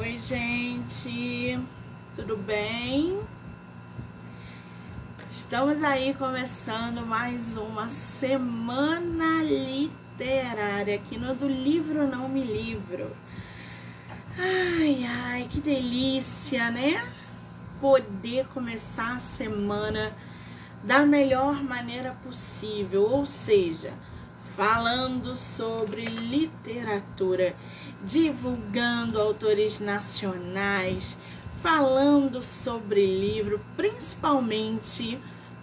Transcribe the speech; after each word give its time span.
Oi, 0.00 0.16
gente, 0.16 1.58
tudo 2.14 2.36
bem? 2.36 3.20
Estamos 5.28 5.82
aí 5.82 6.14
começando 6.14 7.04
mais 7.04 7.56
uma 7.56 7.88
semana 7.88 9.42
literária 9.42 10.94
aqui 10.94 11.18
no 11.18 11.34
do 11.34 11.48
Livro 11.48 12.06
Não 12.06 12.28
Me 12.28 12.44
Livro. 12.44 13.10
Ai, 14.38 15.04
ai, 15.04 15.48
que 15.50 15.60
delícia, 15.60 16.70
né? 16.70 17.04
Poder 17.80 18.46
começar 18.54 19.14
a 19.14 19.18
semana 19.18 20.12
da 20.84 21.04
melhor 21.04 21.60
maneira 21.60 22.16
possível, 22.22 23.02
ou 23.02 23.26
seja, 23.26 23.92
falando 24.54 25.34
sobre 25.34 26.04
literatura, 26.04 27.56
divulgando 28.04 29.20
autores 29.20 29.80
nacionais, 29.80 31.18
falando 31.62 32.42
sobre 32.42 33.04
livro, 33.04 33.60
principalmente 33.76 35.18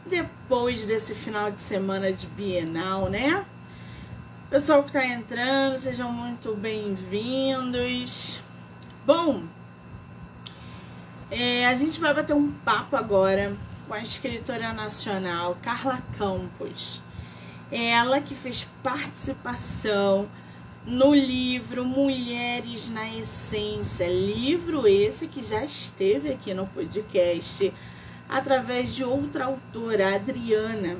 depois 0.05 0.85
desse 0.85 1.15
final 1.15 1.49
de 1.49 1.59
semana 1.59 2.11
de 2.11 2.27
Bienal, 2.27 3.09
né? 3.09 3.45
Pessoal 4.49 4.83
que 4.83 4.89
está 4.89 5.05
entrando, 5.05 5.77
sejam 5.77 6.11
muito 6.11 6.53
bem-vindos. 6.55 8.39
Bom, 9.05 9.43
é, 11.31 11.65
a 11.65 11.75
gente 11.75 11.99
vai 11.99 12.13
bater 12.13 12.35
um 12.35 12.51
papo 12.51 12.95
agora 12.95 13.55
com 13.87 13.93
a 13.93 14.01
escritora 14.01 14.73
nacional 14.73 15.57
Carla 15.61 16.01
Campos. 16.17 17.01
Ela 17.71 18.21
que 18.21 18.35
fez 18.35 18.67
participação 18.83 20.27
no 20.85 21.15
livro 21.15 21.83
Mulheres 21.83 22.89
na 22.89 23.11
Essência, 23.11 24.07
livro 24.07 24.87
esse 24.87 25.27
que 25.27 25.41
já 25.41 25.65
esteve 25.65 26.31
aqui 26.31 26.53
no 26.53 26.67
podcast 26.67 27.73
através 28.29 28.93
de 28.93 29.03
outra 29.03 29.45
autora, 29.45 30.13
Adriana. 30.15 30.97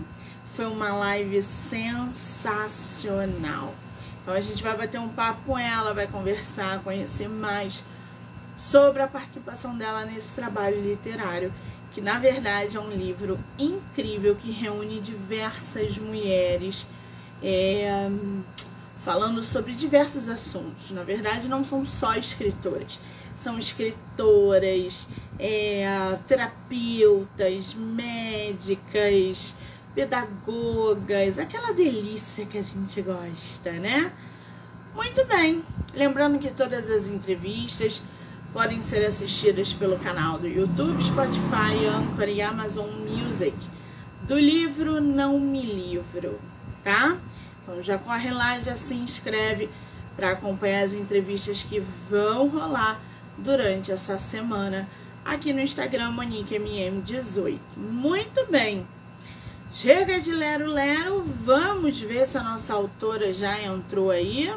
Foi 0.55 0.65
uma 0.65 0.91
live 0.93 1.39
sensacional. 1.41 3.75
Então 4.21 4.33
a 4.33 4.39
gente 4.39 4.63
vai 4.63 4.75
bater 4.75 4.99
um 4.99 5.09
papo 5.09 5.41
com 5.45 5.59
ela, 5.59 5.93
vai 5.93 6.07
conversar, 6.07 6.81
conhecer 6.81 7.29
mais 7.29 7.83
sobre 8.57 9.03
a 9.03 9.07
participação 9.07 9.77
dela 9.77 10.03
nesse 10.05 10.35
trabalho 10.35 10.81
literário 10.81 11.53
que 11.91 12.01
na 12.01 12.17
verdade 12.19 12.75
é 12.75 12.79
um 12.79 12.89
livro 12.89 13.39
incrível 13.57 14.35
que 14.35 14.51
reúne 14.51 14.99
diversas 14.99 15.97
mulheres 15.97 16.85
é, 17.41 18.09
falando 19.05 19.43
sobre 19.43 19.73
diversos 19.73 20.27
assuntos. 20.27 20.89
Na 20.89 21.03
verdade, 21.03 21.47
não 21.47 21.63
são 21.63 21.85
só 21.85 22.15
escritoras, 22.15 22.99
são 23.35 23.59
escritoras, 23.59 25.07
é, 25.37 26.17
terapeutas, 26.25 27.75
médicas, 27.75 29.53
pedagogas, 29.93 31.37
aquela 31.37 31.71
delícia 31.71 32.47
que 32.47 32.57
a 32.57 32.63
gente 32.63 32.99
gosta, 33.03 33.71
né? 33.73 34.11
Muito 34.95 35.23
bem, 35.25 35.63
lembrando 35.93 36.39
que 36.39 36.49
todas 36.49 36.89
as 36.89 37.07
entrevistas 37.07 38.01
podem 38.51 38.81
ser 38.81 39.05
assistidas 39.05 39.71
pelo 39.71 39.99
canal 39.99 40.39
do 40.39 40.47
YouTube, 40.47 41.03
Spotify, 41.03 41.85
Anchor 41.85 42.29
e 42.29 42.41
Amazon 42.41 42.89
Music, 42.89 43.55
do 44.23 44.39
livro 44.39 44.99
Não 44.99 45.39
Me 45.39 45.61
Livro, 45.61 46.39
tá? 46.83 47.17
Então 47.65 47.81
já 47.81 47.97
corre 47.97 48.29
lá, 48.29 48.59
já 48.59 48.75
se 48.75 48.93
inscreve 48.93 49.69
para 50.15 50.31
acompanhar 50.31 50.83
as 50.83 50.93
entrevistas 50.93 51.63
que 51.63 51.79
vão 51.79 52.47
rolar 52.47 53.01
durante 53.37 53.91
essa 53.91 54.19
semana 54.19 54.87
aqui 55.25 55.51
no 55.51 55.59
Instagram 55.59 56.11
MoniqueMM18. 56.11 57.59
Muito 57.75 58.45
bem. 58.45 58.87
Chega 59.73 60.21
de 60.21 60.31
lero 60.31 60.67
lero, 60.67 61.23
vamos 61.23 61.99
ver 61.99 62.27
se 62.27 62.37
a 62.37 62.43
nossa 62.43 62.73
autora 62.73 63.33
já 63.33 63.59
entrou 63.61 64.11
aí. 64.11 64.53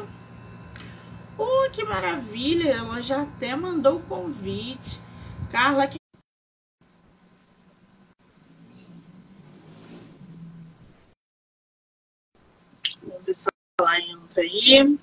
Oh, 1.37 1.69
que 1.71 1.83
maravilha! 1.83 2.71
Ela 2.71 3.01
já 3.01 3.23
até 3.23 3.55
mandou 3.55 3.97
o 3.97 4.03
convite. 4.03 4.99
Carla, 5.51 5.87
que 5.87 5.98
Vamos 13.03 13.23
ver 13.23 13.33
se 13.33 13.47
ela 13.79 13.99
entra 13.99 14.41
aí. 14.41 14.97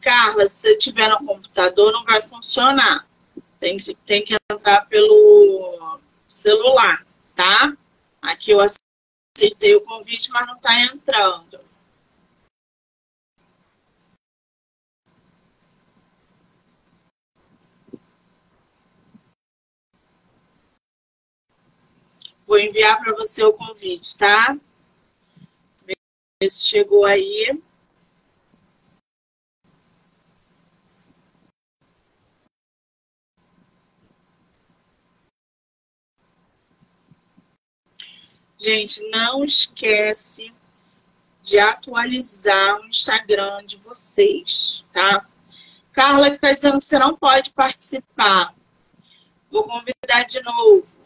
Carla, 0.00 0.46
se 0.46 0.62
você 0.62 0.76
tiver 0.76 1.08
no 1.08 1.18
computador, 1.24 1.92
não 1.92 2.04
vai 2.04 2.22
funcionar. 2.22 3.06
Tem 3.58 3.76
que, 3.76 3.94
tem 3.94 4.24
que 4.24 4.34
entrar 4.50 4.86
pelo 4.86 6.00
celular, 6.26 7.06
tá? 7.34 7.76
Aqui 8.22 8.50
eu 8.52 8.60
aceitei 8.60 9.74
o 9.76 9.82
convite, 9.82 10.30
mas 10.30 10.46
não 10.46 10.56
está 10.56 10.80
entrando. 10.80 11.69
Vou 22.50 22.58
enviar 22.58 22.98
para 22.98 23.14
você 23.14 23.44
o 23.44 23.52
convite, 23.52 24.18
tá? 24.18 24.58
Ver 25.86 26.50
se 26.50 26.66
chegou 26.66 27.06
aí. 27.06 27.62
Gente, 38.58 39.08
não 39.10 39.44
esquece 39.44 40.52
de 41.42 41.60
atualizar 41.60 42.80
o 42.80 42.86
Instagram 42.88 43.64
de 43.64 43.76
vocês, 43.76 44.84
tá? 44.92 45.24
Carla 45.92 46.26
que 46.26 46.34
está 46.34 46.52
dizendo 46.52 46.80
que 46.80 46.84
você 46.84 46.98
não 46.98 47.16
pode 47.16 47.52
participar. 47.52 48.52
Vou 49.48 49.62
convidar 49.62 50.24
de 50.24 50.42
novo. 50.42 50.99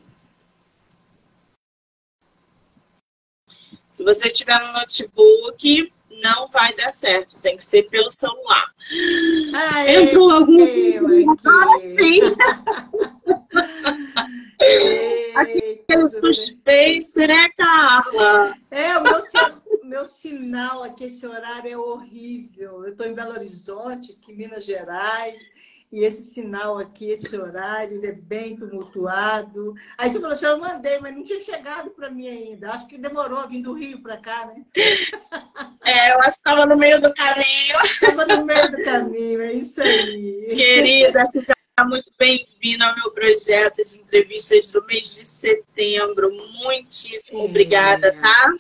Se 3.95 4.03
você 4.03 4.29
tiver 4.29 4.59
no 4.59 4.73
notebook, 4.73 5.93
não 6.21 6.49
vai 6.49 6.75
dar 6.75 6.91
certo. 6.91 7.37
Tem 7.41 7.57
que 7.57 7.65
ser 7.65 7.85
pelo 7.85 8.11
celular. 8.11 8.75
Ai, 9.55 10.03
Entrou 10.03 10.33
algum. 10.33 10.65
Agora 11.31 11.81
sim. 11.81 12.21
Aquele 15.37 16.09
suspense, 16.09 17.25
né, 17.25 17.49
Carla? 17.57 18.57
É, 18.69 18.99
o 18.99 19.03
meu, 19.05 19.23
meu 19.85 20.05
sinal 20.05 20.83
aqui, 20.83 21.05
esse 21.05 21.25
horário 21.25 21.71
é 21.71 21.79
horrível. 21.79 22.85
Eu 22.85 22.91
estou 22.91 23.07
em 23.07 23.15
Belo 23.15 23.31
Horizonte, 23.31 24.11
aqui 24.11 24.33
em 24.33 24.37
Minas 24.37 24.65
Gerais, 24.65 25.53
e 25.95 26.05
esse 26.05 26.25
sinal 26.25 26.77
aqui, 26.77 27.09
esse 27.09 27.39
horário, 27.39 27.99
ele 27.99 28.09
é 28.09 28.13
bem 28.13 28.57
tumultuado. 28.57 29.75
Aí 29.97 30.11
você 30.11 30.19
falou 30.19 30.35
assim, 30.35 30.47
eu 30.47 30.59
mandei, 30.59 30.99
mas 30.99 31.15
não 31.15 31.23
tinha 31.23 31.39
chegado 31.39 31.91
para 31.91 32.11
mim 32.11 32.27
ainda. 32.27 32.71
Acho 32.71 32.89
que 32.89 32.99
demorou 32.99 33.39
a 33.39 33.47
vir 33.47 33.63
do 33.63 33.75
Rio 33.75 34.03
para 34.03 34.17
cá, 34.17 34.47
né? 34.47 34.65
É, 35.87 36.13
eu 36.13 36.19
acho 36.21 36.31
que 36.43 36.49
estava 36.49 36.65
no 36.65 36.79
meio 36.79 36.99
do 36.99 37.13
caminho. 37.13 37.77
Estava 37.85 38.25
no 38.25 38.47
meio 38.47 38.71
do 38.71 38.83
caminho, 38.83 39.43
é 39.43 39.53
isso 39.53 39.83
aí. 39.83 40.47
Querida, 40.57 41.27
seja 41.27 41.55
muito 41.87 42.11
bem-vinda 42.19 42.87
ao 42.87 42.95
meu 42.95 43.11
projeto 43.11 43.85
de 43.85 43.99
entrevistas 43.99 44.73
do 44.73 44.83
mês 44.87 45.15
de 45.15 45.27
setembro. 45.27 46.31
Muitíssimo 46.55 47.43
é. 47.43 47.45
obrigada, 47.45 48.19
tá? 48.19 48.55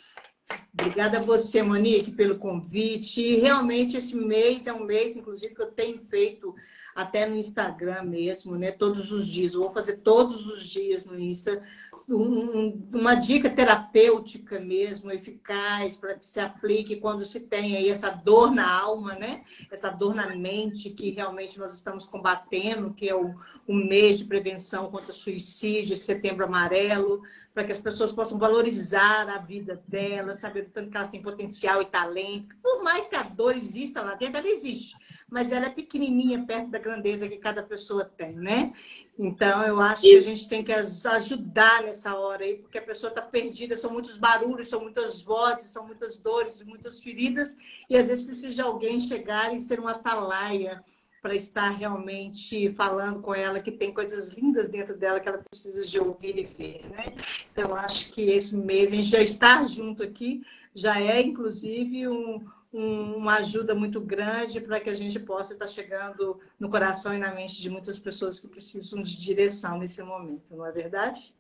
Obrigada 0.75 1.19
a 1.19 1.23
você, 1.23 1.62
Monique, 1.62 2.11
pelo 2.11 2.37
convite. 2.37 3.37
Realmente 3.37 3.97
esse 3.97 4.14
mês 4.14 4.67
é 4.67 4.73
um 4.73 4.85
mês, 4.85 5.17
inclusive, 5.17 5.55
que 5.55 5.62
eu 5.62 5.73
tenho 5.73 5.99
feito 6.11 6.55
até 6.94 7.26
no 7.26 7.37
Instagram 7.37 8.02
mesmo, 8.05 8.56
né? 8.56 8.70
Todos 8.70 9.11
os 9.11 9.26
dias. 9.26 9.55
Eu 9.55 9.61
vou 9.61 9.73
fazer 9.73 9.99
todos 9.99 10.46
os 10.46 10.64
dias 10.64 11.05
no 11.05 11.19
Insta 11.19 11.62
um, 12.08 12.88
uma 12.93 13.14
dica 13.14 13.49
terapêutica 13.49 14.61
mesmo, 14.61 15.11
eficaz, 15.11 15.96
para 15.96 16.14
que 16.14 16.26
se 16.26 16.41
aplique 16.41 16.96
quando 16.96 17.25
se 17.25 17.41
tem 17.41 17.76
aí 17.76 17.88
essa 17.88 18.11
dor 18.11 18.50
na 18.50 18.70
alma, 18.70 19.14
né? 19.14 19.43
Essa 19.70 19.91
dor 19.91 20.14
na 20.14 20.35
mente 20.35 20.91
que 20.91 21.11
realmente 21.11 21.58
nós 21.58 21.75
estamos 21.75 22.06
combatendo, 22.06 22.93
que 22.94 23.08
é 23.08 23.14
o, 23.14 23.35
o 23.67 23.75
mês 23.75 24.19
de 24.19 24.25
prevenção 24.25 24.91
contra 24.91 25.11
o 25.11 25.14
suicídio, 25.14 25.96
setembro 25.96 26.44
amarelo, 26.44 27.23
para 27.52 27.64
que 27.64 27.73
as 27.73 27.81
pessoas 27.81 28.12
possam 28.12 28.38
valorizar 28.38 29.29
a 29.29 29.38
vida 29.38 29.82
delas, 29.87 30.41
saber 30.41 30.70
tanto 30.73 30.91
que 30.91 30.96
elas 30.96 31.08
têm 31.08 31.23
potencial 31.23 31.81
e 31.81 31.87
talento. 31.87 32.55
Por 32.62 32.82
mais 32.82 33.08
que 33.08 33.17
a 33.17 33.23
dor 33.23 33.56
exista 33.56 34.02
lá 34.02 34.14
dentro, 34.14 34.38
ela 34.38 34.49
existe 34.49 34.96
mas 35.35 35.50
ela 35.50 35.67
é 35.67 35.70
pequenininha 35.70 36.44
perto 36.46 36.70
da 36.70 36.79
grandeza 36.79 37.29
que 37.29 37.38
cada 37.38 37.61
pessoa 37.61 38.05
tem, 38.05 38.37
né? 38.37 38.73
Então, 39.19 39.64
eu 39.64 39.81
acho 39.81 40.05
Isso. 40.05 40.11
que 40.11 40.16
a 40.16 40.20
gente 40.20 40.49
tem 40.49 40.64
que 40.64 40.72
ajudar 40.72 41.82
nessa 41.82 42.16
hora 42.16 42.44
aí, 42.44 42.56
porque 42.56 42.78
a 42.78 42.82
pessoa 42.82 43.11
está 43.11 43.22
perdida, 43.22 43.76
são 43.76 43.93
muitos 43.93 44.19
barulhos, 44.19 44.69
são 44.69 44.81
muitas 44.81 45.22
vozes, 45.22 45.70
são 45.70 45.87
muitas 45.87 46.19
dores, 46.19 46.62
muitas 46.64 47.00
feridas, 47.00 47.56
e 47.88 47.96
às 47.96 48.08
vezes 48.08 48.25
precisa 48.25 48.52
de 48.55 48.61
alguém 48.61 49.00
chegar 49.00 49.55
e 49.55 49.61
ser 49.61 49.78
uma 49.78 49.93
atalaia 49.93 50.82
para 51.22 51.34
estar 51.34 51.70
realmente 51.70 52.70
falando 52.72 53.22
com 53.22 53.34
ela 53.34 53.58
que 53.58 53.72
tem 53.72 53.94
coisas 53.94 54.28
lindas 54.28 54.69
dentro 54.69 54.94
dela 54.94 55.19
que 55.19 55.26
ela 55.26 55.43
precisa 55.50 55.82
de 55.82 55.99
ouvir 55.99 56.37
e 56.37 56.44
ver, 56.44 56.87
né? 56.90 57.14
Então 57.50 57.75
acho 57.75 58.12
que 58.12 58.20
esse 58.22 58.55
mês 58.55 58.93
a 58.93 58.96
gente 58.96 59.08
já 59.08 59.22
está 59.22 59.67
junto 59.67 60.02
aqui, 60.02 60.43
já 60.75 61.00
é 61.00 61.22
inclusive 61.22 62.08
um, 62.08 62.44
um, 62.75 63.17
uma 63.17 63.37
ajuda 63.37 63.73
muito 63.73 64.00
grande 64.00 64.61
para 64.61 64.81
que 64.81 64.91
a 64.91 64.94
gente 64.94 65.21
possa 65.21 65.53
estar 65.53 65.69
chegando 65.69 66.41
no 66.59 66.69
coração 66.69 67.15
e 67.15 67.19
na 67.19 67.32
mente 67.32 67.61
de 67.61 67.71
muitas 67.71 68.00
pessoas 68.00 68.41
que 68.41 68.49
precisam 68.49 69.00
de 69.00 69.17
direção 69.17 69.79
nesse 69.79 70.03
momento, 70.03 70.43
não 70.50 70.67
é 70.67 70.73
verdade? 70.73 71.32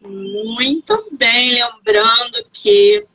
Muito 0.00 1.08
bem, 1.12 1.62
lembrando 1.62 2.48
que 2.52 3.06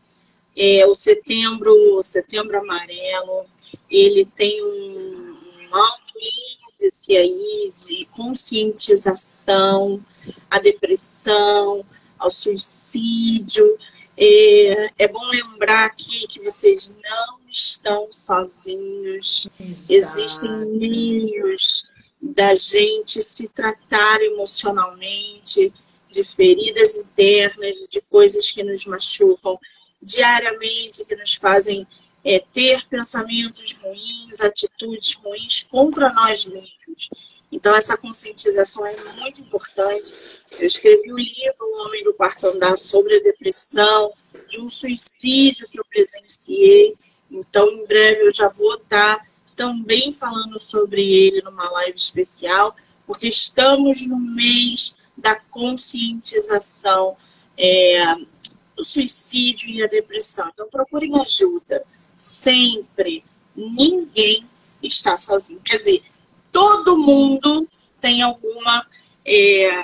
é, 0.55 0.85
o 0.85 0.93
setembro, 0.93 1.71
o 1.97 2.03
setembro 2.03 2.59
amarelo 2.59 3.45
ele 3.89 4.25
tem 4.25 4.63
um, 4.63 5.35
um 5.71 5.75
alto 5.75 6.13
índice 6.79 7.17
aí 7.17 7.73
de 7.87 8.05
conscientização 8.15 9.99
à 10.51 10.59
depressão, 10.59 11.83
ao 12.19 12.29
suicídio. 12.29 13.77
É, 14.17 14.91
é 14.99 15.07
bom 15.07 15.25
lembrar 15.27 15.85
aqui 15.85 16.27
que 16.27 16.39
vocês 16.39 16.95
não 17.03 17.39
estão 17.49 18.11
sozinhos. 18.11 19.47
Exato. 19.59 19.93
Existem 19.93 20.51
meios 20.65 21.89
da 22.21 22.55
gente 22.55 23.21
se 23.21 23.47
tratar 23.49 24.21
emocionalmente 24.21 25.73
de 26.09 26.23
feridas 26.23 26.95
internas, 26.95 27.87
de 27.91 28.01
coisas 28.01 28.49
que 28.51 28.63
nos 28.63 28.85
machucam 28.85 29.59
diariamente, 30.01 31.03
que 31.05 31.15
nos 31.15 31.35
fazem 31.35 31.87
é, 32.23 32.39
ter 32.39 32.87
pensamentos 32.87 33.73
ruins, 33.73 34.41
atitudes 34.41 35.13
ruins 35.15 35.63
contra 35.63 36.13
nós 36.13 36.45
mesmos. 36.45 37.09
Então, 37.53 37.75
essa 37.75 37.95
conscientização 37.95 38.85
é 38.87 38.95
muito 39.19 39.39
importante. 39.39 40.11
Eu 40.59 40.67
escrevi 40.67 41.11
o 41.11 41.13
um 41.13 41.19
livro 41.19 41.55
O 41.61 41.85
Homem 41.85 42.03
do 42.03 42.11
Quarto 42.11 42.47
Andar 42.47 42.75
sobre 42.75 43.17
a 43.17 43.21
depressão, 43.21 44.11
de 44.49 44.59
um 44.59 44.67
suicídio 44.67 45.69
que 45.69 45.79
eu 45.79 45.85
presenciei. 45.85 46.95
Então, 47.29 47.69
em 47.69 47.85
breve, 47.85 48.25
eu 48.25 48.31
já 48.31 48.49
vou 48.49 48.73
estar 48.73 49.23
também 49.55 50.11
falando 50.11 50.59
sobre 50.59 51.03
ele 51.03 51.43
numa 51.43 51.69
live 51.69 51.95
especial, 51.95 52.75
porque 53.05 53.27
estamos 53.27 54.07
no 54.07 54.19
mês 54.19 54.95
da 55.15 55.35
conscientização 55.35 57.15
é, 57.55 58.15
do 58.75 58.83
suicídio 58.83 59.69
e 59.69 59.83
a 59.83 59.87
depressão. 59.87 60.49
Então, 60.51 60.67
procurem 60.69 61.21
ajuda 61.21 61.85
sempre. 62.17 63.23
Ninguém 63.55 64.43
está 64.81 65.19
sozinho. 65.19 65.61
Quer 65.63 65.77
dizer, 65.77 66.03
todo 66.53 66.97
mundo 66.97 67.67
tem 67.99 68.21
alguma. 68.21 68.87
É, 69.25 69.83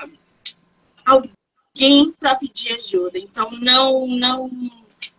alguém 1.06 2.12
para 2.20 2.36
pedir 2.36 2.74
ajuda. 2.74 3.18
Então, 3.18 3.48
não, 3.60 4.08
não, 4.08 4.50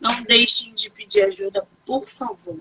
não 0.00 0.23
deixem 0.23 0.73
de 0.73 0.88
pedir 0.88 1.25
ajuda, 1.25 1.67
por 1.85 2.05
favor. 2.05 2.58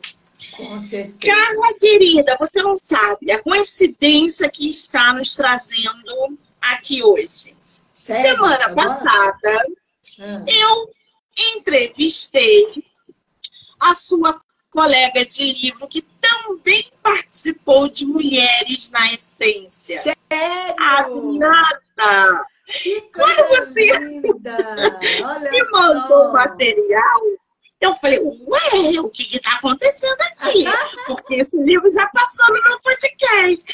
Com 0.55 0.81
certeza. 0.81 1.33
Carla, 1.33 1.73
querida, 1.79 2.35
você 2.39 2.61
não 2.63 2.75
sabe 2.75 3.31
a 3.31 3.43
coincidência 3.43 4.49
que 4.49 4.69
está 4.69 5.13
nos 5.13 5.35
trazendo 5.35 6.37
aqui 6.61 7.03
hoje. 7.03 7.55
Sério? 7.93 8.35
Semana 8.35 8.65
Agora? 8.65 8.75
passada, 8.75 9.65
hum. 10.19 10.45
eu 10.47 10.93
entrevistei 11.55 12.83
a 13.79 13.93
sua 13.93 14.41
colega 14.71 15.25
de 15.25 15.53
livro 15.53 15.87
que 15.87 16.01
também 16.01 16.85
participou 17.01 17.87
de 17.87 18.05
Mulheres 18.05 18.89
na 18.91 19.13
Essência. 19.13 20.01
Sério? 20.01 20.17
A 20.79 21.07
Nada. 21.09 22.45
Que 22.65 23.01
coisa 23.11 23.43
você 23.47 23.99
me 23.99 25.71
mandou 25.71 26.31
material, 26.31 27.21
eu 27.81 27.95
falei, 27.95 28.19
ué, 28.19 28.99
o 28.99 29.09
que 29.09 29.35
está 29.35 29.53
acontecendo 29.53 30.21
aqui? 30.21 30.65
Porque 31.07 31.35
esse 31.35 31.57
livro 31.57 31.91
já 31.91 32.07
passou 32.09 32.47
no 32.53 32.61
meu 32.61 32.79
podcast. 32.81 33.65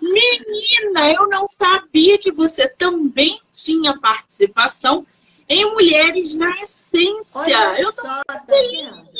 Menina, 0.00 1.12
eu 1.12 1.28
não 1.28 1.46
sabia 1.46 2.18
que 2.18 2.32
você 2.32 2.68
também 2.68 3.40
tinha 3.52 3.98
participação 4.00 5.06
em 5.48 5.64
Mulheres 5.72 6.36
na 6.36 6.50
Essência. 6.60 7.40
Olha 7.40 7.80
eu 7.80 7.92
tô 7.92 8.02
só, 8.02 8.22
tá 8.24 8.44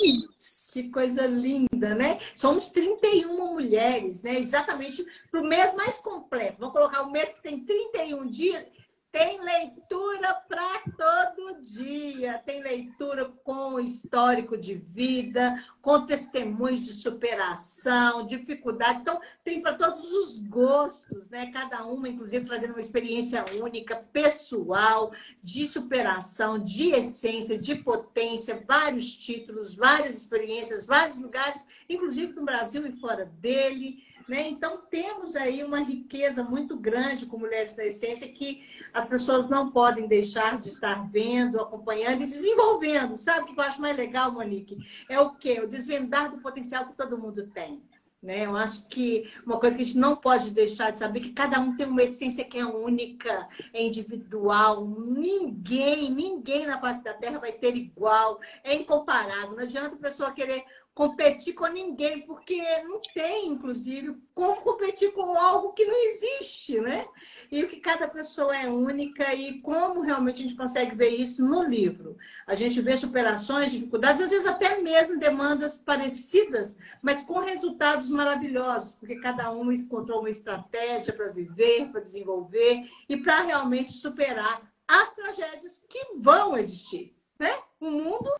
feliz. 0.02 0.70
Que 0.72 0.88
coisa 0.90 1.26
linda, 1.26 1.94
né? 1.94 2.19
Somos 2.34 2.70
31 2.70 3.37
mulheres, 3.37 4.22
né? 4.22 4.38
Exatamente 4.38 5.06
para 5.31 5.40
o 5.40 5.46
mês 5.46 5.75
mais 5.75 5.99
completo. 5.99 6.56
Vamos 6.58 6.75
colocar 6.75 7.02
o 7.02 7.10
mês 7.10 7.32
que 7.32 7.43
tem 7.43 7.60
31 7.64 8.26
dias 8.26 8.66
tem 9.12 9.38
leitura 9.43 10.32
para 10.49 10.81
todo 10.97 11.62
dia, 11.62 12.43
tem 12.47 12.62
leitura 12.62 13.26
com 13.44 13.79
histórico 13.79 14.56
de 14.56 14.75
vida, 14.75 15.55
com 15.82 16.06
testemunhos 16.06 16.87
de 16.87 16.94
superação, 16.94 18.25
dificuldade. 18.25 19.00
Então, 19.00 19.20
tem 19.44 19.61
para 19.61 19.75
todos 19.75 20.11
os 20.11 20.38
gostos, 20.38 21.29
né? 21.29 21.53
Cada 21.53 21.85
uma, 21.85 22.09
inclusive, 22.09 22.47
trazendo 22.47 22.73
uma 22.73 22.81
experiência 22.81 23.44
única, 23.61 23.97
pessoal, 23.97 25.12
de 25.43 25.69
superação, 25.69 26.58
de 26.58 26.93
essência, 26.93 27.58
de 27.58 27.75
potência, 27.75 28.65
vários 28.67 29.15
títulos, 29.15 29.75
várias 29.75 30.17
experiências, 30.17 30.87
vários 30.87 31.20
lugares, 31.20 31.67
inclusive 31.87 32.32
no 32.32 32.47
Brasil 32.47 32.87
e 32.87 32.93
fora 32.93 33.26
dele. 33.26 34.03
Né? 34.28 34.48
Então, 34.48 34.82
temos 34.90 35.36
aí 35.36 35.62
uma 35.64 35.80
riqueza 35.80 36.42
muito 36.42 36.76
grande 36.76 37.26
com 37.26 37.38
Mulheres 37.38 37.74
da 37.74 37.84
Essência 37.84 38.28
que 38.28 38.62
as 38.92 39.06
pessoas 39.06 39.48
não 39.48 39.70
podem 39.70 40.06
deixar 40.06 40.58
de 40.58 40.69
estar 40.69 41.10
vendo, 41.10 41.60
acompanhando 41.60 42.22
e 42.22 42.26
desenvolvendo. 42.26 43.16
Sabe 43.16 43.42
o 43.50 43.54
que 43.54 43.60
eu 43.60 43.64
acho 43.64 43.80
mais 43.80 43.96
legal, 43.96 44.32
Monique? 44.32 44.78
É 45.08 45.20
o 45.20 45.30
quê? 45.34 45.60
O 45.60 45.69
desvendar 45.69 46.30
do 46.30 46.40
potencial 46.40 46.86
que 46.86 46.96
todo 46.96 47.19
mundo 47.19 47.46
tem. 47.48 47.82
Né? 48.22 48.46
Eu 48.46 48.54
acho 48.54 48.86
que 48.86 49.28
uma 49.44 49.58
coisa 49.58 49.76
que 49.76 49.82
a 49.82 49.84
gente 49.86 49.98
não 49.98 50.14
pode 50.14 50.52
deixar 50.52 50.92
de 50.92 50.98
saber 50.98 51.19
é 51.19 51.22
que 51.24 51.32
cada 51.32 51.58
um 51.58 51.76
tem 51.76 51.86
uma 51.86 52.04
essência 52.04 52.44
que 52.44 52.56
é 52.56 52.64
única, 52.64 53.48
é 53.74 53.82
individual. 53.82 54.86
Ninguém, 54.86 56.08
ninguém 56.08 56.64
na 56.64 56.80
face 56.80 57.02
da 57.02 57.14
Terra 57.14 57.40
vai 57.40 57.50
ter 57.50 57.74
igual, 57.76 58.38
é 58.62 58.74
incomparável. 58.74 59.56
Não 59.56 59.64
adianta 59.64 59.96
a 59.96 59.98
pessoa 59.98 60.31
querer 60.31 60.64
competir 60.94 61.55
com 61.55 61.67
ninguém, 61.67 62.20
porque 62.27 62.63
não 62.82 63.01
tem, 63.15 63.49
inclusive, 63.49 64.15
como 64.34 64.61
competir 64.61 65.13
com 65.13 65.39
algo 65.39 65.72
que 65.72 65.87
não 65.87 65.96
existe, 66.06 66.81
né? 66.81 67.06
E 67.51 67.65
que 67.65 67.81
cada 67.81 68.06
pessoa 68.06 68.55
é 68.55 68.69
única 68.69 69.34
e 69.34 69.61
como 69.61 70.03
realmente 70.03 70.41
a 70.41 70.43
gente 70.43 70.56
consegue 70.56 70.94
ver 70.94 71.08
isso 71.08 71.43
no 71.43 71.63
livro. 71.63 72.17
A 72.46 72.55
gente 72.55 72.81
vê 72.82 72.94
superações, 72.96 73.70
dificuldades, 73.70 74.20
às 74.20 74.31
vezes 74.31 74.46
até 74.46 74.82
mesmo 74.82 75.19
demandas 75.19 75.79
parecidas, 75.79 76.79
mas 77.01 77.22
com 77.22 77.39
resultados 77.39 78.11
maravilhosos, 78.11 78.94
porque 78.96 79.17
cada 79.20 79.51
um 79.51 79.72
encontrou 79.72 80.20
uma 80.20 80.31
estratégia 80.31 81.15
para 81.15 81.29
viver, 81.29 81.91
para 81.91 82.03
desenvolver 82.03 82.87
e 83.08 83.17
para 83.17 83.41
realmente 83.41 83.93
superar 83.93 84.70
as 84.87 85.11
tragédias 85.15 85.82
que 85.89 86.13
vão 86.17 86.56
existir, 86.56 87.17
né? 87.39 87.58
O 87.81 87.91
mundo 87.91 88.31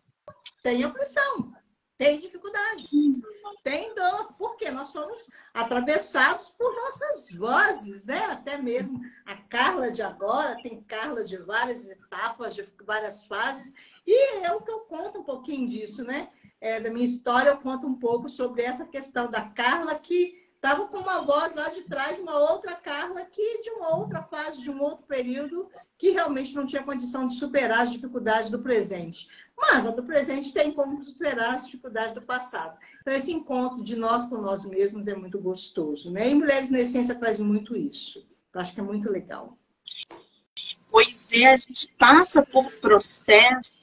tem 0.61 0.83
aflição, 0.83 1.53
tem 1.97 2.19
dificuldade, 2.19 2.87
tem 3.63 3.93
dor, 3.93 4.33
porque 4.37 4.69
nós 4.71 4.89
somos 4.89 5.29
atravessados 5.53 6.49
por 6.49 6.73
nossas 6.75 7.31
vozes, 7.33 8.05
né? 8.05 8.25
Até 8.25 8.57
mesmo 8.57 8.99
a 9.25 9.35
Carla 9.35 9.91
de 9.91 10.01
agora 10.01 10.57
tem 10.61 10.81
Carla 10.83 11.23
de 11.23 11.37
várias 11.37 11.89
etapas, 11.89 12.55
de 12.55 12.67
várias 12.83 13.25
fases, 13.25 13.73
e 14.05 14.43
é 14.43 14.51
o 14.53 14.61
que 14.61 14.71
eu 14.71 14.79
conto 14.81 15.19
um 15.19 15.23
pouquinho 15.23 15.67
disso, 15.67 16.03
né? 16.03 16.29
É, 16.59 16.79
da 16.79 16.89
minha 16.89 17.05
história, 17.05 17.49
eu 17.49 17.57
conto 17.57 17.85
um 17.85 17.95
pouco 17.95 18.27
sobre 18.27 18.63
essa 18.63 18.85
questão 18.85 19.29
da 19.29 19.49
Carla 19.49 19.95
que 19.95 20.41
estava 20.55 20.87
com 20.87 20.99
uma 20.99 21.21
voz 21.21 21.53
lá 21.53 21.69
de 21.69 21.81
trás 21.83 22.17
uma 22.19 22.37
outra 22.37 22.73
Carla 22.73 23.25
que 23.25 23.52
uma 23.83 23.97
outra 23.97 24.23
fase, 24.23 24.61
de 24.61 24.71
um 24.71 24.81
outro 24.81 25.05
período, 25.05 25.69
que 25.97 26.11
realmente 26.11 26.55
não 26.55 26.65
tinha 26.65 26.83
condição 26.83 27.27
de 27.27 27.35
superar 27.35 27.81
as 27.81 27.91
dificuldades 27.91 28.49
do 28.49 28.59
presente. 28.59 29.27
Mas 29.57 29.85
a 29.85 29.91
do 29.91 30.03
presente 30.03 30.53
tem 30.53 30.71
como 30.71 31.03
superar 31.03 31.55
as 31.55 31.65
dificuldades 31.65 32.13
do 32.13 32.21
passado. 32.21 32.77
Então, 33.01 33.13
esse 33.13 33.31
encontro 33.31 33.83
de 33.83 33.95
nós 33.95 34.25
com 34.25 34.37
nós 34.37 34.65
mesmos 34.65 35.07
é 35.07 35.15
muito 35.15 35.39
gostoso. 35.39 36.11
Né? 36.11 36.29
E 36.29 36.35
Mulheres 36.35 36.71
na 36.71 36.79
Essência 36.79 37.15
traz 37.15 37.39
muito 37.39 37.75
isso. 37.75 38.25
Eu 38.53 38.61
acho 38.61 38.73
que 38.73 38.79
é 38.79 38.83
muito 38.83 39.09
legal. 39.09 39.57
Pois 40.89 41.33
é, 41.33 41.47
a 41.47 41.57
gente 41.57 41.93
passa 41.97 42.45
por 42.45 42.71
processos 42.75 43.81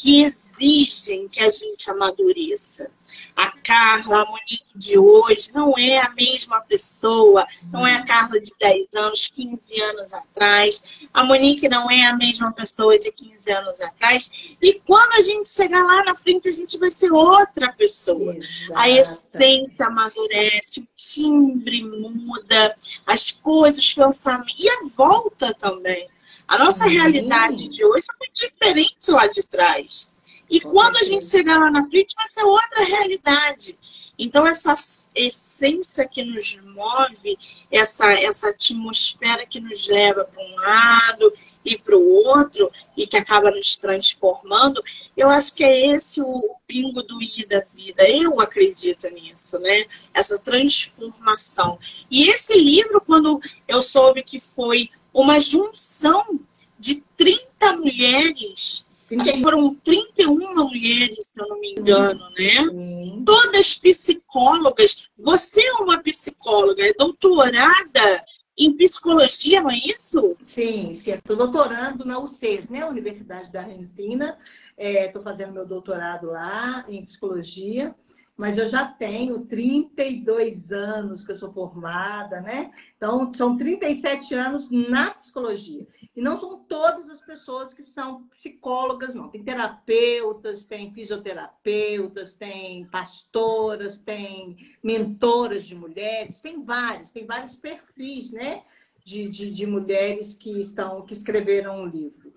que 0.00 0.22
exigem 0.22 1.28
que 1.28 1.40
a 1.40 1.50
gente 1.50 1.90
amadureça. 1.90 2.90
A 3.36 3.50
Carla, 3.50 4.22
a 4.22 4.24
Monique 4.24 4.64
de 4.74 4.98
hoje, 4.98 5.50
não 5.54 5.74
é 5.78 5.98
a 5.98 6.10
mesma 6.10 6.60
pessoa, 6.62 7.46
não 7.70 7.86
é 7.86 7.96
a 7.96 8.04
Carla 8.04 8.40
de 8.40 8.50
10 8.58 8.94
anos, 8.94 9.28
15 9.28 9.80
anos 9.80 10.14
atrás. 10.14 10.82
A 11.12 11.22
Monique 11.22 11.68
não 11.68 11.90
é 11.90 12.06
a 12.06 12.16
mesma 12.16 12.50
pessoa 12.50 12.96
de 12.96 13.12
15 13.12 13.52
anos 13.52 13.80
atrás. 13.82 14.30
E 14.60 14.80
quando 14.86 15.12
a 15.12 15.22
gente 15.22 15.50
chegar 15.50 15.84
lá 15.84 16.02
na 16.02 16.16
frente, 16.16 16.48
a 16.48 16.52
gente 16.52 16.78
vai 16.78 16.90
ser 16.90 17.12
outra 17.12 17.70
pessoa. 17.72 18.34
Exato. 18.34 18.72
A 18.74 18.88
essência 18.88 19.86
amadurece, 19.86 20.80
o 20.80 20.88
timbre 20.96 21.84
muda, 21.84 22.74
as 23.06 23.30
coisas, 23.30 23.80
os 23.80 23.92
pensamentos. 23.92 24.54
E 24.58 24.68
a 24.68 24.86
volta 24.96 25.52
também. 25.52 26.08
A 26.50 26.58
nossa 26.58 26.82
Sim. 26.82 26.94
realidade 26.94 27.68
de 27.68 27.84
hoje 27.84 28.06
é 28.12 28.18
muito 28.18 28.34
diferente 28.34 29.08
lá 29.12 29.28
de 29.28 29.40
trás. 29.44 30.12
E 30.50 30.60
quando 30.60 30.96
a 30.96 31.04
gente 31.04 31.24
chegar 31.24 31.56
lá 31.60 31.70
na 31.70 31.84
frente, 31.84 32.12
vai 32.16 32.26
ser 32.26 32.42
outra 32.42 32.84
realidade. 32.84 33.78
Então, 34.18 34.44
essa 34.44 34.74
essência 35.14 36.08
que 36.08 36.24
nos 36.24 36.60
move, 36.74 37.38
essa, 37.70 38.12
essa 38.14 38.48
atmosfera 38.48 39.46
que 39.46 39.60
nos 39.60 39.86
leva 39.86 40.24
para 40.24 40.42
um 40.42 40.56
lado 40.56 41.32
e 41.64 41.78
para 41.78 41.96
o 41.96 42.26
outro, 42.26 42.68
e 42.96 43.06
que 43.06 43.16
acaba 43.16 43.52
nos 43.52 43.76
transformando, 43.76 44.82
eu 45.16 45.30
acho 45.30 45.54
que 45.54 45.62
é 45.62 45.94
esse 45.94 46.20
o 46.20 46.56
pingo 46.66 47.00
do 47.04 47.22
i 47.22 47.46
da 47.46 47.60
vida. 47.60 48.02
Eu 48.10 48.40
acredito 48.40 49.08
nisso, 49.10 49.56
né? 49.60 49.86
Essa 50.12 50.36
transformação. 50.36 51.78
E 52.10 52.28
esse 52.28 52.58
livro, 52.58 53.00
quando 53.00 53.40
eu 53.68 53.80
soube 53.80 54.24
que 54.24 54.40
foi 54.40 54.90
uma 55.12 55.40
junção 55.40 56.40
de 56.78 57.02
30 57.16 57.76
mulheres 57.76 58.86
Acho 59.18 59.32
que 59.32 59.42
foram 59.42 59.74
31 59.74 60.54
mulheres, 60.54 61.26
se 61.26 61.40
eu 61.40 61.48
não 61.48 61.58
me 61.58 61.72
engano, 61.72 62.30
né? 62.38 63.24
Todas 63.26 63.74
psicólogas. 63.78 65.10
Você 65.18 65.62
é 65.62 65.72
uma 65.82 65.98
psicóloga, 65.98 66.86
é 66.86 66.92
doutorada 66.92 68.24
em 68.56 68.76
psicologia, 68.76 69.62
não 69.62 69.70
é 69.70 69.78
isso? 69.78 70.36
Sim, 70.54 71.00
sim. 71.02 71.10
Estou 71.12 71.36
doutorando 71.36 72.04
na 72.04 72.20
UCES, 72.20 72.68
né? 72.68 72.84
Universidade 72.86 73.50
da 73.50 73.62
Argentina. 73.62 74.38
Estou 74.78 75.22
é, 75.22 75.24
fazendo 75.24 75.52
meu 75.52 75.66
doutorado 75.66 76.28
lá 76.28 76.84
em 76.88 77.04
psicologia 77.04 77.94
mas 78.40 78.56
eu 78.56 78.70
já 78.70 78.86
tenho 78.86 79.44
32 79.44 80.72
anos 80.72 81.22
que 81.26 81.32
eu 81.32 81.38
sou 81.38 81.52
formada, 81.52 82.40
né? 82.40 82.70
Então, 82.96 83.34
são 83.34 83.54
37 83.58 84.32
anos 84.34 84.70
na 84.70 85.10
psicologia. 85.10 85.86
E 86.16 86.22
não 86.22 86.40
são 86.40 86.58
todas 86.60 87.10
as 87.10 87.20
pessoas 87.20 87.74
que 87.74 87.82
são 87.82 88.22
psicólogas, 88.28 89.14
não. 89.14 89.28
Tem 89.28 89.44
terapeutas, 89.44 90.64
tem 90.64 90.90
fisioterapeutas, 90.90 92.34
tem 92.34 92.86
pastoras, 92.86 93.98
tem 93.98 94.56
mentoras 94.82 95.66
de 95.66 95.74
mulheres, 95.74 96.40
tem 96.40 96.64
vários, 96.64 97.10
tem 97.10 97.26
vários 97.26 97.54
perfis, 97.54 98.30
né? 98.32 98.62
De, 99.04 99.28
de, 99.28 99.50
de 99.50 99.66
mulheres 99.66 100.32
que 100.32 100.58
estão 100.62 101.04
que 101.04 101.12
escreveram 101.12 101.82
um 101.82 101.86
livro. 101.86 102.29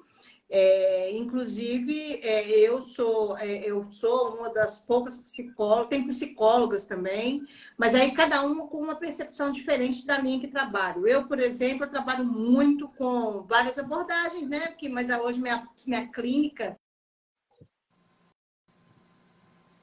É, 0.49 1.11
inclusive, 1.11 2.19
é, 2.21 2.47
eu, 2.47 2.87
sou, 2.87 3.35
é, 3.37 3.57
eu 3.67 3.91
sou 3.91 4.35
uma 4.35 4.53
das 4.53 4.79
poucas 4.81 5.17
psicólogas, 5.17 5.89
tem 5.89 6.05
psicólogas 6.05 6.85
também, 6.85 7.43
mas 7.77 7.95
aí 7.95 8.11
cada 8.11 8.43
uma 8.43 8.67
com 8.67 8.77
uma 8.77 8.95
percepção 8.95 9.51
diferente 9.51 10.05
da 10.05 10.21
minha 10.21 10.39
que 10.39 10.47
trabalho. 10.47 11.07
Eu, 11.07 11.27
por 11.27 11.39
exemplo, 11.39 11.85
eu 11.85 11.89
trabalho 11.89 12.25
muito 12.25 12.87
com 12.89 13.43
várias 13.43 13.79
abordagens, 13.79 14.47
né? 14.47 14.67
Que, 14.73 14.89
mas 14.89 15.09
hoje 15.09 15.41
minha, 15.41 15.67
minha 15.87 16.07
clínica. 16.11 16.79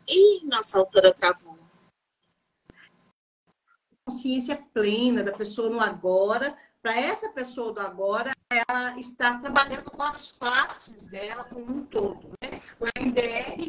E 0.06 0.44
nossa 0.46 0.78
autora 0.78 1.12
travou. 1.12 1.58
Consciência 4.04 4.56
plena 4.72 5.22
da 5.22 5.32
pessoa 5.32 5.70
no 5.70 5.80
agora, 5.80 6.56
para 6.82 6.98
essa 6.98 7.28
pessoa 7.28 7.72
do 7.72 7.80
agora, 7.80 8.32
ela 8.50 8.98
está 8.98 9.38
trabalhando 9.38 9.90
com 9.90 10.02
as 10.02 10.28
faces 10.30 11.08
dela 11.08 11.44
como 11.44 11.70
um 11.70 11.84
todo. 11.84 12.30
Né? 12.42 12.60
O 12.80 12.86
MDR, 12.98 13.66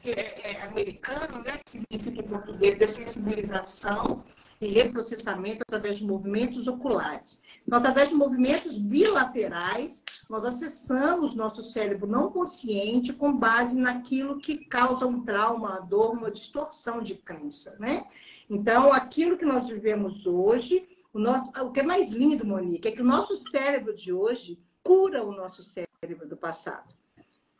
que 0.00 0.10
é, 0.10 0.52
é 0.52 0.62
americano, 0.62 1.42
né? 1.42 1.58
que 1.58 1.70
significa 1.70 2.22
em 2.22 2.28
português 2.28 2.78
dessensibilização 2.78 4.24
e 4.60 4.68
reprocessamento 4.68 5.62
através 5.62 5.98
de 5.98 6.04
movimentos 6.04 6.66
oculares. 6.66 7.38
Então, 7.66 7.78
através 7.78 8.08
de 8.08 8.14
movimentos 8.14 8.78
bilaterais, 8.78 10.02
nós 10.30 10.44
acessamos 10.44 11.34
nosso 11.34 11.62
cérebro 11.62 12.06
não 12.06 12.30
consciente 12.30 13.12
com 13.12 13.36
base 13.36 13.78
naquilo 13.78 14.38
que 14.38 14.64
causa 14.64 15.06
um 15.06 15.22
trauma, 15.22 15.68
uma 15.68 15.80
dor, 15.80 16.12
uma 16.12 16.30
distorção 16.30 17.02
de 17.02 17.14
crença. 17.16 17.76
Né? 17.78 18.06
Então, 18.48 18.90
aquilo 18.92 19.36
que 19.36 19.44
nós 19.44 19.68
vivemos 19.68 20.24
hoje 20.24 20.95
o, 21.16 21.18
nosso, 21.18 21.50
o 21.62 21.72
que 21.72 21.80
é 21.80 21.82
mais 21.82 22.10
lindo, 22.10 22.44
Monique, 22.44 22.88
é 22.88 22.92
que 22.92 23.00
o 23.00 23.04
nosso 23.04 23.42
cérebro 23.50 23.96
de 23.96 24.12
hoje 24.12 24.58
cura 24.82 25.24
o 25.24 25.32
nosso 25.32 25.62
cérebro 25.62 26.28
do 26.28 26.36
passado. 26.36 26.94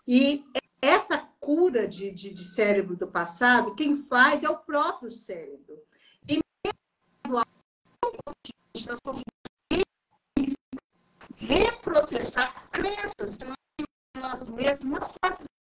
E 0.06 0.44
essa 0.82 1.18
cura 1.40 1.88
de, 1.88 2.10
de, 2.12 2.34
de 2.34 2.44
cérebro 2.44 2.94
do 2.96 3.06
passado, 3.06 3.74
quem 3.74 3.96
faz 3.96 4.44
é 4.44 4.50
o 4.50 4.58
próprio 4.58 5.10
cérebro. 5.10 5.78
E 6.28 6.38
nós 7.26 7.44
conseguimos 9.02 9.22
reprocessar 11.36 12.68
crenças 12.70 13.36
que 13.36 14.20
nós 14.20 14.44
mesmos 14.50 15.14
fazemos 15.18 15.56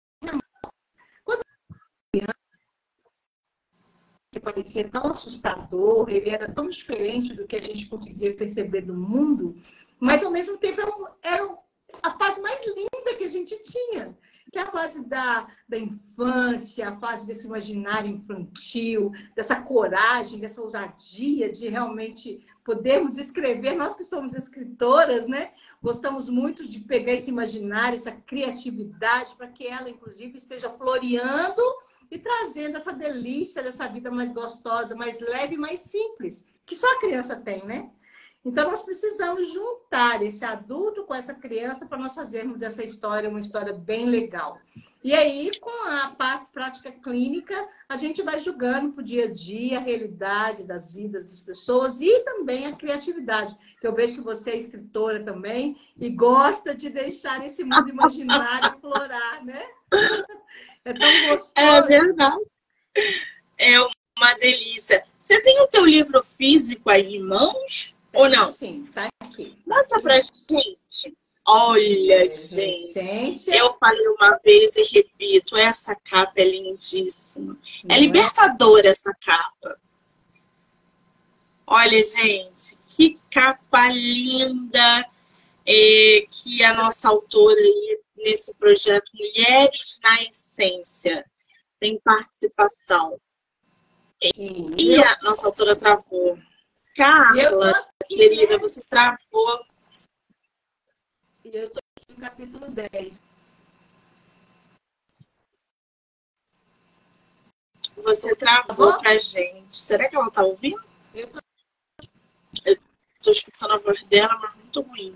que 4.36 4.40
parecia 4.42 4.90
tão 4.90 5.14
assustador, 5.14 6.10
ele 6.10 6.30
era 6.30 6.52
tão 6.52 6.68
diferente 6.70 7.34
do 7.34 7.48
que 7.48 7.56
a 7.56 7.62
gente 7.62 7.88
conseguia 7.88 8.36
perceber 8.36 8.82
do 8.82 8.94
mundo, 8.94 9.56
mas 9.98 10.22
ao 10.22 10.30
mesmo 10.30 10.58
tempo 10.58 10.82
era, 11.24 11.58
a 12.04 12.18
fase 12.18 12.42
mais 12.42 12.60
linda 12.68 13.18
que 13.18 13.24
a 13.24 13.30
gente 13.30 13.58
tinha, 13.64 14.16
que 14.52 14.60
é 14.60 14.62
a 14.62 14.72
fase 14.72 15.06
da, 15.06 15.48
da 15.70 15.78
infância, 15.78 16.90
a 16.90 17.00
fase 17.00 17.26
desse 17.26 17.46
imaginário 17.46 18.12
infantil, 18.12 19.14
dessa 19.36 19.56
coragem, 19.56 20.40
dessa 20.40 20.62
ousadia 20.62 21.50
de 21.50 21.70
realmente 21.70 22.46
podermos 22.64 23.18
escrever. 23.18 23.74
Nós 23.76 23.96
que 23.96 24.04
somos 24.04 24.36
escritoras, 24.36 25.28
né? 25.28 25.52
Gostamos 25.82 26.30
muito 26.30 26.62
de 26.70 26.80
pegar 26.80 27.14
esse 27.14 27.30
imaginário, 27.30 27.98
essa 27.98 28.12
criatividade, 28.12 29.36
para 29.36 29.48
que 29.48 29.66
ela, 29.66 29.90
inclusive, 29.90 30.38
esteja 30.38 30.70
floreando 30.70 31.62
e 32.10 32.18
trazendo 32.18 32.78
essa 32.78 32.94
delícia 32.94 33.64
dessa 33.64 33.88
vida 33.88 34.12
mais 34.12 34.32
gostosa, 34.32 34.96
mais 34.96 35.20
leve, 35.20 35.58
mais 35.58 35.80
simples, 35.80 36.46
que 36.66 36.76
só 36.76 36.88
a 36.94 37.00
criança 37.00 37.36
tem, 37.36 37.64
né? 37.66 37.90
Então, 38.46 38.70
nós 38.70 38.84
precisamos 38.84 39.52
juntar 39.52 40.22
esse 40.22 40.46
adulto 40.46 41.04
com 41.04 41.16
essa 41.16 41.34
criança 41.34 41.88
para 41.88 41.98
nós 41.98 42.14
fazermos 42.14 42.62
essa 42.62 42.86
história 42.86 43.28
uma 43.28 43.40
história 43.40 43.74
bem 43.74 44.06
legal. 44.06 44.60
E 45.04 45.16
aí, 45.16 45.50
com 45.60 45.88
a 45.88 46.10
parte 46.12 46.52
prática 46.52 46.92
clínica, 46.92 47.56
a 47.90 47.98
gente 47.98 48.22
vai 48.22 48.40
julgando 48.40 48.92
para 48.92 49.02
o 49.02 49.06
dia 49.06 49.26
a 49.26 49.32
dia 49.32 49.80
a 49.80 49.82
realidade 49.82 50.64
das 50.64 50.94
vidas 50.94 51.26
das 51.26 51.42
pessoas 51.42 52.00
e 52.02 52.20
também 52.20 52.68
a 52.68 52.76
criatividade. 52.76 53.58
Eu 53.82 53.94
vejo 53.94 54.16
que 54.16 54.22
você 54.22 54.52
é 54.52 54.58
escritora 54.58 55.24
também 55.24 55.76
e 55.98 56.10
gosta 56.10 56.76
de 56.76 56.88
deixar 56.92 57.44
esse 57.44 57.64
mundo 57.64 57.90
imaginário 57.90 58.78
florar, 58.82 59.44
né? 59.44 59.64
É 60.86 60.94
tão 60.94 61.28
gostoso. 61.28 61.52
É 61.56 61.82
verdade. 61.82 62.46
É 63.58 63.80
uma 63.80 64.34
delícia. 64.40 65.04
Você 65.20 65.42
tem 65.42 65.60
o 65.62 65.68
teu 65.68 65.86
livro 65.86 66.24
físico 66.24 66.90
aí 66.90 67.16
em 67.16 67.24
mãos? 67.24 67.94
Ou 68.14 68.30
não? 68.30 68.52
Sim, 68.52 68.88
tá 68.94 69.10
aqui. 69.20 69.58
Mostra 69.66 70.00
pra 70.00 70.20
gente. 70.20 71.18
Olha, 71.48 72.28
gente. 72.30 73.50
Eu 73.52 73.74
falei 73.74 74.08
uma 74.08 74.40
vez 74.44 74.76
e 74.78 74.84
repito, 74.86 75.58
essa 75.58 75.96
capa 75.96 76.34
é 76.38 76.46
lindíssima. 76.46 77.58
É 77.90 78.00
libertadora 78.00 78.88
essa 78.88 79.14
capa. 79.14 79.78
Olha, 81.68 82.02
gente, 82.02 82.78
que 82.88 83.20
capa 83.32 83.90
linda 83.90 85.06
é, 85.68 86.26
que 86.30 86.64
a 86.64 86.74
nossa 86.74 87.10
autora 87.10 87.60
aí 87.60 88.00
nesse 88.26 88.58
projeto 88.58 89.12
Mulheres 89.14 90.00
na 90.04 90.24
Essência 90.24 91.24
tem 91.80 92.00
participação. 92.00 93.22
E 94.20 94.96
a 95.04 95.22
nossa 95.22 95.48
autora 95.48 95.76
travou. 95.76 96.40
Carla, 96.96 97.88
querida, 98.08 98.58
você 98.58 98.84
travou. 98.90 99.64
E 101.44 101.56
eu 101.56 101.68
estou 101.68 101.82
aqui 101.96 102.14
no 102.14 102.20
capítulo 102.20 102.72
10. 102.72 103.22
Você 107.98 108.36
travou 108.36 108.94
tá 108.94 109.00
pra 109.00 109.18
gente. 109.18 109.78
Será 109.78 110.10
que 110.10 110.16
ela 110.16 110.32
tá 110.32 110.44
ouvindo? 110.44 110.84
Eu 111.14 111.28
tô... 111.28 111.40
Eu 112.66 112.78
tô 113.22 113.32
escutando 113.32 113.74
a 113.74 113.78
voz 113.78 114.04
dela, 114.06 114.38
mas 114.38 114.56
muito 114.56 114.82
ruim. 114.82 115.16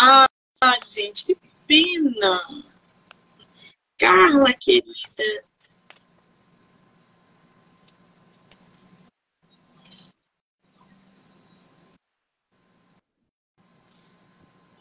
Ah, 0.00 0.28
gente, 0.80 1.26
que 1.26 1.36
pena. 1.66 2.40
Carla, 3.98 4.52
querida. 4.54 5.44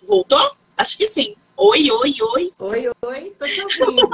Voltou? 0.03 0.55
Acho 0.77 0.97
que 0.97 1.07
sim. 1.07 1.35
Oi, 1.57 1.89
oi, 1.89 2.15
oi. 2.21 2.53
Oi, 2.59 2.91
oi, 3.01 3.35
tô 3.39 3.45
te 3.47 3.61
ouvindo. 3.83 4.09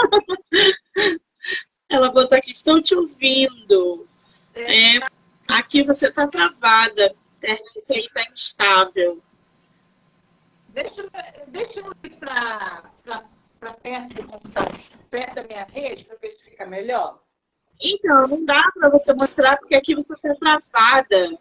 Ela 1.89 2.11
botou 2.11 2.37
aqui, 2.37 2.51
estou 2.51 2.81
te 2.81 2.95
ouvindo. 2.95 4.07
É. 4.55 4.99
É, 4.99 4.99
aqui 5.49 5.83
você 5.83 6.07
está 6.07 6.29
travada. 6.29 7.13
A 7.43 7.51
internet 7.51 7.93
aí 7.93 8.05
está 8.05 8.31
instável. 8.31 9.21
Deixa, 10.73 11.07
deixa 11.49 11.79
eu 11.81 11.93
ir 12.03 12.15
para 12.17 12.83
perto 13.93 14.15
do 14.15 14.27
computador, 14.27 14.79
perto 15.11 15.35
da 15.35 15.43
minha 15.43 15.65
rede, 15.65 16.03
para 16.05 16.17
ver 16.17 16.31
se 16.31 16.43
fica 16.43 16.65
melhor. 16.65 17.21
Então, 17.79 18.27
não 18.27 18.43
dá 18.43 18.63
para 18.73 18.89
você 18.89 19.13
mostrar 19.13 19.57
porque 19.57 19.75
aqui 19.75 19.93
você 19.93 20.13
está 20.13 20.35
travada. 20.35 21.37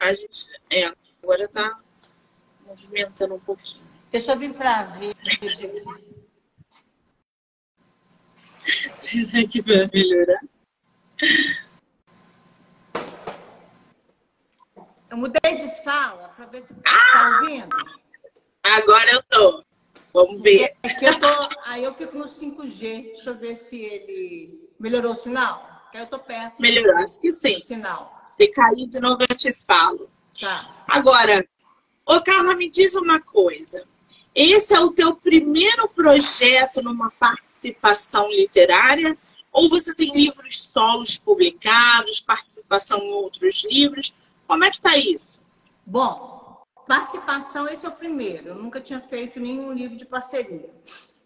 A 0.00 0.12
gente, 0.12 0.52
é, 0.70 0.92
agora 1.22 1.44
está 1.44 1.78
movimentando 2.66 3.34
um 3.34 3.40
pouquinho. 3.40 3.84
Deixa 4.10 4.32
eu 4.32 4.38
vir 4.38 4.52
para 4.54 4.70
a 4.70 4.82
rede 4.86 5.18
Será 8.96 9.48
que 9.48 9.62
vai 9.62 9.88
melhorar? 9.92 10.40
Eu 15.10 15.16
mudei 15.16 15.56
de 15.56 15.68
sala 15.68 16.28
para 16.36 16.46
ver 16.46 16.62
se 16.62 16.72
está 16.72 16.82
ah! 16.86 17.40
ouvindo. 17.42 17.76
Agora 18.62 19.10
eu 19.10 19.22
tô. 19.24 19.64
Vamos 20.12 20.40
ver. 20.40 20.72
É 20.82 20.88
que 20.88 21.04
eu 21.04 21.18
tô, 21.18 21.48
aí 21.64 21.82
eu 21.82 21.92
fico 21.94 22.16
no 22.16 22.26
5G. 22.26 23.12
Deixa 23.12 23.30
eu 23.30 23.36
ver 23.36 23.56
se 23.56 23.80
ele 23.80 24.70
melhorou 24.78 25.12
o 25.12 25.16
sinal. 25.16 25.88
Que 25.90 25.98
aí 25.98 26.04
eu 26.04 26.06
tô 26.06 26.18
perto. 26.18 26.60
Melhorou, 26.60 26.96
acho 26.98 27.20
que 27.20 27.32
sim. 27.32 27.58
Sinal. 27.58 28.22
Se 28.24 28.46
cair 28.48 28.86
de 28.86 29.00
novo, 29.00 29.22
eu 29.22 29.36
te 29.36 29.52
falo. 29.52 30.08
Tá. 30.40 30.84
Agora, 30.86 31.44
ô 32.06 32.22
Carla, 32.22 32.54
me 32.54 32.70
diz 32.70 32.94
uma 32.94 33.20
coisa. 33.20 33.84
Esse 34.32 34.74
é 34.74 34.80
o 34.80 34.92
teu 34.92 35.16
primeiro 35.16 35.88
projeto 35.88 36.82
numa 36.82 37.10
participação 37.10 38.30
literária? 38.30 39.18
Ou 39.52 39.68
você 39.68 39.92
tem 39.92 40.12
livros 40.12 40.68
solos 40.68 41.18
publicados, 41.18 42.20
participação 42.20 42.98
em 43.00 43.10
outros 43.10 43.64
livros? 43.68 44.14
Como 44.50 44.64
é 44.64 44.68
que 44.68 44.78
está 44.78 44.96
isso? 44.96 45.38
Bom, 45.86 46.60
participação, 46.88 47.68
esse 47.68 47.86
é 47.86 47.88
o 47.88 47.92
primeiro. 47.92 48.48
Eu 48.48 48.56
nunca 48.56 48.80
tinha 48.80 49.00
feito 49.00 49.38
nenhum 49.38 49.72
livro 49.72 49.96
de 49.96 50.04
parceria. 50.04 50.68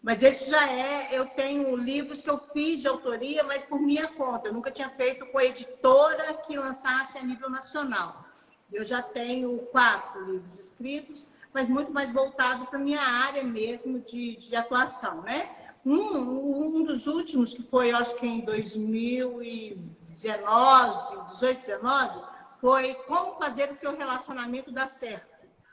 Mas 0.03 0.23
esse 0.23 0.51
já 0.51 0.71
é, 0.71 1.09
eu 1.11 1.25
tenho 1.25 1.75
livros 1.75 2.21
que 2.21 2.29
eu 2.29 2.39
fiz 2.53 2.83
de 2.83 2.89
autoria, 2.89 3.43
mas 3.43 3.65
por 3.65 3.81
minha 3.81 4.09
conta. 4.09 4.49
Eu 4.49 4.53
nunca 4.53 4.71
tinha 4.71 4.91
feito 4.91 5.25
com 5.25 5.39
a 5.39 5.45
editora 5.47 6.35
que 6.35 6.55
lançasse 6.55 7.17
a 7.17 7.23
nível 7.23 7.49
nacional. 7.49 8.27
Eu 8.71 8.85
já 8.85 9.01
tenho 9.01 9.57
quatro 9.73 10.23
livros 10.31 10.59
escritos, 10.59 11.27
mas 11.55 11.67
muito 11.67 11.95
mais 11.95 12.11
voltado 12.11 12.67
para 12.67 12.79
minha 12.79 13.01
área 13.01 13.43
mesmo 13.43 14.01
de, 14.01 14.37
de 14.37 14.55
atuação, 14.55 15.23
né? 15.23 15.49
Um, 15.83 16.77
um 16.77 16.85
dos 16.85 17.07
últimos, 17.07 17.55
que 17.55 17.63
foi, 17.63 17.91
acho 17.91 18.15
que 18.17 18.27
em 18.27 18.41
2019, 18.41 21.25
18, 21.25 21.57
19, 21.57 22.34
foi 22.65 22.95
como 23.07 23.35
fazer 23.35 23.71
o 23.71 23.75
seu 23.75 23.95
relacionamento 23.95 24.73
dar 24.73 24.89
certo. 24.89 25.29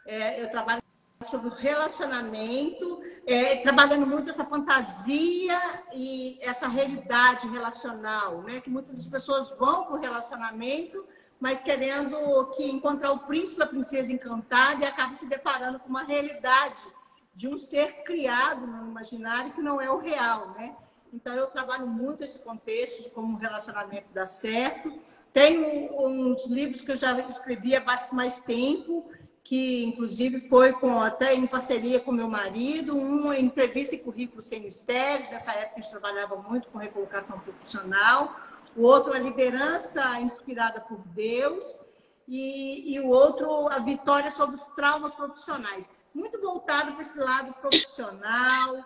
É, 0.05 0.43
eu 0.43 0.51
trabalho 0.51 0.81
sobre 1.25 1.48
o 1.48 1.53
relacionamento, 1.53 3.01
é, 3.25 3.55
trabalhando 3.62 4.05
muito 4.05 4.29
essa 4.29 4.43
fantasia 4.43 5.57
e 5.93 6.38
essa 6.41 6.67
realidade 6.67 7.48
relacional, 7.48 8.41
né? 8.41 8.60
Que 8.60 8.69
muitas 8.69 9.07
pessoas 9.07 9.51
vão 9.51 9.86
para 9.86 9.95
o 9.95 10.01
relacionamento, 10.01 11.05
mas 11.39 11.62
querendo 11.62 12.48
que 12.57 12.69
encontrar 12.69 13.13
o 13.13 13.19
príncipe, 13.19 13.63
a 13.63 13.67
princesa 13.67 14.12
encantada 14.12 14.83
e 14.83 14.86
acabam 14.86 15.15
se 15.15 15.25
deparando 15.27 15.80
com 15.80 15.88
uma 15.88 16.04
realidade 16.04 16.86
de 17.34 17.47
um 17.47 17.58
ser 17.58 18.04
criado 18.04 18.67
no 18.67 18.89
imaginário 18.89 19.54
que 19.54 19.62
não 19.62 19.80
é 19.80 19.89
o 19.89 19.97
real, 19.97 20.49
né? 20.56 20.75
Então, 21.13 21.34
eu 21.36 21.47
trabalho 21.47 21.88
muito 21.88 22.24
esse 22.24 22.39
contexto 22.39 23.04
de 23.04 23.10
como 23.10 23.36
o 23.36 23.39
relacionamento 23.39 24.08
dá 24.13 24.26
certo. 24.26 24.91
Tenho 25.34 25.89
uns 26.00 26.45
livros 26.47 26.82
que 26.82 26.91
eu 26.91 26.95
já 26.95 27.19
escrevi 27.28 27.76
há 27.76 27.82
bastante 27.82 28.15
mais 28.15 28.39
tempo, 28.39 29.10
que 29.43 29.84
inclusive 29.84 30.39
foi 30.41 30.71
com, 30.74 31.02
até 31.02 31.34
em 31.34 31.45
parceria 31.45 32.00
com 32.00 32.12
meu 32.12 32.30
marido, 32.30 32.95
uma 32.95 33.38
entrevista 33.38 33.95
e 33.95 34.00
currículo 34.00 34.41
sem 34.41 34.62
mistérios, 34.62 35.30
nessa 35.30 35.52
época 35.52 35.80
a 35.80 35.82
gente 35.82 35.91
trabalhava 35.91 36.36
muito 36.38 36.69
com 36.69 36.78
recolocação 36.78 37.39
profissional, 37.39 38.36
o 38.78 38.84
outro 38.84 39.13
a 39.13 39.19
liderança 39.19 40.19
inspirada 40.21 40.80
por 40.80 41.00
Deus, 41.08 41.82
e, 42.28 42.93
e 42.93 43.00
o 43.00 43.10
outro 43.10 43.67
a 43.67 43.80
vitória 43.80 44.32
sobre 44.32 44.56
os 44.56 44.65
traumas 44.67 45.13
profissionais. 45.15 45.91
Muito 46.13 46.39
voltado 46.39 46.93
para 46.93 47.02
esse 47.02 47.19
lado 47.19 47.54
profissional, 47.56 48.86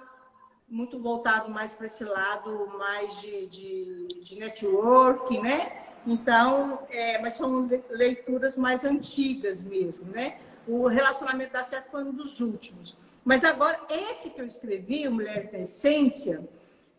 muito 0.67 0.99
voltado 0.99 1.49
mais 1.49 1.73
para 1.73 1.85
esse 1.85 2.03
lado 2.03 2.71
mais 2.77 3.21
de, 3.21 3.47
de, 3.47 4.07
de 4.23 4.35
network, 4.39 5.39
né? 5.39 5.83
Então, 6.07 6.85
é, 6.89 7.17
mas 7.19 7.33
são 7.33 7.67
leituras 7.89 8.57
mais 8.57 8.83
antigas 8.83 9.61
mesmo, 9.61 10.05
né? 10.11 10.37
O 10.67 10.87
relacionamento 10.87 11.53
da 11.53 11.63
certo 11.63 11.91
foi 11.91 12.03
um 12.03 12.11
dos 12.11 12.39
últimos. 12.39 12.97
Mas 13.23 13.43
agora, 13.43 13.79
esse 13.89 14.29
que 14.29 14.39
eu 14.39 14.45
escrevi, 14.45 15.07
Mulheres 15.09 15.51
da 15.51 15.59
Essência, 15.59 16.47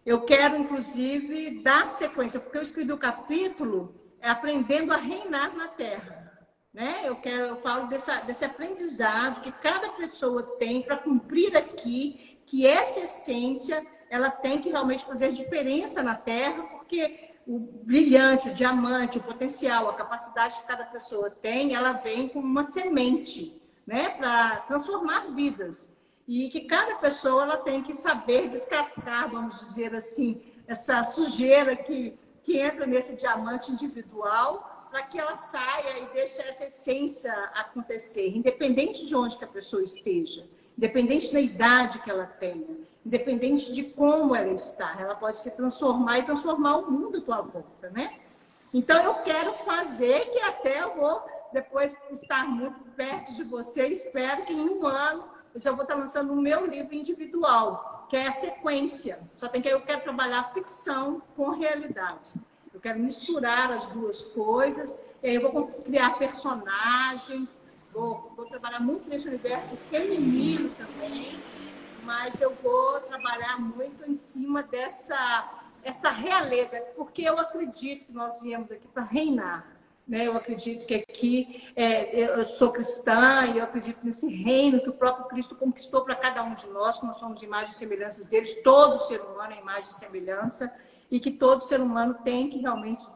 eu 0.05 0.22
quero, 0.22 0.57
inclusive, 0.57 1.62
dar 1.62 1.88
sequência, 1.90 2.40
porque 2.40 2.59
eu 2.59 2.62
escrevi 2.62 2.92
o 2.92 2.98
capítulo 2.98 3.94
é, 4.20 4.29
Aprendendo 4.29 4.92
a 4.92 4.96
Reinar 4.96 5.55
na 5.57 5.68
Terra. 5.68 6.48
Né? 6.72 7.02
Eu, 7.05 7.16
quero, 7.16 7.46
eu 7.46 7.57
falo 7.57 7.88
dessa, 7.88 8.20
desse 8.20 8.44
aprendizado 8.44 9.40
que 9.40 9.50
cada 9.50 9.88
pessoa 9.90 10.42
tem 10.59 10.83
para 10.83 10.96
cumprir 10.96 11.57
aqui 11.57 12.36
que 12.47 12.65
essa 12.65 13.01
essência 13.01 13.85
ela 14.09 14.31
tem 14.31 14.63
que 14.63 14.71
realmente 14.71 15.05
fazer 15.05 15.33
diferença 15.33 16.03
na 16.03 16.15
Terra, 16.15 16.63
porque 16.63 17.35
o 17.47 17.59
brilhante, 17.59 18.49
o 18.49 18.55
diamante, 18.55 19.19
o 19.19 19.23
potencial, 19.23 19.89
a 19.89 19.95
capacidade 19.95 20.61
que 20.61 20.67
cada 20.67 20.85
pessoa 20.85 21.29
tem, 21.29 21.75
ela 21.75 21.93
vem 21.93 22.29
como 22.29 22.47
uma 22.47 22.63
semente, 22.63 23.61
né, 23.85 24.11
para 24.11 24.61
transformar 24.61 25.35
vidas. 25.35 25.95
E 26.27 26.49
que 26.51 26.63
cada 26.63 26.97
pessoa 26.97 27.43
ela 27.43 27.57
tem 27.59 27.83
que 27.83 27.93
saber 27.93 28.49
descascar, 28.49 29.31
vamos 29.31 29.61
dizer 29.61 29.95
assim, 29.95 30.41
essa 30.67 31.03
sujeira 31.05 31.77
que, 31.77 32.19
que 32.43 32.59
entra 32.59 32.87
nesse 32.87 33.15
diamante 33.15 33.71
individual, 33.71 34.89
para 34.91 35.03
que 35.03 35.19
ela 35.19 35.37
saia 35.37 35.99
e 36.01 36.07
deixe 36.15 36.41
essa 36.43 36.65
essência 36.65 37.33
acontecer, 37.55 38.29
independente 38.37 39.05
de 39.07 39.15
onde 39.15 39.37
que 39.37 39.45
a 39.45 39.49
pessoa 39.49 39.83
esteja 39.83 40.49
independente 40.77 41.33
da 41.33 41.41
idade 41.41 41.99
que 42.01 42.11
ela 42.11 42.27
tenha, 42.27 42.77
independente 43.05 43.73
de 43.73 43.83
como 43.85 44.35
ela 44.35 44.53
está, 44.53 44.97
ela 44.99 45.15
pode 45.15 45.39
se 45.39 45.51
transformar 45.53 46.19
e 46.19 46.25
transformar 46.25 46.77
o 46.79 46.91
mundo 46.91 47.19
à 47.19 47.21
tua 47.21 47.43
volta, 47.43 47.91
né? 47.91 48.19
Então 48.75 49.01
eu 49.03 49.15
quero 49.23 49.53
fazer 49.65 50.31
que 50.31 50.39
até 50.41 50.83
eu 50.83 50.95
vou 50.97 51.25
depois 51.53 51.97
estar 52.11 52.47
muito 52.47 52.81
perto 52.97 53.35
de 53.35 53.45
você, 53.45 53.87
espero 53.87 54.45
que 54.45 54.53
em 54.53 54.69
um 54.69 54.87
ano 54.87 55.25
eu 55.55 55.61
já 55.61 55.71
vou 55.73 55.83
estar 55.83 55.95
lançando 55.95 56.33
o 56.33 56.37
meu 56.37 56.67
livro 56.67 56.95
individual, 56.95 58.07
que 58.11 58.17
é 58.17 58.27
a 58.27 58.33
sequência. 58.33 59.19
Só 59.37 59.49
tem 59.49 59.62
que 59.62 59.69
eu 59.69 59.81
quero 59.81 60.03
trabalhar 60.03 60.53
ficção 60.53 61.23
com 61.35 61.51
realidade. 61.51 62.35
Eu 62.75 62.81
quero 62.81 62.99
misturar 62.99 63.71
as 63.71 63.87
duas 63.87 64.25
coisas, 64.25 65.01
e 65.23 65.31
aí 65.31 65.35
eu 65.37 65.51
vou 65.51 65.69
criar 65.69 66.19
personagens, 66.19 67.59
Vou, 67.97 68.31
vou 68.37 68.45
trabalhar 68.45 68.81
muito 68.81 69.09
nesse 69.09 69.27
universo 69.27 69.75
feminino 69.89 70.69
também, 70.77 71.41
mas 72.05 72.43
eu 72.43 72.55
vou 72.63 73.01
trabalhar 73.01 73.59
muito 73.59 74.05
em 74.07 74.15
cima 74.15 74.63
dessa 74.63 75.63
essa 75.83 76.11
realeza, 76.11 76.79
porque 76.95 77.23
eu 77.23 77.39
acredito 77.39 78.07
que 78.07 78.13
nós 78.13 78.43
viemos 78.43 78.71
aqui 78.71 78.87
para 78.89 79.05
reinar. 79.05 79.67
Né? 80.07 80.27
Eu 80.27 80.37
acredito 80.37 80.85
que 80.85 80.95
aqui 80.95 81.73
é, 81.75 82.39
eu 82.39 82.45
sou 82.45 82.71
cristã 82.71 83.47
e 83.47 83.59
eu 83.59 83.65
acredito 83.65 84.01
nesse 84.03 84.29
reino 84.29 84.81
que 84.81 84.91
o 84.91 84.93
próprio 84.93 85.27
Cristo 85.29 85.55
conquistou 85.55 86.03
para 86.03 86.17
cada 86.17 86.43
um 86.43 86.53
de 86.53 86.69
nós, 86.69 86.99
que 86.99 87.07
nós 87.07 87.17
somos 87.17 87.41
imagens 87.41 87.77
e 87.77 87.79
semelhanças 87.79 88.27
deles, 88.27 88.61
todo 88.63 88.99
ser 89.07 89.23
humano 89.23 89.55
é 89.55 89.59
imagem 89.61 89.89
e 89.89 89.95
semelhança, 89.95 90.71
e 91.11 91.19
que 91.19 91.31
todo 91.31 91.63
ser 91.63 91.81
humano 91.81 92.15
tem 92.25 92.51
que 92.51 92.59
realmente 92.59 93.07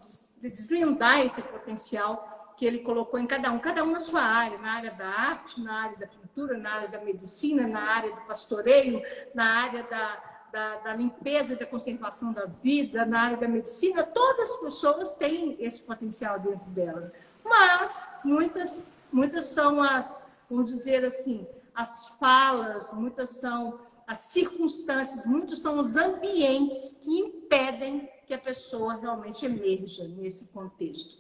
desvendar 0.40 1.20
esse 1.26 1.42
potencial 1.42 2.39
que 2.60 2.66
ele 2.66 2.80
colocou 2.80 3.18
em 3.18 3.26
cada 3.26 3.50
um, 3.50 3.58
cada 3.58 3.82
um 3.82 3.90
na 3.90 3.98
sua 3.98 4.20
área, 4.20 4.58
na 4.58 4.72
área 4.72 4.90
da 4.90 5.08
arte, 5.08 5.58
na 5.62 5.72
área 5.84 5.96
da 5.96 6.06
pintura, 6.06 6.58
na 6.58 6.70
área 6.70 6.88
da 6.88 7.00
medicina, 7.00 7.66
na 7.66 7.80
área 7.80 8.10
do 8.14 8.20
pastoreio, 8.26 9.02
na 9.34 9.62
área 9.62 9.82
da, 9.84 10.22
da, 10.52 10.76
da, 10.76 10.94
limpeza 10.94 11.54
e 11.54 11.56
da 11.56 11.64
conservação 11.64 12.34
da 12.34 12.44
vida, 12.44 13.06
na 13.06 13.22
área 13.22 13.38
da 13.38 13.48
medicina, 13.48 14.02
todas 14.02 14.50
as 14.50 14.56
pessoas 14.58 15.12
têm 15.12 15.56
esse 15.58 15.80
potencial 15.80 16.38
dentro 16.38 16.68
delas. 16.72 17.10
Mas 17.42 18.10
muitas 18.22 18.86
muitas 19.10 19.46
são 19.46 19.82
as, 19.82 20.22
vamos 20.50 20.70
dizer 20.70 21.02
assim, 21.02 21.46
as 21.74 22.08
falas, 22.20 22.92
muitas 22.92 23.30
são 23.30 23.80
as 24.06 24.18
circunstâncias, 24.18 25.24
muitos 25.24 25.62
são 25.62 25.78
os 25.78 25.96
ambientes 25.96 26.92
que 27.00 27.20
impedem 27.20 28.06
que 28.26 28.34
a 28.34 28.38
pessoa 28.38 28.96
realmente 28.96 29.46
emerja 29.46 30.06
nesse 30.06 30.44
contexto. 30.48 31.19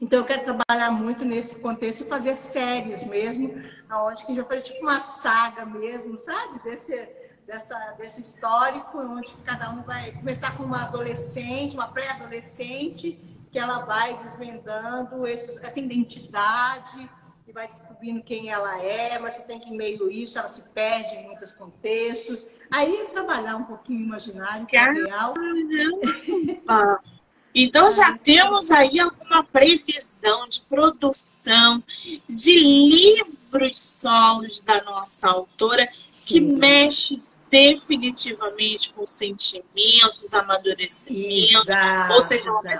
Então, 0.00 0.20
eu 0.20 0.24
quero 0.24 0.44
trabalhar 0.44 0.90
muito 0.90 1.24
nesse 1.24 1.56
contexto 1.56 2.02
e 2.02 2.08
fazer 2.08 2.38
séries 2.38 3.04
mesmo, 3.04 3.54
onde 3.92 4.24
que 4.24 4.32
a 4.32 4.34
gente 4.34 4.44
vai 4.44 4.58
fazer 4.58 4.72
tipo 4.72 4.82
uma 4.82 5.00
saga 5.00 5.66
mesmo, 5.66 6.16
sabe? 6.16 6.62
Desse, 6.62 7.08
dessa, 7.46 7.76
desse 7.98 8.22
histórico, 8.22 8.98
onde 8.98 9.32
cada 9.44 9.70
um 9.70 9.82
vai 9.82 10.12
começar 10.12 10.56
com 10.56 10.62
uma 10.62 10.84
adolescente, 10.84 11.74
uma 11.74 11.88
pré-adolescente, 11.88 13.18
que 13.50 13.58
ela 13.58 13.80
vai 13.80 14.16
desvendando 14.16 15.26
essa 15.26 15.78
identidade 15.78 17.10
e 17.46 17.52
vai 17.52 17.66
descobrindo 17.66 18.22
quem 18.22 18.48
ela 18.48 18.80
é, 18.80 19.18
mas 19.18 19.34
você 19.34 19.42
tem 19.42 19.58
que, 19.58 19.68
em 19.68 19.76
meio 19.76 20.08
isso, 20.08 20.38
ela 20.38 20.46
se 20.46 20.62
perde 20.62 21.16
em 21.16 21.26
muitos 21.26 21.50
contextos. 21.52 22.46
Aí, 22.70 23.08
trabalhar 23.12 23.56
um 23.56 23.64
pouquinho 23.64 24.00
o 24.00 24.04
imaginário, 24.04 24.66
que 24.66 24.76
é 24.76 24.92
real. 24.92 25.34
Então 27.54 27.90
já 27.90 28.16
temos 28.16 28.70
aí 28.70 29.00
alguma 29.00 29.42
previsão 29.44 30.48
de 30.48 30.60
produção 30.64 31.82
de 32.28 32.58
livros 32.58 33.78
solos 33.78 34.60
da 34.60 34.82
nossa 34.84 35.28
autora 35.28 35.88
Sim. 36.08 36.26
que 36.26 36.40
mexe 36.40 37.22
definitivamente 37.50 38.92
com 38.92 39.04
sentimentos, 39.04 40.32
amadurecimento, 40.32 41.58
exato, 41.58 42.12
ou 42.12 42.20
seja, 42.20 42.48
ela 42.48 42.62
vai 42.62 42.78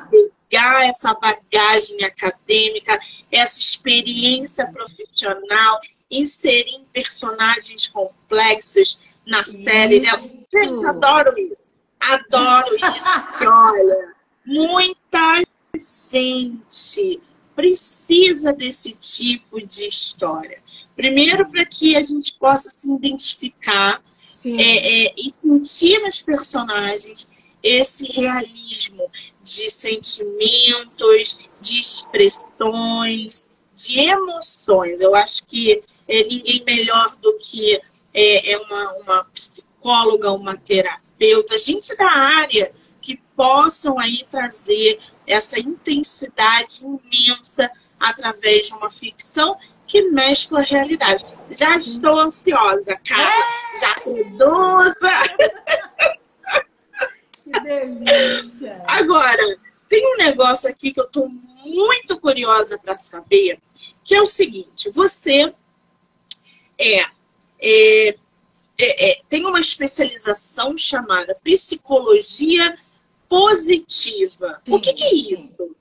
pegar 0.48 0.86
essa 0.86 1.12
bagagem 1.14 2.04
acadêmica, 2.04 2.98
essa 3.32 3.58
experiência 3.58 4.66
profissional, 4.68 5.80
inserir 6.08 6.80
personagens 6.92 7.88
complexos 7.88 9.00
na 9.26 9.42
série. 9.44 10.00
Né? 10.00 10.10
Gente, 10.52 10.86
adoro 10.86 11.36
isso. 11.38 11.80
Adoro 11.98 12.76
isso. 12.76 13.22
olha, 13.46 14.09
Muita 14.50 15.44
gente 15.78 17.20
precisa 17.54 18.52
desse 18.52 18.96
tipo 18.96 19.64
de 19.64 19.86
história. 19.86 20.60
Primeiro, 20.96 21.48
para 21.48 21.64
que 21.64 21.94
a 21.94 22.02
gente 22.02 22.34
possa 22.34 22.68
se 22.68 22.90
identificar 22.90 24.02
é, 24.44 25.06
é, 25.06 25.14
e 25.16 25.30
sentir 25.30 26.00
nos 26.00 26.20
personagens 26.20 27.30
esse 27.62 28.10
realismo 28.10 29.08
de 29.40 29.70
sentimentos, 29.70 31.48
de 31.60 31.78
expressões, 31.78 33.48
de 33.72 34.00
emoções. 34.00 35.00
Eu 35.00 35.14
acho 35.14 35.46
que 35.46 35.80
é, 36.08 36.24
ninguém 36.24 36.64
melhor 36.66 37.16
do 37.18 37.38
que 37.38 37.80
é, 38.12 38.50
é 38.52 38.58
uma, 38.58 38.92
uma 38.94 39.24
psicóloga, 39.26 40.32
uma 40.32 40.56
terapeuta, 40.56 41.56
gente 41.56 41.96
da 41.96 42.10
área 42.10 42.72
possam 43.40 43.98
aí 43.98 44.26
trazer 44.28 45.00
essa 45.26 45.58
intensidade 45.58 46.84
imensa 46.84 47.70
através 47.98 48.66
de 48.66 48.74
uma 48.74 48.90
ficção 48.90 49.56
que 49.86 50.10
mescla 50.10 50.60
a 50.60 50.62
realidade. 50.62 51.24
Já 51.50 51.74
estou 51.78 52.20
ansiosa, 52.20 53.00
cara. 53.02 53.46
Já 53.80 53.94
produza. 53.94 55.22
Que 57.42 57.60
delícia. 57.62 58.84
Agora, 58.86 59.58
tem 59.88 60.06
um 60.06 60.18
negócio 60.18 60.68
aqui 60.68 60.92
que 60.92 61.00
eu 61.00 61.06
estou 61.06 61.26
muito 61.64 62.20
curiosa 62.20 62.78
para 62.78 62.98
saber, 62.98 63.58
que 64.04 64.14
é 64.14 64.20
o 64.20 64.26
seguinte: 64.26 64.90
você 64.90 65.50
é, 66.76 67.00
é, 67.58 68.08
é, 68.08 68.16
é 68.78 69.22
tem 69.30 69.46
uma 69.46 69.60
especialização 69.60 70.76
chamada 70.76 71.34
psicologia 71.42 72.76
positiva. 73.30 74.60
Sim, 74.66 74.74
o 74.74 74.80
que, 74.80 74.92
que 74.92 75.04
é 75.04 75.14
isso? 75.14 75.64
Sim. 75.64 75.76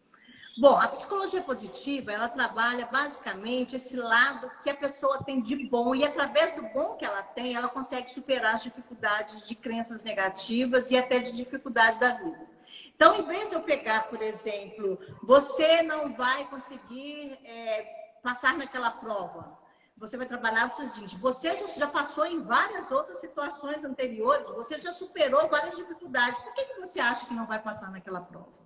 Bom, 0.59 0.75
a 0.75 0.89
psicologia 0.89 1.41
positiva, 1.41 2.11
ela 2.11 2.27
trabalha 2.27 2.85
basicamente 2.85 3.77
esse 3.77 3.95
lado 3.95 4.51
que 4.61 4.69
a 4.69 4.75
pessoa 4.75 5.23
tem 5.23 5.39
de 5.39 5.55
bom 5.69 5.95
e 5.95 6.03
através 6.03 6.53
do 6.53 6.63
bom 6.63 6.95
que 6.97 7.05
ela 7.05 7.23
tem, 7.23 7.55
ela 7.55 7.69
consegue 7.69 8.11
superar 8.11 8.55
as 8.55 8.63
dificuldades 8.63 9.47
de 9.47 9.55
crenças 9.55 10.03
negativas 10.03 10.91
e 10.91 10.97
até 10.97 11.19
de 11.19 11.31
dificuldades 11.31 11.97
da 11.97 12.15
vida. 12.15 12.45
Então, 12.93 13.15
em 13.15 13.25
vez 13.25 13.49
de 13.49 13.55
eu 13.55 13.61
pegar, 13.61 14.09
por 14.09 14.21
exemplo, 14.21 14.99
você 15.23 15.81
não 15.81 16.13
vai 16.13 16.45
conseguir 16.49 17.39
é, 17.45 18.17
passar 18.21 18.57
naquela 18.57 18.91
prova, 18.91 19.57
você 19.99 20.15
vai 20.15 20.25
trabalhar 20.25 20.67
o 20.67 20.89
seguinte: 20.89 21.17
você 21.17 21.55
já 21.77 21.87
passou 21.87 22.25
em 22.25 22.41
várias 22.41 22.89
outras 22.89 23.19
situações 23.19 23.83
anteriores, 23.83 24.47
você 24.47 24.77
já 24.79 24.93
superou 24.93 25.47
várias 25.49 25.75
dificuldades. 25.75 26.39
Por 26.39 26.53
que, 26.53 26.65
que 26.65 26.79
você 26.79 26.99
acha 26.99 27.25
que 27.25 27.33
não 27.33 27.45
vai 27.45 27.61
passar 27.61 27.91
naquela 27.91 28.21
prova? 28.21 28.59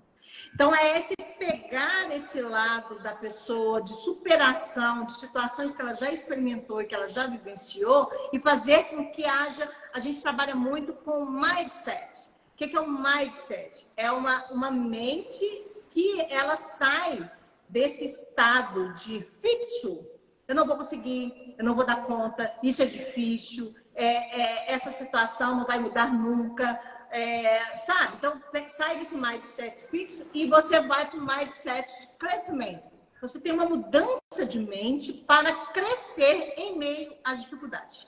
Então, 0.53 0.73
é 0.73 0.99
esse 0.99 1.15
pegar 1.37 2.09
esse 2.15 2.41
lado 2.41 2.99
da 2.99 3.13
pessoa 3.13 3.81
de 3.81 3.93
superação, 3.93 5.05
de 5.05 5.13
situações 5.17 5.73
que 5.73 5.81
ela 5.81 5.93
já 5.93 6.11
experimentou 6.11 6.81
e 6.81 6.85
que 6.85 6.95
ela 6.95 7.07
já 7.07 7.27
vivenciou, 7.27 8.09
e 8.31 8.39
fazer 8.39 8.85
com 8.85 9.11
que 9.11 9.25
haja. 9.25 9.69
A 9.93 9.99
gente 9.99 10.21
trabalha 10.21 10.55
muito 10.55 10.93
com 10.93 11.25
mindset. 11.25 12.29
O 12.53 12.57
que 12.57 12.75
é 12.75 12.79
um 12.79 13.03
mindset? 13.03 13.87
É 13.97 14.11
uma, 14.11 14.45
uma 14.51 14.71
mente 14.71 15.67
que 15.89 16.21
ela 16.31 16.55
sai 16.55 17.29
desse 17.67 18.05
estado 18.05 18.93
de 18.93 19.21
fixo 19.21 20.12
eu 20.47 20.55
não 20.55 20.65
vou 20.65 20.77
conseguir, 20.77 21.55
eu 21.57 21.63
não 21.63 21.75
vou 21.75 21.85
dar 21.85 22.05
conta, 22.05 22.53
isso 22.61 22.81
é 22.81 22.85
difícil, 22.85 23.73
é, 23.95 24.41
é, 24.41 24.71
essa 24.73 24.91
situação 24.91 25.57
não 25.57 25.65
vai 25.65 25.79
mudar 25.79 26.11
nunca, 26.11 26.79
é, 27.11 27.77
sabe? 27.77 28.17
Então, 28.17 28.41
sai 28.69 28.97
desse 28.97 29.15
mindset 29.15 29.87
fixo 29.87 30.25
e 30.33 30.47
você 30.47 30.81
vai 30.81 31.09
para 31.09 31.19
o 31.19 31.25
mindset 31.25 32.01
de 32.01 32.07
crescimento. 32.17 32.91
Você 33.21 33.39
tem 33.39 33.53
uma 33.53 33.65
mudança 33.65 34.45
de 34.45 34.59
mente 34.59 35.13
para 35.13 35.53
crescer 35.67 36.53
em 36.57 36.77
meio 36.77 37.15
às 37.23 37.41
dificuldades. 37.41 38.05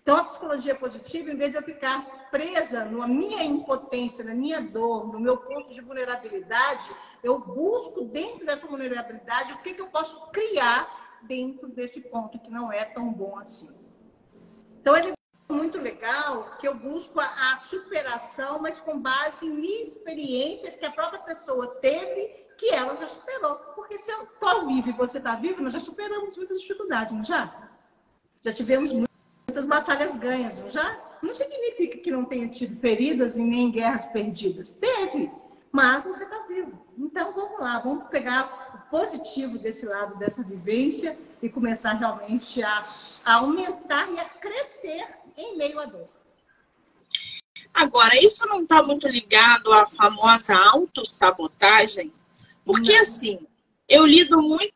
Então, 0.00 0.16
a 0.16 0.24
psicologia 0.24 0.74
positiva, 0.74 1.32
em 1.32 1.36
vez 1.36 1.50
de 1.50 1.56
eu 1.56 1.62
ficar 1.64 2.28
presa 2.30 2.84
na 2.84 3.08
minha 3.08 3.42
impotência, 3.42 4.24
na 4.24 4.32
minha 4.32 4.60
dor, 4.60 5.12
no 5.12 5.18
meu 5.18 5.36
ponto 5.36 5.74
de 5.74 5.80
vulnerabilidade, 5.80 6.88
eu 7.24 7.40
busco 7.40 8.04
dentro 8.04 8.46
dessa 8.46 8.68
vulnerabilidade 8.68 9.52
o 9.52 9.58
que, 9.58 9.74
que 9.74 9.80
eu 9.80 9.88
posso 9.88 10.30
criar 10.30 11.05
dentro 11.22 11.68
desse 11.68 12.00
ponto 12.00 12.38
que 12.38 12.50
não 12.50 12.72
é 12.72 12.84
tão 12.84 13.12
bom 13.12 13.38
assim. 13.38 13.70
Então, 14.80 14.96
ele 14.96 15.12
é 15.48 15.52
muito 15.52 15.80
legal 15.80 16.56
que 16.58 16.66
eu 16.66 16.74
busco 16.74 17.20
a, 17.20 17.52
a 17.52 17.58
superação, 17.58 18.60
mas 18.60 18.80
com 18.80 19.00
base 19.00 19.46
em 19.46 19.80
experiências 19.82 20.76
que 20.76 20.84
a 20.84 20.90
própria 20.90 21.20
pessoa 21.20 21.76
teve 21.76 22.46
que 22.56 22.70
ela 22.70 22.96
já 22.96 23.06
superou. 23.06 23.56
Porque 23.74 23.98
se 23.98 24.10
eu 24.10 24.22
estou 24.22 24.66
vivo 24.66 24.88
e 24.88 24.92
você 24.92 25.18
está 25.18 25.36
vivo, 25.36 25.62
nós 25.62 25.72
já 25.72 25.80
superamos 25.80 26.36
muitas 26.36 26.60
dificuldades, 26.60 27.12
não 27.12 27.24
já? 27.24 27.70
Já 28.42 28.52
tivemos 28.52 28.92
muitas 28.92 29.66
batalhas 29.66 30.16
ganhas, 30.16 30.56
não 30.56 30.70
já? 30.70 31.00
Não 31.22 31.34
significa 31.34 31.98
que 31.98 32.10
não 32.10 32.24
tenha 32.24 32.48
tido 32.48 32.78
feridas 32.78 33.36
e 33.36 33.42
nem 33.42 33.70
guerras 33.70 34.06
perdidas. 34.06 34.72
Teve, 34.72 35.30
mas 35.72 36.04
você 36.04 36.24
está 36.24 36.42
vivo. 36.46 36.86
Então 36.96 37.32
vamos 37.32 37.60
lá, 37.60 37.78
vamos 37.80 38.08
pegar 38.08 38.65
positivo 38.96 39.58
desse 39.58 39.84
lado 39.84 40.16
dessa 40.16 40.42
vivência 40.42 41.18
e 41.42 41.50
começar 41.50 41.92
realmente 41.92 42.62
a, 42.62 42.80
a 43.26 43.34
aumentar 43.34 44.10
e 44.10 44.18
a 44.18 44.24
crescer 44.24 45.04
em 45.36 45.54
meio 45.58 45.78
à 45.78 45.84
dor. 45.84 46.08
Agora, 47.74 48.18
isso 48.18 48.48
não 48.48 48.62
está 48.62 48.82
muito 48.82 49.06
ligado 49.06 49.70
à 49.70 49.84
famosa 49.84 50.56
autossabotagem? 50.56 52.10
Porque, 52.64 52.94
não. 52.94 53.00
assim, 53.00 53.38
eu 53.86 54.06
lido 54.06 54.40
muito 54.40 54.72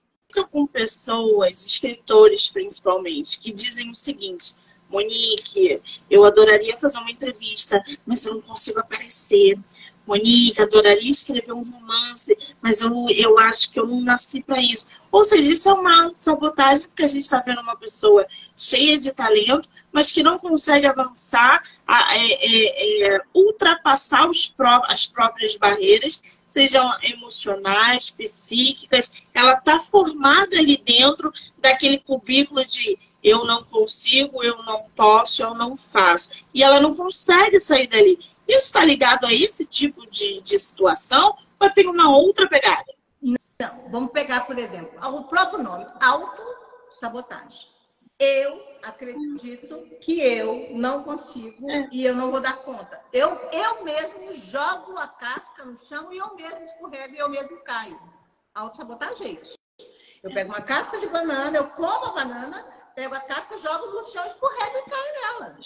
com 0.50 0.66
pessoas, 0.66 1.64
escritores 1.64 2.50
principalmente, 2.50 3.40
que 3.40 3.50
dizem 3.50 3.88
o 3.88 3.94
seguinte: 3.94 4.54
Monique, 4.90 5.80
eu 6.10 6.24
adoraria 6.24 6.76
fazer 6.76 6.98
uma 6.98 7.10
entrevista, 7.10 7.82
mas 8.04 8.26
eu 8.26 8.34
não 8.34 8.42
consigo 8.42 8.80
aparecer. 8.80 9.58
Monique, 10.10 10.60
adoraria 10.60 11.08
escrever 11.08 11.52
um 11.52 11.62
romance, 11.62 12.36
mas 12.60 12.80
eu, 12.80 13.06
eu 13.10 13.38
acho 13.38 13.72
que 13.72 13.78
eu 13.78 13.86
não 13.86 14.00
nasci 14.00 14.42
para 14.42 14.60
isso. 14.60 14.88
Ou 15.12 15.22
seja, 15.22 15.52
isso 15.52 15.68
é 15.68 15.72
uma 15.72 16.12
sabotagem, 16.14 16.88
porque 16.88 17.04
a 17.04 17.06
gente 17.06 17.22
está 17.22 17.40
vendo 17.40 17.60
uma 17.60 17.76
pessoa 17.76 18.26
cheia 18.56 18.98
de 18.98 19.12
talento, 19.12 19.68
mas 19.92 20.10
que 20.10 20.20
não 20.20 20.36
consegue 20.36 20.86
avançar, 20.86 21.62
a, 21.86 22.16
é, 22.16 22.32
é, 22.32 23.16
é, 23.16 23.20
ultrapassar 23.32 24.28
pró 24.56 24.82
as 24.86 25.06
próprias 25.06 25.54
barreiras, 25.56 26.20
sejam 26.44 26.92
emocionais, 27.02 28.10
psíquicas. 28.10 29.22
Ela 29.32 29.54
está 29.54 29.78
formada 29.78 30.58
ali 30.58 30.76
dentro 30.76 31.32
daquele 31.58 31.98
cubículo 31.98 32.64
de 32.66 32.98
eu 33.22 33.44
não 33.44 33.62
consigo, 33.64 34.42
eu 34.42 34.62
não 34.64 34.86
posso, 34.96 35.42
eu 35.42 35.54
não 35.54 35.76
faço. 35.76 36.44
E 36.52 36.62
ela 36.62 36.80
não 36.80 36.94
consegue 36.94 37.60
sair 37.60 37.86
dali. 37.86 38.18
Isso 38.50 38.66
está 38.66 38.84
ligado 38.84 39.26
a 39.26 39.32
esse 39.32 39.64
tipo 39.64 40.04
de, 40.10 40.40
de 40.40 40.58
situação 40.58 41.36
ou 41.60 41.70
tem 41.70 41.86
uma 41.86 42.10
outra 42.16 42.48
pegada? 42.48 42.92
Então, 43.22 43.84
vamos 43.88 44.10
pegar, 44.10 44.40
por 44.40 44.58
exemplo, 44.58 44.98
o 45.00 45.22
próprio 45.28 45.62
nome, 45.62 45.86
autossabotagem. 46.00 47.70
Eu 48.18 48.60
acredito 48.82 49.86
que 50.00 50.20
eu 50.20 50.70
não 50.72 51.04
consigo 51.04 51.70
é. 51.70 51.88
e 51.92 52.04
eu 52.04 52.12
não 52.12 52.32
vou 52.32 52.40
dar 52.40 52.56
conta. 52.64 53.00
Eu, 53.12 53.38
eu 53.52 53.84
mesmo 53.84 54.32
jogo 54.32 54.98
a 54.98 55.06
casca 55.06 55.64
no 55.64 55.76
chão 55.76 56.12
e 56.12 56.18
eu 56.18 56.34
mesmo 56.34 56.64
escorrego 56.64 57.14
e 57.14 57.18
eu 57.18 57.28
mesmo 57.28 57.56
caio. 57.62 58.00
Autossabotagem, 58.52 59.28
gente. 59.28 59.54
Eu 60.24 60.34
pego 60.34 60.50
uma 60.50 60.60
casca 60.60 60.98
de 60.98 61.06
banana, 61.06 61.56
eu 61.56 61.68
como 61.68 62.06
a 62.06 62.12
banana, 62.12 62.66
pego 62.96 63.14
a 63.14 63.20
casca, 63.20 63.56
jogo 63.58 63.86
no 63.92 64.04
chão, 64.06 64.26
escorrego 64.26 64.76
e 64.76 64.90
caio 64.90 65.12
nela. 65.22 65.56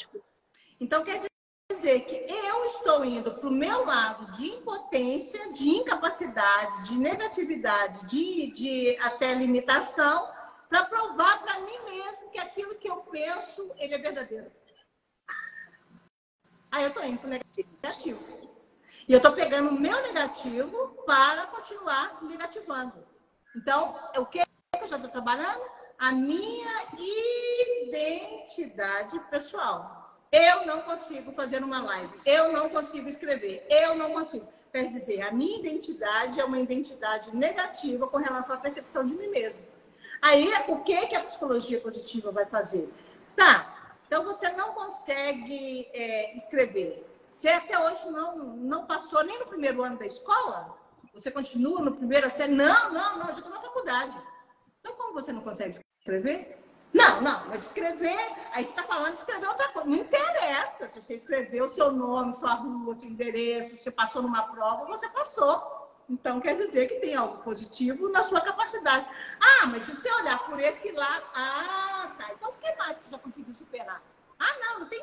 Então, 0.78 1.02
quer 1.02 1.16
dizer 1.16 1.33
que 1.82 2.26
eu 2.28 2.64
estou 2.66 3.04
indo 3.04 3.34
para 3.34 3.48
o 3.48 3.52
meu 3.52 3.84
lado 3.84 4.32
de 4.32 4.46
impotência, 4.46 5.52
de 5.52 5.68
incapacidade, 5.68 6.88
de 6.88 6.96
negatividade, 6.96 8.06
de, 8.06 8.50
de 8.52 8.96
até 9.00 9.34
limitação, 9.34 10.28
para 10.68 10.84
provar 10.84 11.42
para 11.42 11.60
mim 11.60 11.78
mesmo 11.84 12.30
que 12.30 12.38
aquilo 12.38 12.74
que 12.76 12.88
eu 12.90 12.96
penso, 13.02 13.70
ele 13.76 13.94
é 13.94 13.98
verdadeiro. 13.98 14.50
Aí 16.72 16.82
eu 16.82 16.88
estou 16.88 17.04
indo 17.04 17.18
para 17.18 17.28
o 17.28 17.30
negativo. 17.30 18.20
E 19.06 19.12
eu 19.12 19.18
estou 19.18 19.32
pegando 19.32 19.68
o 19.70 19.80
meu 19.80 20.02
negativo 20.02 20.88
para 21.06 21.46
continuar 21.46 22.22
negativando. 22.22 23.06
Então, 23.54 23.96
o 24.16 24.26
que 24.26 24.40
eu 24.40 24.86
já 24.86 24.96
estou 24.96 25.10
trabalhando? 25.10 25.62
A 25.98 26.10
minha 26.10 26.82
identidade 27.86 29.20
pessoal. 29.30 30.03
Eu 30.34 30.66
não 30.66 30.80
consigo 30.82 31.30
fazer 31.30 31.62
uma 31.62 31.80
live. 31.80 32.12
Eu 32.26 32.50
não 32.52 32.68
consigo 32.68 33.08
escrever. 33.08 33.64
Eu 33.70 33.94
não 33.94 34.12
consigo. 34.12 34.48
Quer 34.72 34.88
dizer, 34.88 35.20
a 35.22 35.30
minha 35.30 35.60
identidade 35.60 36.40
é 36.40 36.44
uma 36.44 36.58
identidade 36.58 37.34
negativa 37.36 38.08
com 38.08 38.16
relação 38.16 38.56
à 38.56 38.58
percepção 38.58 39.06
de 39.06 39.14
mim 39.14 39.28
mesmo. 39.28 39.60
Aí, 40.20 40.52
o 40.66 40.78
que, 40.78 41.06
que 41.06 41.14
a 41.14 41.22
psicologia 41.22 41.80
positiva 41.80 42.32
vai 42.32 42.46
fazer? 42.46 42.92
Tá, 43.36 43.94
então 44.08 44.24
você 44.24 44.50
não 44.50 44.74
consegue 44.74 45.88
é, 45.92 46.36
escrever. 46.36 47.06
Você 47.30 47.48
até 47.48 47.78
hoje 47.78 48.10
não, 48.10 48.38
não 48.56 48.86
passou 48.86 49.22
nem 49.22 49.38
no 49.38 49.46
primeiro 49.46 49.84
ano 49.84 49.98
da 49.98 50.06
escola? 50.06 50.76
Você 51.12 51.30
continua 51.30 51.80
no 51.80 51.94
primeiro 51.94 52.26
ano? 52.26 52.56
Não, 52.56 52.92
não, 52.92 53.18
não, 53.18 53.26
eu 53.28 53.34
estou 53.34 53.50
na 53.50 53.60
faculdade. 53.60 54.16
Então, 54.80 54.96
como 54.96 55.12
você 55.12 55.32
não 55.32 55.42
consegue 55.42 55.78
escrever? 56.00 56.63
Não, 56.94 57.20
não, 57.20 57.48
mas 57.48 57.66
escrever, 57.66 58.16
aí 58.52 58.62
você 58.62 58.70
está 58.70 58.84
falando 58.84 59.14
de 59.14 59.18
escrever 59.18 59.48
outra 59.48 59.68
coisa. 59.70 59.88
Não 59.88 59.96
interessa 59.96 60.88
se 60.88 61.02
você 61.02 61.16
escreveu 61.16 61.68
seu 61.68 61.90
nome, 61.90 62.32
sua 62.32 62.54
rua, 62.54 62.96
seu 62.96 63.08
endereço, 63.08 63.76
você 63.76 63.90
passou 63.90 64.22
numa 64.22 64.44
prova, 64.44 64.86
você 64.86 65.08
passou. 65.08 65.90
Então 66.08 66.40
quer 66.40 66.54
dizer 66.54 66.86
que 66.86 67.00
tem 67.00 67.16
algo 67.16 67.42
positivo 67.42 68.08
na 68.10 68.22
sua 68.22 68.40
capacidade. 68.40 69.08
Ah, 69.40 69.66
mas 69.66 69.82
se 69.82 69.96
você 69.96 70.08
olhar 70.12 70.38
por 70.46 70.60
esse 70.60 70.92
lado, 70.92 71.26
ah, 71.34 72.14
tá. 72.16 72.30
Então 72.32 72.50
o 72.50 72.52
que 72.60 72.72
mais 72.76 72.96
que 73.00 73.08
você 73.08 73.18
conseguiu 73.18 73.54
superar? 73.56 74.00
Ah, 74.38 74.56
não, 74.60 74.80
não 74.80 74.86
tem 74.86 75.02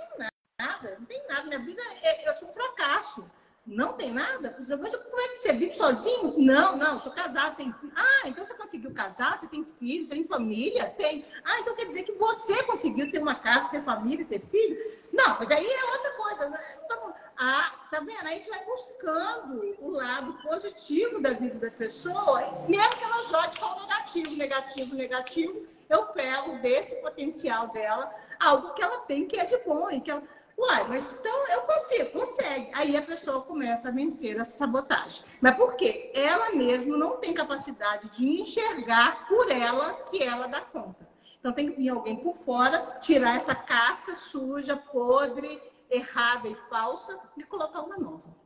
nada, 0.60 0.96
não 0.98 1.06
tem 1.06 1.28
nada. 1.28 1.44
Minha 1.44 1.60
vida, 1.60 1.82
é, 2.04 2.30
eu 2.30 2.34
sou 2.38 2.50
um 2.50 2.54
fracasso. 2.54 3.30
Não 3.65 3.93
tem 3.93 4.12
nada? 4.12 4.58
Como 4.67 4.88
é 4.88 5.28
que 5.30 5.36
você 5.38 5.54
vive 5.54 5.74
sozinho? 5.74 6.34
Não, 6.38 6.76
não, 6.76 7.00
sou 7.00 7.12
casado, 7.12 7.58
tenho 7.58 7.74
filho. 7.74 7.93
Ah, 7.95 8.28
então 8.28 8.43
você 8.43 8.56
conseguiu 8.56 8.91
casar, 8.91 9.38
você 9.38 9.47
tem 9.47 9.63
filho, 9.80 10.04
você 10.04 10.15
tem 10.15 10.26
família? 10.26 10.89
Tem. 10.97 11.24
Ah, 11.43 11.60
então 11.60 11.76
quer 11.76 11.86
dizer 11.86 12.04
que 12.04 12.13
você 12.13 12.63
conseguiu 12.63 13.12
ter 13.12 13.19
uma 13.19 13.36
casa, 13.36 13.69
ter 13.69 13.84
família, 13.84 14.26
ter 14.26 14.41
filho? 14.50 14.78
Não, 15.13 15.38
mas 15.38 15.52
aí 15.52 15.65
é 15.65 15.86
outra 15.86 16.12
coisa. 16.12 16.50
Né? 16.50 16.60
Então, 16.84 17.13
ah, 17.38 17.88
tá 17.91 18.00
vendo? 18.00 18.21
A 18.21 18.32
gente 18.32 18.50
vai 18.50 18.65
buscando 18.65 19.62
o 19.82 19.91
lado 19.91 20.34
positivo 20.41 21.21
da 21.21 21.32
vida 21.32 21.60
da 21.60 21.69
pessoa, 21.69 22.65
mesmo 22.67 22.97
que 22.97 23.04
ela 23.04 23.24
jogue 23.26 23.58
só 23.58 23.78
o 23.78 23.82
negativo, 23.82 24.36
negativo, 24.36 24.95
negativo, 24.95 25.67
eu 25.88 26.06
pego 26.08 26.58
desse 26.60 26.95
potencial 26.95 27.67
dela 27.67 28.12
algo 28.39 28.74
que 28.74 28.82
ela 28.82 29.02
tem 29.02 29.28
que 29.28 29.39
é 29.39 29.45
de 29.45 29.58
bom 29.60 29.91
e 29.91 30.02
que 30.02 30.10
ela 30.10 30.24
Uai, 30.62 30.88
mas 30.88 31.12
então 31.12 31.47
eu 31.50 31.62
consigo, 31.62 32.12
consegue. 32.12 32.69
Aí 32.74 32.95
a 32.95 33.02
pessoa 33.02 33.41
começa 33.41 33.89
a 33.89 33.91
vencer 33.91 34.39
essa 34.39 34.58
sabotagem. 34.58 35.26
Mas 35.41 35.56
por 35.56 35.76
quê? 35.76 36.12
Ela 36.13 36.52
mesma 36.52 36.95
não 36.95 37.17
tem 37.17 37.34
capacidade 37.34 38.15
de 38.15 38.28
enxergar 38.41 39.28
por 39.28 39.50
ela 39.50 39.93
que 40.12 40.21
ela 40.21 40.45
dá 40.45 40.62
conta. 40.62 41.10
Então 41.39 41.52
tem 41.52 41.71
que 41.71 41.78
vir 41.78 41.89
alguém 41.89 42.15
por 42.17 42.38
fora, 42.45 43.00
tirar 43.02 43.38
essa 43.38 43.56
casca 43.56 44.13
suja, 44.13 44.78
podre, 44.78 45.60
errada 45.89 46.47
e 46.47 46.56
falsa 46.69 47.19
e 47.36 47.43
colocar 47.43 47.82
uma 47.82 47.97
nova. 47.97 48.41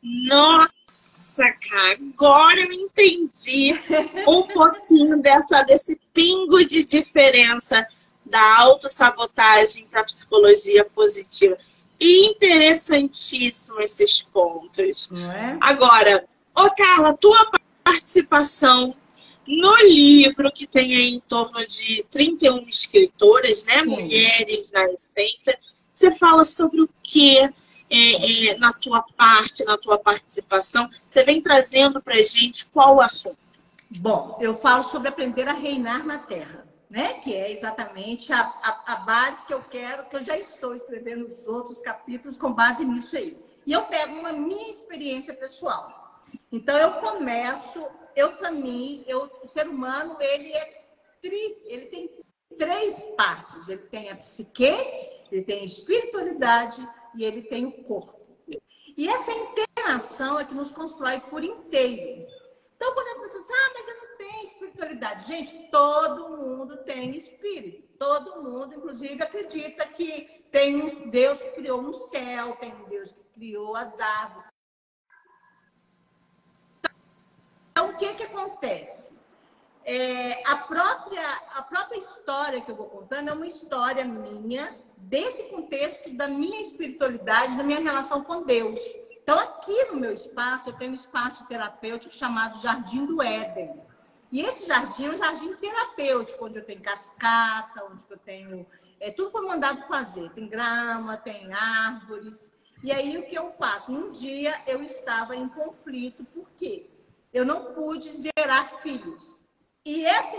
Nossa, 0.00 1.52
cara, 1.68 1.94
agora 1.94 2.60
eu 2.60 2.72
entendi 2.72 3.72
um 4.28 4.46
pouquinho 4.46 5.20
dessa, 5.20 5.64
desse 5.64 6.00
pingo 6.14 6.64
de 6.64 6.84
diferença 6.84 7.84
da 8.26 8.58
autossabotagem 8.58 9.86
para 9.86 10.00
a 10.00 10.04
psicologia 10.04 10.84
positiva. 10.84 11.56
Interessantíssimo 11.98 13.80
esses 13.80 14.20
pontos. 14.20 15.08
É? 15.12 15.56
Agora, 15.60 16.24
ô 16.54 16.70
Carla, 16.70 17.16
tua 17.16 17.50
participação 17.82 18.94
no 19.46 19.76
livro, 19.76 20.50
que 20.52 20.66
tem 20.66 20.92
em 20.92 21.20
torno 21.20 21.64
de 21.64 22.04
31 22.10 22.68
escritoras, 22.68 23.64
né? 23.64 23.82
Sim. 23.82 23.90
Mulheres 23.90 24.72
na 24.72 24.84
essência, 24.90 25.56
você 25.92 26.10
fala 26.10 26.42
sobre 26.44 26.82
o 26.82 26.90
que 27.02 27.38
é, 27.38 28.50
é, 28.50 28.58
na 28.58 28.72
tua 28.72 29.04
parte, 29.16 29.64
na 29.64 29.78
tua 29.78 29.98
participação? 29.98 30.90
Você 31.06 31.22
vem 31.22 31.40
trazendo 31.40 32.02
para 32.02 32.16
gente 32.24 32.66
qual 32.66 32.96
o 32.96 33.00
assunto? 33.00 33.38
Bom, 33.88 34.36
eu 34.40 34.58
falo 34.58 34.82
sobre 34.82 35.08
aprender 35.08 35.48
a 35.48 35.52
reinar 35.52 36.04
na 36.04 36.18
Terra 36.18 36.65
né? 36.88 37.14
Que 37.14 37.34
é 37.34 37.50
exatamente 37.50 38.32
a, 38.32 38.40
a, 38.40 38.94
a, 38.94 38.96
base 38.96 39.44
que 39.44 39.54
eu 39.54 39.62
quero, 39.62 40.06
que 40.06 40.16
eu 40.16 40.22
já 40.22 40.38
estou 40.38 40.74
escrevendo 40.74 41.32
os 41.32 41.46
outros 41.46 41.80
capítulos 41.80 42.36
com 42.36 42.52
base 42.52 42.84
nisso 42.84 43.16
aí. 43.16 43.36
E 43.66 43.72
eu 43.72 43.84
pego 43.86 44.14
uma 44.14 44.32
minha 44.32 44.70
experiência 44.70 45.34
pessoal. 45.34 46.20
Então 46.52 46.76
eu 46.76 46.94
começo, 46.94 47.86
eu 48.14 48.36
para 48.36 48.50
mim, 48.50 49.04
eu, 49.06 49.30
o 49.42 49.46
ser 49.46 49.68
humano 49.68 50.16
ele 50.20 50.52
é 50.52 50.86
tri, 51.20 51.58
ele 51.66 51.86
tem 51.86 52.10
três 52.56 53.02
partes. 53.16 53.68
Ele 53.68 53.82
tem 53.82 54.10
a 54.10 54.16
psique, 54.16 54.64
ele 55.30 55.42
tem 55.42 55.60
a 55.60 55.64
espiritualidade 55.64 56.86
e 57.14 57.24
ele 57.24 57.42
tem 57.42 57.66
o 57.66 57.72
corpo. 57.84 58.26
E 58.96 59.08
essa 59.08 59.32
interação 59.32 60.38
é 60.40 60.44
que 60.44 60.54
nos 60.54 60.70
constrói 60.70 61.20
por 61.20 61.44
inteiro. 61.44 62.26
Então, 62.76 62.94
quando 62.94 63.06
pessoa 63.22 63.42
diz, 63.42 63.50
ah, 63.50 63.70
mas 63.74 63.88
eu 63.88 63.96
não 63.96 64.05
espiritualidade. 64.46 65.26
Gente, 65.26 65.68
todo 65.70 66.36
mundo 66.36 66.78
tem 66.84 67.16
espírito. 67.16 67.86
Todo 67.98 68.42
mundo, 68.42 68.74
inclusive, 68.74 69.22
acredita 69.22 69.86
que 69.86 70.46
tem 70.50 70.76
um 70.76 71.10
Deus 71.10 71.40
que 71.40 71.50
criou 71.52 71.80
um 71.80 71.92
céu, 71.92 72.56
tem 72.56 72.74
um 72.74 72.84
Deus 72.84 73.10
que 73.10 73.24
criou 73.34 73.74
as 73.74 73.98
árvores. 73.98 74.46
Então, 77.70 77.90
o 77.90 77.96
que, 77.96 78.14
que 78.14 78.22
acontece? 78.22 79.16
É, 79.84 80.42
a, 80.46 80.56
própria, 80.58 81.28
a 81.54 81.62
própria 81.62 81.98
história 81.98 82.60
que 82.60 82.70
eu 82.70 82.76
vou 82.76 82.88
contando 82.88 83.28
é 83.28 83.32
uma 83.32 83.46
história 83.46 84.04
minha, 84.04 84.76
desse 84.96 85.44
contexto 85.44 86.10
da 86.16 86.26
minha 86.26 86.60
espiritualidade, 86.60 87.56
da 87.56 87.62
minha 87.62 87.80
relação 87.80 88.24
com 88.24 88.42
Deus. 88.42 88.80
Então, 89.10 89.38
aqui 89.38 89.84
no 89.86 89.96
meu 89.96 90.12
espaço, 90.12 90.68
eu 90.68 90.72
tenho 90.74 90.92
um 90.92 90.94
espaço 90.94 91.46
terapêutico 91.46 92.14
chamado 92.14 92.60
Jardim 92.60 93.06
do 93.06 93.22
Éden. 93.22 93.80
E 94.32 94.42
esse 94.42 94.66
jardim 94.66 95.06
é 95.06 95.10
um 95.10 95.18
jardim 95.18 95.54
terapêutico, 95.54 96.46
onde 96.46 96.58
eu 96.58 96.64
tenho 96.64 96.80
cascata, 96.80 97.84
onde 97.84 98.02
eu 98.08 98.18
tenho. 98.18 98.66
É, 99.00 99.10
tudo 99.10 99.30
foi 99.30 99.46
mandado 99.46 99.86
fazer. 99.86 100.30
Tem 100.32 100.48
grama, 100.48 101.16
tem 101.16 101.52
árvores. 101.52 102.52
E 102.82 102.92
aí, 102.92 103.16
o 103.18 103.26
que 103.26 103.34
eu 103.34 103.52
faço? 103.52 103.92
Um 103.92 104.10
dia 104.10 104.54
eu 104.66 104.82
estava 104.82 105.34
em 105.34 105.48
conflito, 105.48 106.24
por 106.24 106.48
quê? 106.56 106.90
Eu 107.32 107.44
não 107.44 107.74
pude 107.74 108.12
gerar 108.12 108.80
filhos. 108.82 109.42
E 109.84 110.04
essa 110.04 110.36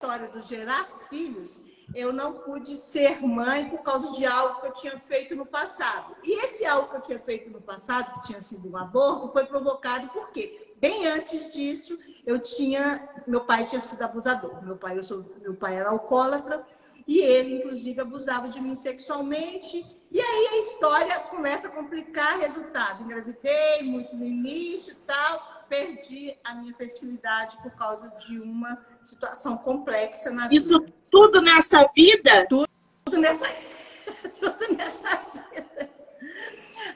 história 0.00 0.28
do 0.28 0.40
gerar 0.42 0.88
filhos 1.08 1.62
eu 1.94 2.12
não 2.12 2.32
pude 2.32 2.76
ser 2.76 3.22
mãe 3.22 3.68
por 3.68 3.82
causa 3.82 4.12
de 4.12 4.26
algo 4.26 4.60
que 4.60 4.66
eu 4.66 4.72
tinha 4.72 5.00
feito 5.00 5.36
no 5.36 5.46
passado. 5.46 6.16
E 6.22 6.44
esse 6.44 6.66
algo 6.66 6.90
que 6.90 6.96
eu 6.96 7.02
tinha 7.02 7.18
feito 7.20 7.50
no 7.50 7.60
passado, 7.60 8.12
que 8.14 8.28
tinha 8.28 8.40
sido 8.40 8.68
um 8.68 8.76
aborto, 8.76 9.32
foi 9.32 9.46
provocado 9.46 10.08
por 10.08 10.30
quê? 10.30 10.65
Bem 10.78 11.06
antes 11.06 11.52
disso, 11.52 11.98
eu 12.26 12.38
tinha, 12.38 13.08
meu 13.26 13.44
pai 13.44 13.64
tinha 13.64 13.80
sido 13.80 14.02
abusador. 14.02 14.62
Meu 14.64 14.76
pai, 14.76 14.98
eu 14.98 15.02
sou, 15.02 15.24
meu 15.40 15.54
pai 15.54 15.76
era 15.76 15.88
alcoólatra 15.88 16.64
e 17.06 17.20
ele, 17.20 17.56
inclusive, 17.56 18.00
abusava 18.00 18.48
de 18.48 18.60
mim 18.60 18.74
sexualmente. 18.74 19.86
E 20.10 20.20
aí 20.20 20.48
a 20.52 20.58
história 20.58 21.20
começa 21.20 21.68
a 21.68 21.70
complicar, 21.70 22.38
resultado, 22.38 23.02
engravidei 23.04 23.82
muito 23.82 24.14
no 24.14 24.24
início, 24.24 24.94
tal, 25.06 25.64
perdi 25.68 26.36
a 26.44 26.54
minha 26.54 26.74
fertilidade 26.74 27.56
por 27.62 27.70
causa 27.72 28.08
de 28.26 28.38
uma 28.40 28.78
situação 29.04 29.56
complexa 29.58 30.30
na 30.30 30.42
vida. 30.42 30.54
Isso 30.54 30.84
tudo 31.10 31.40
nessa 31.40 31.88
vida? 31.94 32.46
Tudo, 32.48 32.68
tudo 33.04 33.18
nessa, 33.18 33.46
tudo 34.38 34.76
nessa 34.76 35.16
vida. 35.16 35.90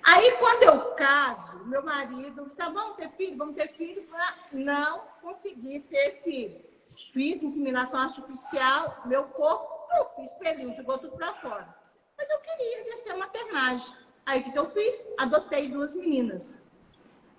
Aí, 0.03 0.33
quando 0.39 0.63
eu 0.63 0.95
caso, 0.95 1.50
meu 1.67 1.83
marido, 1.83 2.51
tá, 2.51 2.69
vamos 2.69 2.97
ter 2.97 3.11
filho, 3.13 3.37
vamos 3.37 3.55
ter 3.55 3.69
filho. 3.75 4.07
Ah, 4.13 4.35
não 4.53 5.03
consegui 5.23 5.81
ter 5.81 6.23
filho. 6.23 6.61
Fiz 7.13 7.43
inseminação 7.43 8.01
artificial, 8.01 9.03
meu 9.05 9.25
corpo, 9.25 9.69
uf, 10.01 10.23
expeliu, 10.23 10.73
jogou 10.73 10.99
tudo 10.99 11.17
para 11.17 11.35
fora. 11.35 11.75
Mas 12.17 12.29
eu 12.29 12.39
queria 12.41 12.81
exercer 12.81 13.13
a 13.13 13.19
maternagem. 13.19 13.95
Aí 14.27 14.41
o 14.41 14.45
que, 14.45 14.53
que 14.53 14.59
eu 14.59 14.71
fiz? 14.71 15.11
Adotei 15.19 15.69
duas 15.69 15.95
meninas. 15.95 16.61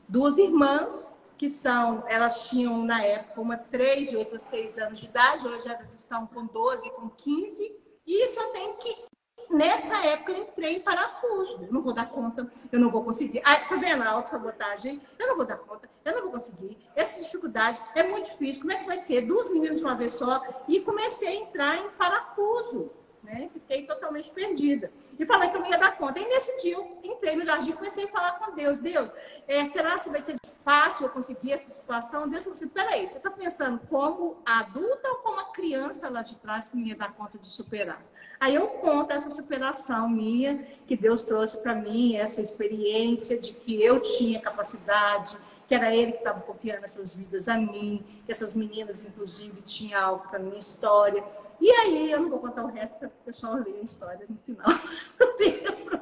Duas 0.08 0.38
irmãs, 0.38 1.18
que 1.38 1.50
são, 1.50 2.04
elas 2.08 2.50
tinham 2.50 2.84
na 2.84 3.04
época 3.04 3.42
uma 3.42 3.58
3 3.58 4.12
e 4.12 4.18
outra 4.18 4.38
6 4.38 4.78
anos 4.78 5.00
de 5.00 5.08
idade, 5.08 5.48
hoje 5.48 5.68
elas 5.68 5.94
estão 5.94 6.28
com 6.28 6.46
12, 6.46 6.90
com 6.92 7.10
15, 7.10 7.76
e 8.06 8.28
só 8.28 8.52
tem 8.52 8.76
que 8.78 9.06
Nessa 9.52 9.98
época 10.08 10.32
eu 10.32 10.44
entrei 10.44 10.78
em 10.78 10.80
parafuso. 10.80 11.66
Eu 11.66 11.74
não 11.74 11.82
vou 11.82 11.94
dar 11.94 12.10
conta, 12.10 12.50
eu 12.72 12.80
não 12.80 12.90
vou 12.90 13.04
conseguir. 13.04 13.42
Ah, 13.44 13.58
tá 13.58 13.76
vendo 13.76 14.02
a 14.02 14.10
autossabotagem? 14.10 15.02
Eu 15.20 15.28
não 15.28 15.36
vou 15.36 15.46
dar 15.46 15.58
conta, 15.58 15.90
eu 16.06 16.14
não 16.14 16.22
vou 16.22 16.32
conseguir. 16.32 16.78
Essa 16.96 17.22
dificuldade 17.22 17.82
é 17.94 18.04
muito 18.04 18.32
difícil. 18.32 18.62
Como 18.62 18.72
é 18.72 18.78
que 18.78 18.86
vai 18.86 18.96
ser? 18.96 19.22
Duas 19.24 19.50
meninas 19.50 19.80
de 19.80 19.86
uma 19.86 19.96
vez 19.96 20.14
só. 20.14 20.42
E 20.70 20.80
comecei 20.80 21.28
a 21.28 21.36
entrar 21.36 21.78
em 21.78 21.90
parafuso. 21.92 22.92
Né? 23.22 23.50
Fiquei 23.52 23.86
totalmente 23.86 24.32
perdida. 24.32 24.92
E 25.20 25.26
falei 25.26 25.50
que 25.50 25.58
eu 25.58 25.62
não 25.62 25.70
ia 25.70 25.78
dar 25.78 25.98
conta. 25.98 26.20
E 26.20 26.26
nesse 26.26 26.58
dia 26.62 26.76
eu 26.76 26.98
entrei 27.04 27.36
no 27.36 27.46
jardim 27.46 27.72
e 27.72 27.74
comecei 27.74 28.06
a 28.06 28.08
falar 28.08 28.40
com 28.40 28.56
Deus. 28.56 28.80
Deus, 28.80 29.12
é, 29.48 29.66
será 29.66 30.00
que 30.00 30.10
vai 30.10 30.22
ser 30.22 30.38
fácil 30.64 31.06
eu 31.06 31.10
conseguir 31.10 31.52
essa 31.52 31.70
situação? 31.70 32.28
Deus 32.30 32.44
falou 32.44 32.56
assim, 32.56 32.68
peraí, 32.70 33.08
você 33.08 33.18
está 33.18 33.30
pensando 33.30 33.80
como 33.90 34.42
adulta 34.46 35.10
ou 35.10 35.16
como 35.18 35.40
a 35.42 35.52
criança 35.52 36.10
lá 36.10 36.24
de 36.24 36.38
trás 36.38 36.70
que 36.70 36.78
não 36.78 36.86
ia 36.86 36.96
dar 36.96 37.14
conta 37.14 37.38
de 37.38 37.48
superar? 37.48 38.02
Aí 38.41 38.56
eu 38.56 38.65
conto 38.65 39.12
essa 39.13 39.30
superação 39.30 40.10
minha, 40.10 40.58
que 40.88 40.97
Deus 40.97 41.21
trouxe 41.21 41.60
para 41.60 41.75
mim, 41.75 42.15
essa 42.15 42.41
experiência 42.41 43.38
de 43.38 43.54
que 43.54 43.80
eu 43.84 43.99
tinha 43.99 44.41
capacidade, 44.41 45.38
que 45.67 45.75
era 45.75 45.95
Ele 45.95 46.13
que 46.13 46.17
estava 46.17 46.41
confiando 46.41 46.84
essas 46.84 47.13
vidas 47.13 47.47
a 47.47 47.56
mim, 47.56 48.04
que 48.25 48.32
essas 48.32 48.56
meninas, 48.56 49.06
inclusive, 49.06 49.62
tinham 49.62 50.04
algo 50.04 50.27
para 50.27 50.39
minha 50.39 50.58
história. 50.58 51.23
E 51.62 51.69
aí, 51.69 52.12
eu 52.12 52.19
não 52.19 52.32
vou 52.32 52.39
contar 52.39 52.65
o 52.65 52.67
resto 52.67 52.97
para 52.97 53.10
o 53.10 53.12
pessoal 53.23 53.58
ler 53.58 53.77
a 53.80 53.84
história 53.84 54.25
no 54.27 54.38
final 54.43 54.75
do 55.19 55.43
livro. 55.43 56.01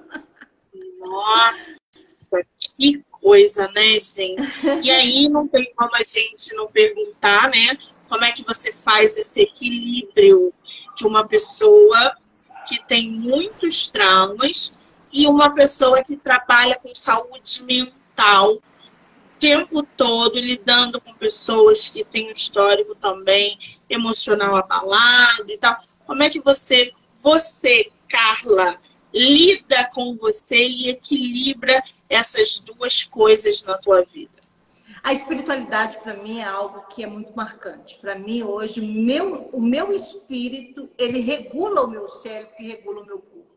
Nossa, 0.99 1.75
que 2.77 3.03
coisa, 3.11 3.67
né, 3.67 3.99
gente? 3.99 4.47
E 4.81 4.89
aí 4.89 5.27
não 5.27 5.45
tem 5.45 5.73
como 5.75 5.93
a 5.93 6.03
gente 6.05 6.55
não 6.55 6.69
perguntar, 6.69 7.49
né? 7.49 7.77
Como 8.07 8.23
é 8.23 8.31
que 8.31 8.45
você 8.45 8.71
faz 8.71 9.17
esse 9.17 9.41
equilíbrio 9.41 10.53
de 10.95 11.05
uma 11.05 11.27
pessoa 11.27 12.15
que 12.69 12.85
tem 12.85 13.09
muitos 13.09 13.87
traumas 13.87 14.77
e 15.11 15.27
uma 15.27 15.53
pessoa 15.53 16.03
que 16.03 16.15
trabalha 16.15 16.75
com 16.75 16.93
saúde 16.93 17.65
mental 17.65 18.53
o 18.53 18.61
tempo 19.39 19.81
todo, 19.97 20.37
lidando 20.37 21.01
com 21.01 21.13
pessoas 21.15 21.89
que 21.89 22.05
têm 22.05 22.29
um 22.29 22.31
histórico 22.31 22.93
também 22.93 23.57
emocional 23.89 24.55
abalado 24.55 25.49
e 25.49 25.57
tal. 25.57 25.81
Como 26.05 26.21
é 26.21 26.29
que 26.29 26.39
você, 26.39 26.93
você, 27.15 27.91
Carla, 28.07 28.79
lida 29.11 29.89
com 29.93 30.15
você 30.15 30.67
e 30.67 30.89
equilibra 30.89 31.81
essas 32.07 32.59
duas 32.59 33.03
coisas 33.03 33.63
na 33.63 33.77
tua 33.77 34.03
vida? 34.03 34.38
A 35.03 35.13
espiritualidade 35.13 35.97
para 35.99 36.15
mim 36.15 36.39
é 36.39 36.43
algo 36.43 36.87
que 36.87 37.03
é 37.03 37.07
muito 37.07 37.35
marcante. 37.35 37.97
Para 37.99 38.15
mim 38.15 38.43
hoje, 38.43 38.81
meu, 38.81 39.49
o 39.53 39.61
meu 39.61 39.91
espírito 39.91 40.89
ele 40.97 41.19
regula 41.19 41.83
o 41.83 41.89
meu 41.89 42.07
cérebro 42.07 42.53
e 42.59 42.67
regula 42.67 43.01
o 43.01 43.05
meu 43.05 43.19
corpo. 43.19 43.49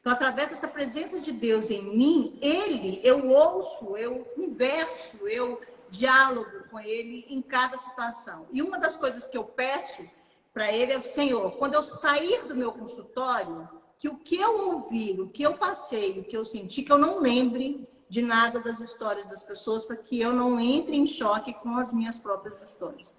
Então, 0.00 0.12
através 0.12 0.48
dessa 0.48 0.66
presença 0.66 1.20
de 1.20 1.30
Deus 1.30 1.70
em 1.70 1.82
mim, 1.82 2.38
ele, 2.40 3.00
eu 3.04 3.28
ouço, 3.28 3.96
eu 3.96 4.24
converso, 4.34 5.28
eu 5.28 5.60
diálogo 5.90 6.64
com 6.70 6.80
ele 6.80 7.26
em 7.28 7.42
cada 7.42 7.78
situação. 7.78 8.46
E 8.50 8.62
uma 8.62 8.78
das 8.78 8.96
coisas 8.96 9.26
que 9.26 9.36
eu 9.36 9.44
peço 9.44 10.08
para 10.54 10.72
ele 10.72 10.92
é 10.92 10.98
o 10.98 11.02
Senhor, 11.02 11.52
quando 11.52 11.74
eu 11.74 11.82
sair 11.82 12.44
do 12.46 12.56
meu 12.56 12.72
consultório, 12.72 13.68
que 13.98 14.08
o 14.08 14.16
que 14.16 14.36
eu 14.36 14.70
ouvi, 14.70 15.20
o 15.20 15.28
que 15.28 15.42
eu 15.42 15.54
passei, 15.54 16.18
o 16.18 16.24
que 16.24 16.36
eu 16.36 16.44
senti, 16.44 16.82
que 16.82 16.90
eu 16.90 16.98
não 16.98 17.20
lembre 17.20 17.86
de 18.10 18.20
nada 18.20 18.58
das 18.58 18.80
histórias 18.80 19.24
das 19.26 19.40
pessoas 19.40 19.86
para 19.86 19.96
que 19.96 20.20
eu 20.20 20.32
não 20.32 20.58
entre 20.58 20.96
em 20.96 21.06
choque 21.06 21.54
com 21.54 21.76
as 21.76 21.92
minhas 21.92 22.18
próprias 22.18 22.60
histórias. 22.60 23.16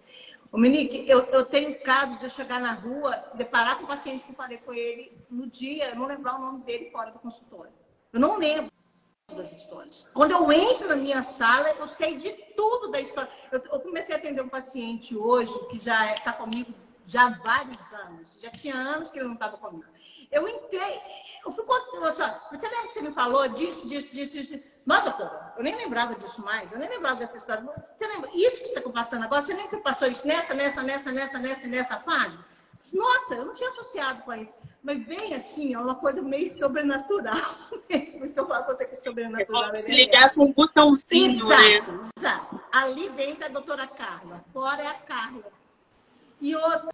O 0.52 0.58
Monique, 0.58 1.10
eu, 1.10 1.22
eu 1.28 1.46
tenho 1.46 1.80
caso 1.82 2.18
de 2.20 2.26
eu 2.26 2.30
chegar 2.30 2.60
na 2.60 2.74
rua, 2.74 3.16
deparar 3.36 3.78
com 3.78 3.86
um 3.86 3.88
paciente 3.88 4.26
que 4.26 4.32
eu 4.32 4.36
falei 4.36 4.58
com 4.58 4.74
ele 4.74 5.18
no 5.30 5.48
dia, 5.48 5.90
eu 5.90 5.96
não 5.96 6.06
lembrar 6.06 6.36
o 6.36 6.42
nome 6.42 6.64
dele 6.66 6.92
fora 6.92 7.10
do 7.10 7.20
consultório. 7.20 7.72
Eu 8.12 8.20
não 8.20 8.38
lembro 8.38 8.70
das 9.34 9.54
histórias. 9.54 10.10
Quando 10.14 10.32
eu 10.32 10.52
entro 10.52 10.90
na 10.90 10.98
minha 10.98 11.24
sala, 11.24 11.70
eu 11.80 11.88
sei 11.88 12.18
de 12.18 12.34
tudo 12.58 12.92
da 12.92 13.00
história. 13.00 13.32
Eu, 13.50 13.64
eu 13.72 13.80
comecei 13.80 14.14
a 14.14 14.18
atender 14.18 14.44
um 14.44 14.50
paciente 14.50 15.16
hoje 15.16 15.58
que 15.70 15.80
já 15.80 16.14
está 16.14 16.34
comigo 16.34 16.74
já 17.06 17.28
há 17.28 17.30
vários 17.30 17.94
anos. 17.94 18.38
Já 18.40 18.50
tinha 18.50 18.76
anos 18.76 19.12
que 19.12 19.20
ele 19.20 19.28
não 19.28 19.36
estava 19.36 19.58
comigo. 19.58 19.86
Eu 20.32 20.48
entrei, 20.48 21.00
eu 21.46 21.52
fui 21.52 21.64
contando, 21.66 22.02
você 22.52 22.68
lembra 22.68 22.88
que 22.88 22.94
você 22.94 23.02
me 23.02 23.14
falou 23.14 23.48
disso, 23.50 23.88
disso, 23.88 24.14
disso, 24.14 24.38
disso? 24.38 24.60
Não, 24.86 25.04
doutora, 25.04 25.54
eu 25.58 25.64
nem 25.64 25.76
lembrava 25.76 26.16
disso 26.16 26.42
mais, 26.42 26.72
eu 26.72 26.80
nem 26.80 26.90
lembrava 26.90 27.18
dessa 27.18 27.38
história. 27.38 27.64
Você 27.64 28.08
lembra? 28.08 28.30
Isso 28.34 28.62
que 28.62 28.68
você 28.68 28.80
está 28.80 28.90
passando 28.90 29.24
agora, 29.24 29.46
você 29.46 29.54
lembra 29.54 29.70
que 29.70 29.78
passou 29.78 30.08
isso 30.08 30.26
nessa, 30.26 30.54
nessa, 30.54 30.82
nessa, 30.82 31.12
nessa, 31.12 31.40
nessa, 31.40 31.68
nessa 31.68 32.00
fase? 32.00 32.40
Nossa, 32.94 33.36
eu 33.36 33.46
não 33.46 33.54
tinha 33.54 33.70
associado 33.70 34.24
com 34.24 34.34
isso. 34.34 34.58
Mas 34.82 35.06
bem 35.06 35.36
assim, 35.36 35.74
é 35.74 35.80
uma 35.80 35.96
coisa 35.96 36.22
meio 36.22 36.48
sobrenatural. 36.48 37.36
Por 37.88 38.24
isso 38.26 38.34
que 38.34 38.40
eu 38.40 38.48
falo 38.48 38.66
com 38.66 38.72
você 38.72 38.86
que 38.86 38.94
é 38.94 38.96
sobrenatural. 38.96 39.64
É 39.64 39.66
como 39.68 39.78
se 39.78 39.94
ligasse 39.94 40.42
um 40.42 40.52
botãozinho, 40.52 41.32
exato, 41.32 41.92
né? 41.92 42.10
Exato. 42.18 42.62
Ali 42.72 43.10
dentro 43.10 43.44
é 43.44 43.48
a 43.48 43.50
doutora 43.50 43.86
Carla, 43.86 44.44
fora 44.52 44.82
é 44.82 44.88
a 44.88 44.94
Carla. 44.94 45.44
E 46.42 46.56
outra, 46.56 46.92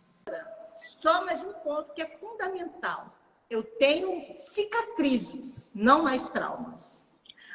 só 0.76 1.26
mais 1.26 1.42
um 1.42 1.54
ponto 1.54 1.94
que 1.94 2.02
é 2.02 2.18
fundamental. 2.18 3.14
Eu 3.50 3.64
tenho 3.64 4.34
cicatrizes, 4.34 5.72
não 5.74 6.04
mais 6.04 6.28
traumas. 6.28 7.08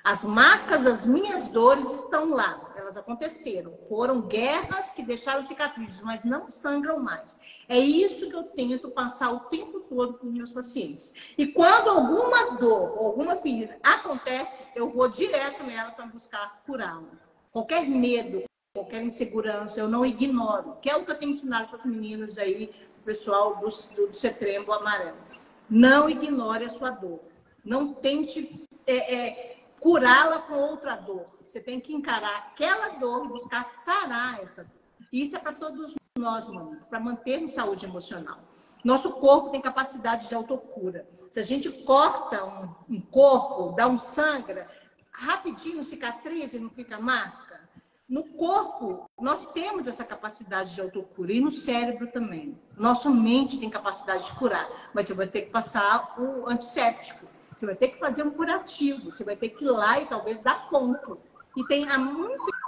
As 0.02 0.24
marcas 0.24 0.84
das 0.84 1.04
minhas 1.04 1.48
dores 1.50 1.88
estão 1.92 2.30
lá, 2.30 2.72
elas 2.74 2.96
aconteceram. 2.96 3.76
Foram 3.88 4.22
guerras 4.22 4.90
que 4.90 5.02
deixaram 5.02 5.44
cicatrizes, 5.44 6.00
mas 6.00 6.24
não 6.24 6.50
sangram 6.50 6.98
mais. 6.98 7.38
É 7.68 7.78
isso 7.78 8.28
que 8.28 8.34
eu 8.34 8.44
tento 8.44 8.90
passar 8.90 9.30
o 9.30 9.40
tempo 9.40 9.80
todo 9.80 10.14
com 10.14 10.26
meus 10.26 10.50
pacientes. 10.50 11.34
E 11.36 11.46
quando 11.46 11.90
alguma 11.90 12.56
dor 12.56 12.98
alguma 12.98 13.36
ferida 13.36 13.78
acontece, 13.82 14.64
eu 14.74 14.90
vou 14.90 15.08
direto 15.08 15.62
nela 15.62 15.90
para 15.92 16.06
buscar 16.06 16.62
curá-la. 16.64 17.04
Qualquer 17.52 17.86
medo, 17.86 18.42
qualquer 18.72 19.02
insegurança, 19.02 19.78
eu 19.78 19.88
não 19.88 20.04
ignoro. 20.04 20.76
Que 20.80 20.90
é 20.90 20.96
o 20.96 21.04
que 21.04 21.10
eu 21.10 21.18
tenho 21.18 21.30
ensinado 21.30 21.68
para 21.68 21.78
as 21.78 21.86
meninas 21.86 22.38
aí, 22.38 22.70
o 23.00 23.04
pessoal 23.04 23.56
do, 23.56 23.68
do, 23.68 24.64
do 24.64 24.72
Amarelo. 24.72 25.18
Não 25.68 26.08
ignore 26.08 26.64
a 26.64 26.68
sua 26.68 26.90
dor. 26.90 27.20
Não 27.64 27.92
tente 27.94 28.66
é, 28.86 29.14
é, 29.14 29.64
curá-la 29.78 30.40
com 30.40 30.54
outra 30.54 30.96
dor. 30.96 31.24
Você 31.44 31.60
tem 31.60 31.80
que 31.80 31.94
encarar 31.94 32.36
aquela 32.38 32.90
dor 32.98 33.26
e 33.26 33.28
buscar 33.28 33.64
sarar 33.64 34.42
essa 34.42 34.64
dor. 34.64 34.72
Isso 35.12 35.36
é 35.36 35.38
para 35.38 35.52
todos 35.52 35.94
nós, 36.18 36.46
mano, 36.48 36.78
para 36.88 37.00
mantermos 37.00 37.52
saúde 37.52 37.84
emocional. 37.84 38.40
Nosso 38.84 39.12
corpo 39.12 39.50
tem 39.50 39.60
capacidade 39.60 40.28
de 40.28 40.34
autocura. 40.34 41.06
Se 41.30 41.40
a 41.40 41.42
gente 41.42 41.70
corta 41.84 42.44
um, 42.44 42.96
um 42.96 43.00
corpo, 43.00 43.74
dá 43.74 43.86
um 43.86 43.98
sangra, 43.98 44.68
rapidinho 45.10 45.84
cicatriza 45.84 46.56
e 46.56 46.60
não 46.60 46.70
fica 46.70 46.98
marca. 46.98 47.51
No 48.12 48.24
corpo, 48.24 49.08
nós 49.18 49.46
temos 49.54 49.88
essa 49.88 50.04
capacidade 50.04 50.74
de 50.74 50.82
autocura 50.82 51.32
e 51.32 51.40
no 51.40 51.50
cérebro 51.50 52.08
também. 52.08 52.54
Nossa 52.76 53.08
mente 53.08 53.58
tem 53.58 53.70
capacidade 53.70 54.26
de 54.26 54.32
curar, 54.32 54.68
mas 54.92 55.08
você 55.08 55.14
vai 55.14 55.26
ter 55.26 55.40
que 55.46 55.50
passar 55.50 56.14
o 56.18 56.46
antisséptico. 56.46 57.24
Você 57.56 57.64
vai 57.64 57.74
ter 57.74 57.88
que 57.88 57.98
fazer 57.98 58.22
um 58.22 58.30
curativo, 58.30 59.10
você 59.10 59.24
vai 59.24 59.34
ter 59.34 59.48
que 59.48 59.64
ir 59.64 59.70
lá 59.70 59.98
e 59.98 60.04
talvez 60.04 60.38
dar 60.40 60.68
ponto. 60.68 61.18
E 61.56 61.64
tem, 61.68 61.86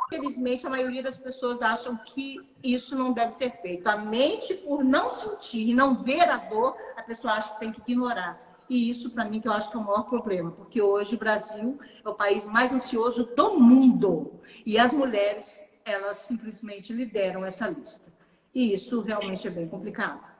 infelizmente, 0.07 0.67
a 0.67 0.71
maioria 0.71 1.03
das 1.03 1.19
pessoas 1.19 1.61
acham 1.61 1.95
que 1.95 2.41
isso 2.63 2.97
não 2.97 3.13
deve 3.13 3.33
ser 3.33 3.53
feito. 3.61 3.87
A 3.87 3.99
mente, 3.99 4.55
por 4.55 4.83
não 4.83 5.11
sentir 5.11 5.69
e 5.69 5.75
não 5.75 6.03
ver 6.03 6.27
a 6.27 6.39
dor, 6.39 6.75
a 6.97 7.03
pessoa 7.03 7.35
acha 7.35 7.53
que 7.53 7.61
tem 7.61 7.71
que 7.71 7.83
ignorar. 7.83 8.41
E 8.69 8.89
isso, 8.89 9.11
para 9.11 9.27
mim, 9.27 9.41
que 9.41 9.49
eu 9.49 9.53
acho 9.53 9.71
que 9.71 9.77
é 9.77 9.81
o 9.81 9.85
maior 9.85 10.05
problema, 10.05 10.51
porque 10.51 10.81
hoje 10.81 11.17
o 11.17 11.19
Brasil 11.19 11.79
é 12.03 12.09
o 12.09 12.15
país 12.15 12.47
mais 12.47 12.73
ansioso 12.73 13.29
do 13.37 13.61
mundo. 13.61 14.41
E 14.65 14.79
as 14.79 14.93
mulheres, 14.93 15.67
elas 15.85 16.19
simplesmente 16.19 16.93
lideram 16.93 17.45
essa 17.45 17.69
lista. 17.69 18.13
E 18.55 18.73
isso 18.73 19.01
realmente 19.01 19.47
é 19.47 19.51
bem 19.51 19.69
complicado 19.69 20.35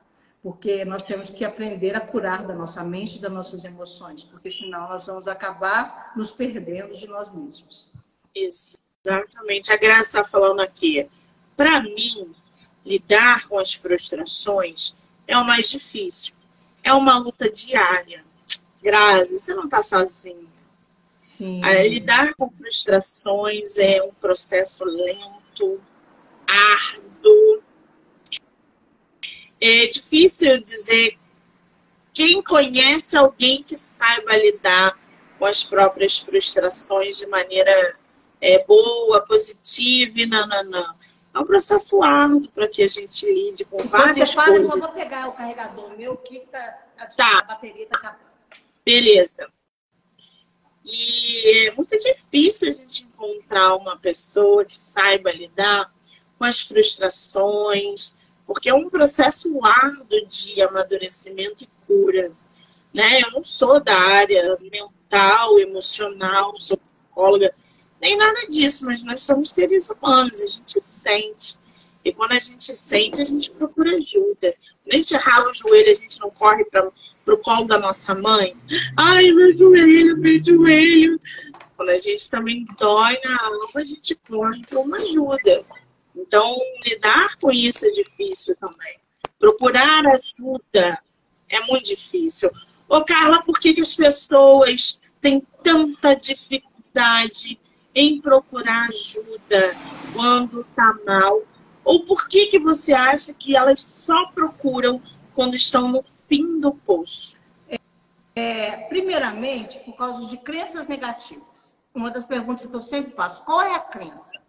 porque 0.45 0.85
nós 0.85 1.03
temos 1.07 1.31
que 1.31 1.43
aprender 1.43 1.95
a 1.95 1.99
curar 1.99 2.45
da 2.45 2.53
nossa 2.53 2.83
mente 2.83 3.17
das 3.17 3.31
nossas 3.31 3.65
emoções, 3.65 4.21
porque 4.21 4.51
senão 4.51 4.87
nós 4.87 5.07
vamos 5.07 5.27
acabar 5.27 6.13
nos 6.15 6.31
perdendo 6.31 6.93
de 6.93 7.07
nós 7.07 7.33
mesmos. 7.33 7.91
Exatamente. 8.35 9.73
A 9.73 9.77
Graça 9.77 10.19
está 10.19 10.23
falando 10.23 10.59
aqui. 10.59 11.09
Para 11.57 11.81
mim, 11.81 12.31
lidar 12.85 13.47
com 13.47 13.57
as 13.57 13.73
frustrações 13.73 14.95
é 15.27 15.35
o 15.35 15.43
mais 15.43 15.67
difícil. 15.67 16.35
É 16.83 16.93
uma 16.93 17.17
luta 17.17 17.49
diária. 17.49 18.23
Graça, 18.83 19.39
você 19.39 19.55
não 19.55 19.63
está 19.63 19.81
sozinha. 19.81 20.45
Sim. 21.25 21.59
lidar 21.89 22.35
com 22.35 22.51
frustrações 22.51 23.79
é 23.79 23.99
um 24.03 24.13
processo 24.13 24.85
lento, 24.85 25.81
árduo. 26.47 27.63
É 29.59 29.87
difícil 29.87 30.61
dizer 30.61 31.17
quem 32.13 32.43
conhece 32.43 33.17
alguém 33.17 33.63
que 33.63 33.75
saiba 33.75 34.37
lidar 34.37 34.99
com 35.39 35.45
as 35.45 35.63
próprias 35.63 36.19
frustrações 36.19 37.17
de 37.17 37.25
maneira 37.25 37.97
é, 38.39 38.63
boa, 38.63 39.19
positiva 39.25 40.19
e 40.19 40.25
não, 40.27 40.47
não, 40.47 40.63
não. 40.63 40.95
É 41.33 41.39
um 41.39 41.43
processo 41.43 42.03
árduo 42.03 42.51
para 42.51 42.67
que 42.67 42.83
a 42.83 42.87
gente 42.87 43.25
lide 43.25 43.65
com 43.65 43.79
várias 43.79 44.29
você 44.29 44.35
fala, 44.35 44.49
coisas. 44.49 44.69
Eu 44.69 44.79
vou 44.79 44.91
pegar 44.91 45.27
o 45.27 45.31
carregador 45.31 45.97
meu, 45.97 46.15
que 46.17 46.41
tá, 46.51 46.85
a, 46.99 47.07
tá. 47.07 47.39
a 47.39 47.43
bateria 47.45 47.85
está 47.85 47.97
acabando. 47.97 48.25
Beleza. 48.85 49.49
E 50.85 51.67
é 51.67 51.71
muito 51.73 51.97
difícil 51.97 52.69
a 52.69 52.71
gente 52.71 53.03
encontrar 53.03 53.75
uma 53.75 53.97
pessoa 53.97 54.63
que 54.63 54.77
saiba 54.77 55.31
lidar 55.31 55.91
com 56.37 56.45
as 56.45 56.61
frustrações, 56.61 58.15
porque 58.45 58.69
é 58.69 58.73
um 58.73 58.87
processo 58.87 59.59
árduo 59.65 60.25
de 60.27 60.61
amadurecimento 60.61 61.63
e 61.63 61.69
cura. 61.87 62.31
Né? 62.93 63.21
Eu 63.23 63.31
não 63.31 63.43
sou 63.43 63.83
da 63.83 63.97
área 63.97 64.57
mental, 64.71 65.59
emocional, 65.59 66.53
sou 66.59 66.77
psicóloga, 66.77 67.53
nem 67.99 68.15
nada 68.15 68.47
disso, 68.47 68.85
mas 68.85 69.01
nós 69.01 69.23
somos 69.23 69.51
seres 69.51 69.89
humanos, 69.89 70.39
a 70.39 70.47
gente 70.47 70.79
sente. 70.81 71.57
E 72.03 72.13
quando 72.13 72.33
a 72.33 72.39
gente 72.39 72.75
sente, 72.75 73.19
a 73.19 73.25
gente 73.25 73.49
procura 73.49 73.97
ajuda. 73.97 74.55
Quando 74.83 74.93
a 74.93 74.97
gente 74.97 75.15
rala 75.15 75.49
o 75.49 75.53
joelho, 75.53 75.89
a 75.89 75.95
gente 75.95 76.19
não 76.19 76.29
corre 76.29 76.63
para 76.65 76.91
o 77.33 77.37
colo 77.39 77.65
da 77.65 77.79
nossa 77.79 78.13
mãe. 78.15 78.55
Ai, 78.95 79.31
meu 79.31 79.53
joelho, 79.53 80.17
meu 80.17 80.43
joelho. 80.43 81.19
Quando 81.75 81.89
a 81.89 81.97
gente 81.97 82.29
também 82.29 82.65
dói 82.77 83.17
na 83.23 83.43
alma, 83.43 83.69
a 83.75 83.83
gente 83.83 84.15
corre 84.27 84.61
para 84.65 84.79
uma 84.79 84.97
ajuda. 84.97 85.65
Então, 86.15 86.55
lidar 86.85 87.35
com 87.37 87.51
isso 87.51 87.85
é 87.85 87.91
difícil 87.91 88.55
também. 88.57 88.97
Procurar 89.37 90.05
ajuda 90.07 90.97
é 91.49 91.59
muito 91.67 91.87
difícil. 91.87 92.49
Ô, 92.87 93.03
Carla, 93.03 93.43
por 93.43 93.59
que, 93.59 93.73
que 93.73 93.81
as 93.81 93.93
pessoas 93.93 95.01
têm 95.19 95.45
tanta 95.61 96.13
dificuldade 96.13 97.59
em 97.93 98.21
procurar 98.21 98.87
ajuda 98.89 99.75
quando 100.13 100.61
está 100.61 100.93
mal? 101.05 101.41
Ou 101.83 102.03
por 102.05 102.27
que, 102.27 102.47
que 102.47 102.59
você 102.59 102.93
acha 102.93 103.33
que 103.33 103.55
elas 103.55 103.81
só 103.81 104.27
procuram 104.27 105.01
quando 105.35 105.53
estão 105.53 105.89
no 105.89 106.01
fim 106.01 106.59
do 106.59 106.73
poço? 106.73 107.39
É, 108.35 108.77
primeiramente, 108.87 109.79
por 109.79 109.95
causa 109.95 110.25
de 110.27 110.37
crenças 110.37 110.87
negativas. 110.87 111.77
Uma 111.93 112.09
das 112.09 112.25
perguntas 112.25 112.65
que 112.65 112.73
eu 112.73 112.81
sempre 112.81 113.11
faço: 113.11 113.43
qual 113.43 113.61
é 113.61 113.75
a 113.75 113.79
crença? 113.79 114.41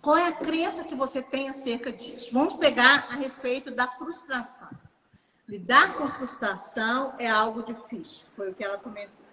Qual 0.00 0.16
é 0.16 0.28
a 0.28 0.32
crença 0.32 0.84
que 0.84 0.94
você 0.94 1.20
tem 1.20 1.48
acerca 1.48 1.92
disso? 1.92 2.30
Vamos 2.32 2.54
pegar 2.54 3.08
a 3.10 3.16
respeito 3.16 3.72
da 3.72 3.88
frustração. 3.88 4.68
Lidar 5.48 5.94
com 5.94 6.08
frustração 6.08 7.14
é 7.18 7.28
algo 7.28 7.62
difícil, 7.62 8.26
foi 8.36 8.50
o 8.50 8.54
que 8.54 8.64
ela 8.64 8.78
comentou. 8.78 9.26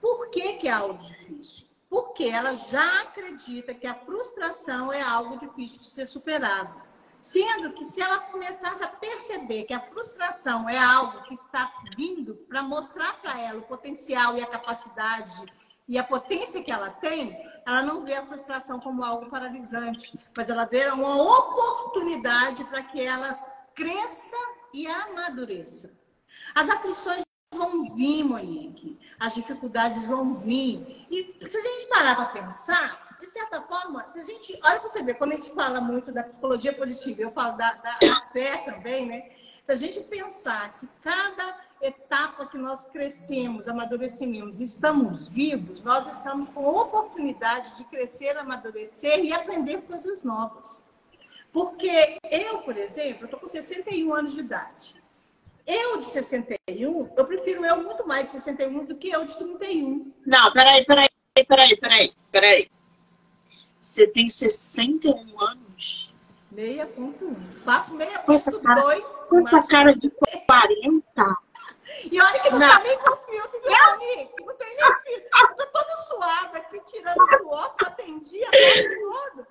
Por 0.00 0.30
que, 0.30 0.54
que 0.54 0.68
é 0.68 0.70
algo 0.70 0.98
difícil? 1.02 1.66
Porque 1.88 2.24
ela 2.24 2.54
já 2.54 3.02
acredita 3.02 3.74
que 3.74 3.86
a 3.86 3.94
frustração 3.94 4.92
é 4.92 5.00
algo 5.00 5.38
difícil 5.38 5.80
de 5.80 5.86
ser 5.86 6.06
superado. 6.06 6.87
Sendo 7.22 7.72
que 7.72 7.84
se 7.84 8.00
ela 8.00 8.20
começasse 8.20 8.82
a 8.82 8.88
perceber 8.88 9.64
que 9.64 9.74
a 9.74 9.80
frustração 9.80 10.68
é 10.68 10.78
algo 10.78 11.22
que 11.24 11.34
está 11.34 11.72
vindo 11.96 12.34
para 12.48 12.62
mostrar 12.62 13.20
para 13.20 13.38
ela 13.38 13.58
o 13.58 13.66
potencial 13.66 14.36
e 14.36 14.42
a 14.42 14.46
capacidade 14.46 15.44
e 15.88 15.98
a 15.98 16.04
potência 16.04 16.62
que 16.62 16.70
ela 16.70 16.90
tem, 16.90 17.42
ela 17.66 17.82
não 17.82 18.04
vê 18.04 18.14
a 18.14 18.26
frustração 18.26 18.78
como 18.78 19.02
algo 19.02 19.30
paralisante, 19.30 20.18
mas 20.36 20.50
ela 20.50 20.66
vê 20.66 20.86
uma 20.88 21.16
oportunidade 21.16 22.62
para 22.64 22.82
que 22.82 23.00
ela 23.00 23.34
cresça 23.74 24.36
e 24.72 24.86
amadureça. 24.86 25.90
As 26.54 26.68
aflições 26.68 27.22
vão 27.54 27.88
vir, 27.94 28.22
Monique. 28.22 28.98
As 29.18 29.34
dificuldades 29.34 30.00
vão 30.06 30.34
vir. 30.34 31.06
E 31.10 31.36
se 31.46 31.56
a 31.56 31.60
gente 31.60 31.88
parar 31.88 32.16
para 32.16 32.42
pensar, 32.42 33.07
de 33.18 33.26
certa 33.26 33.60
forma, 33.62 34.06
se 34.06 34.20
a 34.20 34.24
gente. 34.24 34.58
Olha 34.62 34.80
para 34.80 34.88
você 34.88 35.02
ver, 35.02 35.14
quando 35.14 35.32
a 35.32 35.36
gente 35.36 35.50
fala 35.52 35.80
muito 35.80 36.12
da 36.12 36.22
psicologia 36.22 36.72
positiva, 36.72 37.22
eu 37.22 37.32
falo 37.32 37.56
da, 37.56 37.72
da, 37.74 37.98
fé 38.32 38.58
também, 38.58 39.06
né? 39.06 39.30
Se 39.64 39.72
a 39.72 39.76
gente 39.76 40.00
pensar 40.00 40.78
que 40.78 40.88
cada 41.02 41.60
etapa 41.82 42.46
que 42.46 42.56
nós 42.56 42.86
crescemos, 42.86 43.68
amadurecemos, 43.68 44.60
estamos 44.60 45.28
vivos, 45.28 45.82
nós 45.82 46.06
estamos 46.10 46.48
com 46.48 46.64
oportunidade 46.64 47.76
de 47.76 47.84
crescer, 47.84 48.36
amadurecer 48.36 49.24
e 49.24 49.32
aprender 49.32 49.82
coisas 49.82 50.24
novas. 50.24 50.82
Porque 51.52 52.18
eu, 52.30 52.58
por 52.58 52.76
exemplo, 52.76 53.24
estou 53.24 53.40
com 53.40 53.48
61 53.48 54.14
anos 54.14 54.34
de 54.34 54.40
idade. 54.40 55.02
Eu 55.66 56.00
de 56.00 56.06
61, 56.06 57.12
eu 57.14 57.26
prefiro 57.26 57.64
eu 57.64 57.82
muito 57.82 58.06
mais 58.06 58.26
de 58.26 58.32
61 58.32 58.86
do 58.86 58.96
que 58.96 59.10
eu 59.10 59.24
de 59.24 59.36
31. 59.36 60.12
Não, 60.24 60.52
peraí, 60.52 60.84
peraí, 60.86 61.08
peraí, 61.46 61.76
peraí, 61.76 62.14
peraí. 62.32 62.77
Você 63.88 64.06
tem 64.06 64.28
61 64.28 65.40
anos? 65.42 66.14
6.1. 66.54 67.36
Faço 67.64 67.90
6.2. 67.96 69.02
Com 69.28 69.38
essa 69.38 69.62
cara 69.62 69.96
de 69.96 70.10
40. 70.10 71.36
E 72.12 72.20
olha 72.20 72.40
que 72.40 72.50
não, 72.50 72.58
não. 72.58 72.68
tá 72.68 72.80
nem 72.80 72.98
com 72.98 73.16
filtro, 73.16 73.60
viu, 73.64 73.84
amigo? 73.94 74.34
Não 74.44 74.54
tem 74.56 74.76
nem 74.76 74.86
filtro. 75.02 75.28
Eu 75.40 75.56
tô 75.56 75.66
toda 75.66 75.96
suada 76.06 76.58
aqui, 76.58 76.80
tirando 76.86 77.38
suor, 77.38 77.74
atendi 77.82 78.44
a 78.44 78.50
todo. 78.50 79.46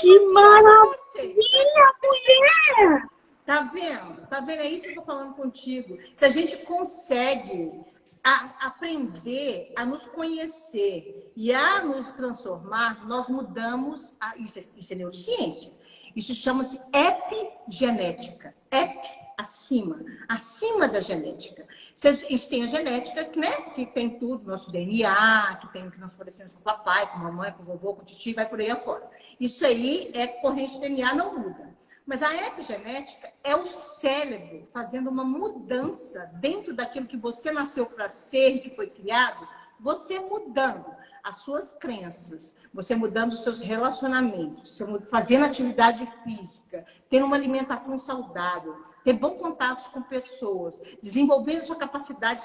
Que 0.00 0.20
maravilha, 0.28 1.92
mulher! 2.04 3.02
Tá 3.44 3.62
vendo? 3.62 4.26
Tá 4.28 4.40
vendo? 4.40 4.60
É 4.60 4.68
isso 4.68 4.84
que 4.84 4.90
eu 4.90 4.94
tô 4.94 5.02
falando 5.02 5.34
contigo. 5.34 5.98
Se 6.14 6.24
a 6.24 6.30
gente 6.30 6.56
consegue 6.58 7.84
a 8.24 8.66
aprender 8.66 9.72
a 9.76 9.84
nos 9.84 10.06
conhecer 10.06 11.32
e 11.34 11.52
a 11.52 11.82
nos 11.82 12.12
transformar, 12.12 13.06
nós 13.06 13.28
mudamos. 13.28 14.14
A, 14.20 14.36
isso, 14.36 14.58
é, 14.58 14.62
isso 14.76 14.92
é 14.92 14.96
neurociência. 14.96 15.72
Isso 16.14 16.34
chama-se 16.34 16.80
epigenética. 16.92 18.54
Ep, 18.70 19.21
acima. 19.38 20.00
Acima 20.28 20.88
da 20.88 21.00
genética. 21.00 21.66
A 22.04 22.12
gente 22.12 22.48
tem 22.48 22.64
a 22.64 22.66
genética, 22.66 23.28
né? 23.36 23.50
Que 23.74 23.86
tem 23.86 24.18
tudo, 24.18 24.48
nosso 24.48 24.70
DNA, 24.70 25.58
que 25.60 25.72
tem 25.72 25.90
que 25.90 26.00
nós 26.00 26.14
parecemos 26.14 26.54
com 26.54 26.60
o 26.60 26.62
papai, 26.62 27.10
com 27.10 27.18
a 27.18 27.22
mamãe, 27.24 27.52
com 27.52 27.62
o 27.62 27.66
vovô, 27.66 27.94
com 27.94 28.02
o 28.02 28.04
tio, 28.04 28.34
vai 28.34 28.48
por 28.48 28.60
aí 28.60 28.70
afora. 28.70 29.08
Isso 29.38 29.64
aí 29.66 30.10
é 30.14 30.26
corrente 30.26 30.80
DNA, 30.80 31.14
não 31.14 31.38
muda. 31.38 31.72
Mas 32.04 32.22
a 32.22 32.34
epigenética 32.34 33.32
é 33.44 33.54
o 33.54 33.66
cérebro 33.66 34.68
fazendo 34.72 35.08
uma 35.08 35.24
mudança 35.24 36.30
dentro 36.34 36.74
daquilo 36.74 37.06
que 37.06 37.16
você 37.16 37.52
nasceu 37.52 37.86
para 37.86 38.08
ser 38.08 38.56
e 38.56 38.60
que 38.60 38.74
foi 38.74 38.88
criado, 38.88 39.46
você 39.82 40.20
mudando 40.20 40.86
as 41.24 41.36
suas 41.36 41.72
crenças, 41.72 42.56
você 42.72 42.94
mudando 42.94 43.32
os 43.32 43.42
seus 43.42 43.60
relacionamentos, 43.60 44.80
fazendo 45.10 45.44
atividade 45.44 46.08
física, 46.24 46.84
tendo 47.10 47.26
uma 47.26 47.36
alimentação 47.36 47.98
saudável, 47.98 48.76
ter 49.04 49.12
bons 49.12 49.38
contatos 49.38 49.88
com 49.88 50.02
pessoas, 50.02 50.80
desenvolvendo 51.02 51.62
sua 51.62 51.76
capacidade 51.76 52.42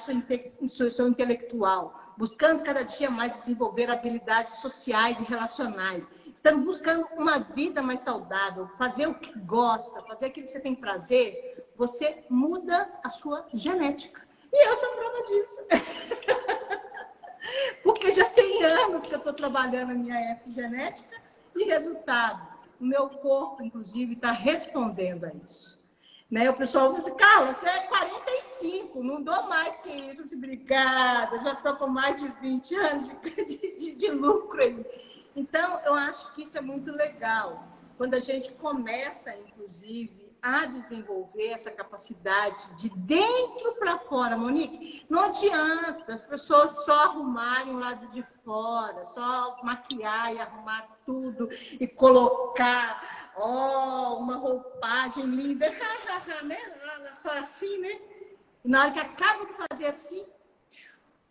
seu, 0.66 0.92
seu 0.92 1.08
intelectual, 1.08 2.00
buscando 2.18 2.64
cada 2.64 2.84
dia 2.84 3.10
mais 3.10 3.32
desenvolver 3.34 3.90
habilidades 3.90 4.54
sociais 4.54 5.22
e 5.22 5.26
relacionais, 5.26 6.10
estando 6.34 6.64
buscando 6.66 7.08
uma 7.16 7.40
vida 7.40 7.82
mais 7.82 8.02
saudável, 8.02 8.68
fazer 8.78 9.08
o 9.08 9.16
que 9.16 9.38
gosta, 9.40 10.00
fazer 10.02 10.26
aquilo 10.28 10.48
que 10.48 10.52
você 10.52 10.60
tem 10.60 10.76
prazer, 10.76 11.66
você 11.76 12.24
muda 12.30 12.92
a 13.04 13.10
sua 13.10 13.46
genética. 13.54 14.26
E 14.52 14.68
eu 14.70 14.76
sou 14.76 14.90
prova 14.90 15.24
disso. 15.24 15.62
Porque 17.84 18.12
já 18.12 18.30
tem 18.30 18.64
anos 18.64 19.06
que 19.06 19.14
eu 19.14 19.20
estou 19.20 19.34
trabalhando 19.34 19.92
a 19.92 19.96
minha 19.96 20.32
epigenética 20.32 21.22
e 21.56 21.64
resultado, 21.64 22.48
o 22.80 22.86
meu 22.86 23.10
corpo, 23.10 23.64
inclusive, 23.64 24.14
está 24.14 24.32
respondendo 24.32 25.26
a 25.26 25.32
isso. 25.46 25.78
Né? 26.30 26.50
O 26.50 26.54
pessoal 26.54 26.88
fala 26.88 26.98
assim, 26.98 27.16
Carla, 27.16 27.54
você 27.54 27.70
é 27.70 27.80
45, 27.88 29.04
não 29.04 29.22
dou 29.22 29.48
mais 29.48 29.78
que 29.78 29.90
isso. 29.90 30.22
Eu 30.22 30.38
obrigada, 30.38 31.40
já 31.40 31.54
estou 31.54 31.76
com 31.78 31.88
mais 31.88 32.20
de 32.20 32.28
20 32.42 32.76
anos 32.76 33.08
de, 33.48 33.78
de, 33.78 33.96
de 33.96 34.12
lucro 34.12 34.62
aí. 34.62 34.86
Então, 35.36 35.80
eu 35.86 35.94
acho 35.94 36.34
que 36.34 36.44
isso 36.44 36.58
é 36.58 36.62
muito 36.62 36.92
legal. 36.92 37.64
Quando 37.98 38.16
a 38.16 38.20
gente 38.20 38.52
começa, 38.54 39.36
inclusive, 39.38 40.27
a 40.42 40.66
desenvolver 40.66 41.48
essa 41.48 41.72
capacidade 41.72 42.76
de 42.78 42.90
dentro 42.90 43.76
para 43.80 44.00
fora, 44.00 44.38
Monique. 44.38 45.06
Não 45.10 45.26
adianta 45.26 46.14
as 46.14 46.26
pessoas 46.26 46.86
só 46.86 47.06
arrumarem 47.06 47.76
o 47.76 47.80
lado 47.80 48.08
de 48.08 48.26
fora, 48.44 49.04
só 49.04 49.58
maquiar 49.64 50.34
e 50.34 50.40
arrumar 50.40 50.98
tudo 51.06 51.50
e 51.80 51.88
colocar, 51.88 53.34
ó, 53.36 54.14
oh, 54.14 54.18
uma 54.20 54.36
roupagem 54.38 55.26
linda, 55.26 55.70
né? 56.44 56.58
Só 57.14 57.32
assim, 57.32 57.78
né? 57.80 58.00
E 58.64 58.70
na 58.70 58.82
hora 58.82 58.92
que 58.92 59.00
acaba 59.00 59.46
de 59.46 59.54
fazer 59.54 59.88
assim, 59.88 60.26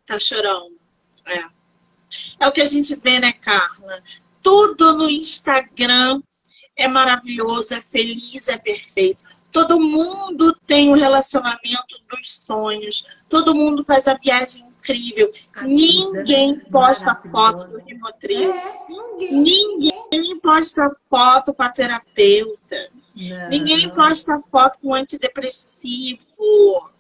Tá 0.07 0.21
chorando. 0.21 0.79
É. 1.27 1.45
É 2.39 2.47
o 2.47 2.53
que 2.53 2.61
a 2.61 2.65
gente 2.65 2.95
vê, 3.01 3.19
né, 3.19 3.33
Carla? 3.33 4.03
Tudo 4.41 4.97
no 4.97 5.11
Instagram 5.11 6.23
é 6.77 6.89
maravilhoso, 6.89 7.75
é 7.75 7.81
feliz, 7.81 8.49
é 8.49 8.59
perfeito. 8.59 9.25
Todo 9.51 9.81
mundo 9.81 10.55
tem 10.67 10.91
o 10.91 10.93
um 10.93 10.95
relacionamento 10.95 11.97
dos 12.11 12.45
sonhos. 12.45 13.17
Todo 13.29 13.55
mundo 13.55 13.85
faz 13.85 14.07
a 14.07 14.15
viagem 14.15 14.67
incrível. 14.87 15.33
A 15.55 15.65
ninguém 15.65 16.61
posta 16.61 17.15
foto 17.31 17.67
do 17.69 17.79
Rivotril. 17.79 18.53
É, 18.53 18.87
ninguém. 18.89 20.05
ninguém 20.13 20.41
posta 20.41 20.91
foto 21.09 21.55
com 21.55 21.63
a 21.63 21.71
terapeuta. 21.71 22.91
Não. 23.15 23.49
Ninguém 23.49 23.89
posta 23.95 24.39
foto 24.51 24.79
com 24.81 24.95
antidepressivo. 24.95 26.27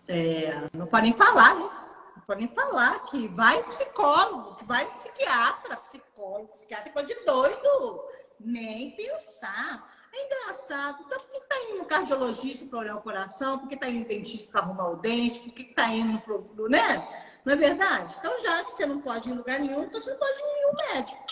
É, 0.08 0.68
não 0.72 0.86
podem 0.86 1.12
falar, 1.12 1.54
né? 1.54 1.68
Não 2.16 2.22
podem 2.26 2.48
falar 2.48 3.04
que 3.04 3.28
vai 3.28 3.62
psicólogo, 3.64 4.56
que 4.56 4.64
vai 4.64 4.86
psiquiatra, 4.92 5.76
psicólogo, 5.76 6.48
psiquiatra 6.54 6.88
é 6.88 6.92
coisa 6.92 7.08
de 7.08 7.24
doido. 7.24 8.00
Nem 8.40 8.92
pensar. 8.92 9.94
É 10.12 10.26
engraçado. 10.26 11.02
Então, 11.06 11.18
por 11.18 11.30
que 11.30 11.38
está 11.38 11.62
indo 11.64 11.78
no 11.78 11.84
cardiologista 11.84 12.64
para 12.66 12.78
olhar 12.78 12.96
o 12.96 13.02
coração? 13.02 13.58
Por 13.58 13.68
que 13.68 13.74
está 13.74 13.88
indo 13.88 14.00
no 14.00 14.08
dentista 14.08 14.52
para 14.52 14.60
arrumar 14.62 14.90
o 14.90 14.96
dente? 14.96 15.40
Por 15.40 15.52
que 15.52 15.62
está 15.62 15.92
indo 15.92 16.18
pro, 16.20 16.68
né? 16.68 17.06
Não 17.44 17.52
é 17.52 17.56
verdade? 17.56 18.14
Então, 18.18 18.42
já 18.42 18.64
que 18.64 18.72
você 18.72 18.86
não 18.86 19.00
pode 19.00 19.28
ir 19.28 19.32
em 19.32 19.36
lugar 19.36 19.60
nenhum, 19.60 19.84
então 19.84 20.00
você 20.00 20.10
não 20.10 20.18
pode 20.18 20.38
ir 20.38 20.42
em 20.42 20.54
nenhum 20.54 20.94
médico. 20.94 21.24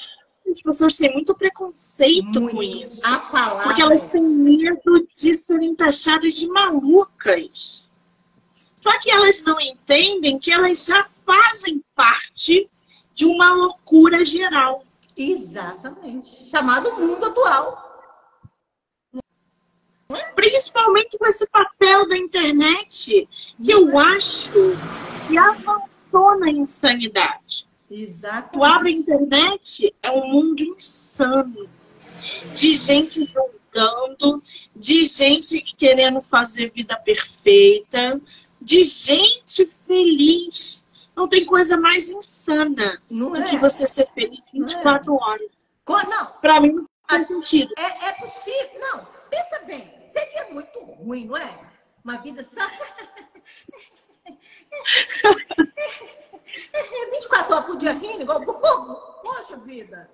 As 0.46 0.60
pessoas 0.60 0.96
têm 0.96 1.12
muito 1.12 1.34
preconceito 1.34 2.40
muito. 2.40 2.54
com 2.54 2.62
isso. 2.62 3.06
A 3.06 3.18
palavra 3.18 3.64
porque 3.64 3.82
elas 3.82 4.10
têm 4.10 4.22
medo 4.22 5.06
de 5.06 5.34
serem 5.34 5.74
taxadas 5.74 6.34
de 6.34 6.46
malucas. 6.48 7.90
Só 8.76 8.98
que 9.00 9.10
elas 9.10 9.42
não 9.42 9.58
entendem 9.58 10.38
que 10.38 10.52
elas 10.52 10.84
já 10.84 11.08
fazem 11.24 11.82
parte 11.94 12.68
de 13.14 13.24
uma 13.24 13.54
loucura 13.54 14.24
geral. 14.24 14.84
Exatamente. 15.16 16.48
Chamado 16.48 16.92
mundo 16.94 17.26
atual. 17.26 17.92
Principalmente 20.34 21.18
com 21.18 21.26
esse 21.26 21.48
papel 21.50 22.08
da 22.08 22.16
internet, 22.16 23.28
que 23.62 23.70
eu 23.70 23.98
acho 23.98 24.52
que 25.26 25.38
avançou 25.38 26.38
na 26.38 26.50
insanidade. 26.50 27.66
Exatamente. 27.90 28.52
Tu 28.52 28.64
abre 28.64 28.88
a 28.90 28.92
internet, 28.92 29.94
é 30.02 30.10
um 30.10 30.26
mundo 30.28 30.62
insano. 30.62 31.68
De 32.54 32.74
gente 32.76 33.26
julgando, 33.26 34.42
de 34.74 35.04
gente 35.04 35.60
querendo 35.76 36.20
fazer 36.20 36.70
vida 36.70 36.96
perfeita, 36.96 38.20
de 38.60 38.84
gente 38.84 39.66
feliz. 39.86 40.83
Não 41.16 41.28
tem 41.28 41.44
coisa 41.44 41.76
mais 41.76 42.10
insana 42.10 43.00
não 43.08 43.30
do 43.30 43.40
é. 43.40 43.50
que 43.50 43.56
você 43.56 43.86
ser 43.86 44.06
feliz 44.08 44.44
24 44.52 45.12
não 45.12 45.18
é. 45.18 45.24
horas. 45.24 45.50
Não. 46.08 46.26
Pra 46.40 46.60
mim 46.60 46.72
não 46.72 46.88
faz 47.08 47.28
sentido. 47.28 47.72
É, 47.78 48.08
é 48.08 48.12
possível. 48.12 48.80
Não, 48.80 49.06
pensa 49.30 49.58
bem. 49.60 49.94
Seria 50.00 50.50
muito 50.50 50.78
ruim, 50.80 51.26
não 51.26 51.36
é? 51.36 51.60
Uma 52.04 52.18
vida 52.18 52.42
só. 52.42 52.60
24 57.12 57.54
horas 57.54 57.66
por 57.66 57.76
dia 57.76 57.92
rindo, 57.92 58.22
igual 58.22 58.40
bobo. 58.44 58.94
Poxa 59.22 59.56
vida. 59.58 60.10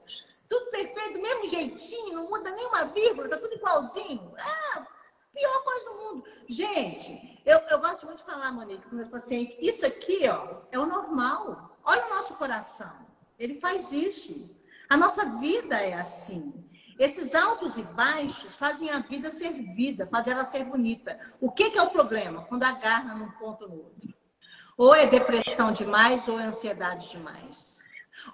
Tudo 0.48 0.70
perfeito, 0.70 1.14
do 1.14 1.22
mesmo 1.22 1.48
jeitinho, 1.48 2.14
não 2.14 2.28
muda 2.28 2.51
nenhuma 2.51 2.84
vírgula, 2.86 3.28
tá 3.28 3.38
tudo 3.38 3.55
igualzinho. 3.55 4.32
Ah, 4.38 4.86
pior 5.34 5.62
coisa 5.62 5.84
do 5.84 5.94
mundo. 5.96 6.24
Gente, 6.48 7.30
eu, 7.45 7.59
eu 7.70 7.78
gosto 7.78 8.07
muito 8.07 8.18
de 8.18 8.24
falar, 8.24 8.53
Monique, 8.53 8.86
com 8.86 8.97
meus 8.97 9.09
pacientes, 9.09 9.57
isso 9.61 9.86
aqui, 9.86 10.28
ó, 10.28 10.62
é 10.70 10.78
o 10.78 10.86
normal. 10.86 11.76
Olha 11.84 12.07
o 12.07 12.11
nosso 12.11 12.34
coração. 12.34 12.93
Ele 13.38 13.59
faz 13.59 13.93
isso. 13.93 14.51
A 14.88 14.97
nossa 14.97 15.24
vida 15.38 15.76
é 15.76 15.95
assim. 15.95 16.53
Esses 16.99 17.34
altos 17.34 17.78
e 17.78 17.82
baixos 17.82 18.55
fazem 18.55 18.91
a 18.91 18.99
vida 18.99 19.30
ser 19.30 19.53
vida, 19.74 20.07
fazem 20.07 20.34
ela 20.34 20.45
ser 20.45 20.64
bonita. 20.64 21.18
O 21.41 21.51
que, 21.51 21.70
que 21.70 21.78
é 21.78 21.82
o 21.82 21.91
problema? 21.91 22.43
Quando 22.43 22.64
agarra 22.64 23.14
num 23.14 23.30
ponto 23.32 23.64
ou 23.64 23.70
no 23.70 23.76
outro. 23.76 24.14
Ou 24.76 24.95
é 24.95 25.07
depressão 25.07 25.72
demais, 25.72 26.28
ou 26.28 26.38
é 26.38 26.45
ansiedade 26.45 27.11
demais. 27.11 27.80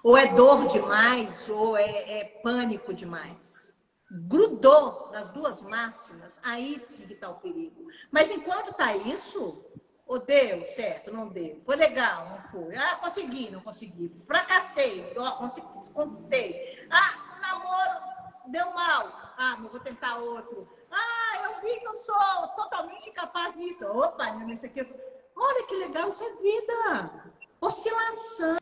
Ou 0.03 0.17
é 0.17 0.27
dor 0.27 0.67
demais, 0.67 1.47
ou 1.49 1.77
é, 1.77 2.19
é 2.19 2.23
pânico 2.43 2.93
demais. 2.93 3.66
Grudou 4.09 5.09
nas 5.11 5.29
duas 5.31 5.61
máximas, 5.61 6.39
aí 6.43 6.79
sim 6.87 7.05
que 7.05 7.13
está 7.13 7.29
o 7.29 7.35
perigo. 7.35 7.87
Mas 8.09 8.31
enquanto 8.31 8.71
está 8.71 8.95
isso, 8.95 9.65
oh, 10.05 10.17
deu 10.17 10.65
certo, 10.65 11.11
não 11.11 11.27
deu. 11.27 11.61
Foi 11.65 11.75
legal, 11.75 12.29
não 12.29 12.41
foi. 12.49 12.75
Ah, 12.77 12.95
consegui, 12.95 13.49
não 13.51 13.59
consegui. 13.61 14.15
Fracassei, 14.25 15.13
ó, 15.17 15.31
consegui, 15.31 15.67
conquistei. 15.93 16.87
Ah, 16.89 17.39
namoro 17.41 18.07
deu 18.47 18.71
mal. 18.73 19.33
Ah, 19.37 19.57
não 19.59 19.69
vou 19.69 19.79
tentar 19.81 20.17
outro. 20.17 20.67
Ah, 20.89 21.43
eu 21.43 21.61
vi 21.61 21.77
que 21.79 21.87
eu 21.87 21.97
sou 21.97 22.47
totalmente 22.55 23.09
incapaz 23.09 23.53
disso. 23.55 23.85
Opa, 23.85 24.29
isso 24.51 24.65
aqui. 24.65 24.87
Olha 25.35 25.67
que 25.67 25.75
legal, 25.75 26.09
é 26.09 26.41
vida. 26.41 27.33
Oscilação 27.61 28.57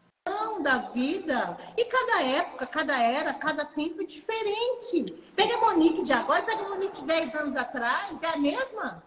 da 0.61 0.77
vida. 0.77 1.57
E 1.77 1.85
cada 1.85 2.23
época, 2.23 2.67
cada 2.67 3.01
era, 3.01 3.33
cada 3.33 3.65
tempo 3.65 4.01
é 4.01 4.05
diferente. 4.05 5.03
Pega 5.35 5.55
a 5.55 5.61
Monique 5.61 6.03
de 6.03 6.13
agora, 6.13 6.43
pega 6.43 6.63
a 6.63 6.69
Monique 6.69 7.01
de 7.01 7.07
10 7.07 7.35
anos 7.35 7.55
atrás, 7.55 8.21
é 8.23 8.27
a 8.27 8.37
mesma? 8.37 9.03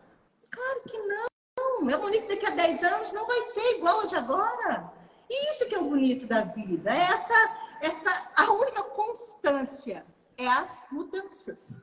Claro 0.51 0.81
que 0.87 0.99
não. 0.99 1.29
A 1.95 1.99
Monique 1.99 2.29
daqui 2.29 2.47
a 2.47 2.51
10 2.51 2.83
anos 2.85 3.13
não 3.13 3.27
vai 3.27 3.43
ser 3.43 3.77
igual 3.77 4.01
a 4.01 4.07
de 4.07 4.17
agora. 4.17 4.93
E 5.31 5.51
isso 5.51 5.67
que 5.67 5.75
é 5.75 5.79
o 5.79 5.85
bonito 5.85 6.27
da 6.27 6.43
vida. 6.43 6.91
É 6.91 7.13
essa, 7.13 7.57
essa 7.81 8.31
a 8.37 8.51
única 8.53 8.83
constância 8.83 10.05
é 10.37 10.47
as 10.47 10.83
mudanças. 10.91 11.83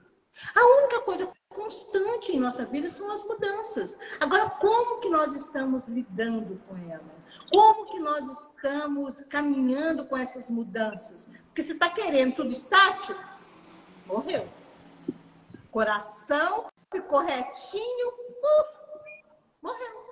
A 0.54 0.66
única 0.80 1.02
coisa 1.02 1.32
constante 1.50 2.34
em 2.34 2.40
nossa 2.40 2.66
vida 2.66 2.90
são 2.90 3.10
as 3.12 3.24
mudanças. 3.24 3.98
Agora, 4.20 4.50
como 4.50 5.00
que 5.00 5.10
nós 5.10 5.34
estamos 5.34 5.88
lidando 5.88 6.62
com 6.64 6.78
ela? 6.92 7.16
Como 7.50 7.86
que 7.86 8.00
nós 8.00 8.26
estamos 8.42 9.22
caminhando 9.22 10.06
com 10.06 10.18
essas 10.18 10.50
mudanças? 10.50 11.30
Porque 11.46 11.64
se 11.64 11.74
está 11.74 11.90
querendo 11.90 12.36
tudo 12.36 12.52
estático, 12.52 13.20
morreu. 14.06 14.48
Coração 15.72 16.68
ficou 16.92 17.22
retinho, 17.22 18.08
uf, 18.10 18.70
morreu. 19.62 20.06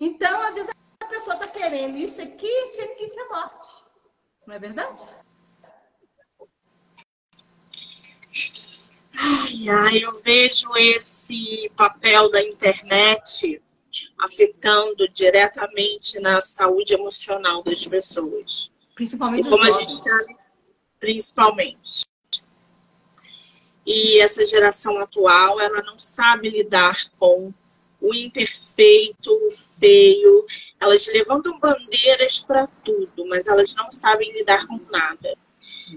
Então, 0.00 0.40
às 0.42 0.54
vezes, 0.54 0.70
a 1.00 1.06
pessoa 1.06 1.34
está 1.34 1.48
querendo 1.48 1.96
isso 1.96 2.20
aqui, 2.20 2.46
isso 2.46 2.82
aqui, 2.82 3.04
isso 3.04 3.18
é 3.20 3.28
morte. 3.28 3.84
Não 4.46 4.56
é 4.56 4.58
verdade? 4.58 5.06
Ai, 9.14 9.68
ai, 9.68 10.04
eu 10.04 10.12
vejo 10.22 10.68
esse 10.76 11.70
papel 11.76 12.30
da 12.30 12.42
internet 12.42 13.60
afetando 14.18 15.08
diretamente 15.08 16.20
na 16.20 16.40
saúde 16.40 16.94
emocional 16.94 17.62
das 17.62 17.86
pessoas. 17.86 18.72
Principalmente 18.94 19.46
e 19.46 19.50
como 19.50 19.64
a 19.64 19.70
gente 19.70 19.96
sabe, 19.96 20.34
principalmente. 20.98 22.06
E 23.86 24.20
essa 24.20 24.44
geração 24.44 24.98
atual, 24.98 25.60
ela 25.60 25.82
não 25.82 25.96
sabe 25.96 26.50
lidar 26.50 27.08
com 27.18 27.52
o 28.00 28.14
imperfeito, 28.14 29.32
o 29.32 29.50
feio. 29.50 30.44
Elas 30.78 31.06
levantam 31.06 31.58
bandeiras 31.58 32.40
para 32.40 32.66
tudo, 32.66 33.26
mas 33.26 33.48
elas 33.48 33.74
não 33.74 33.90
sabem 33.90 34.32
lidar 34.32 34.66
com 34.66 34.78
nada. 34.90 35.36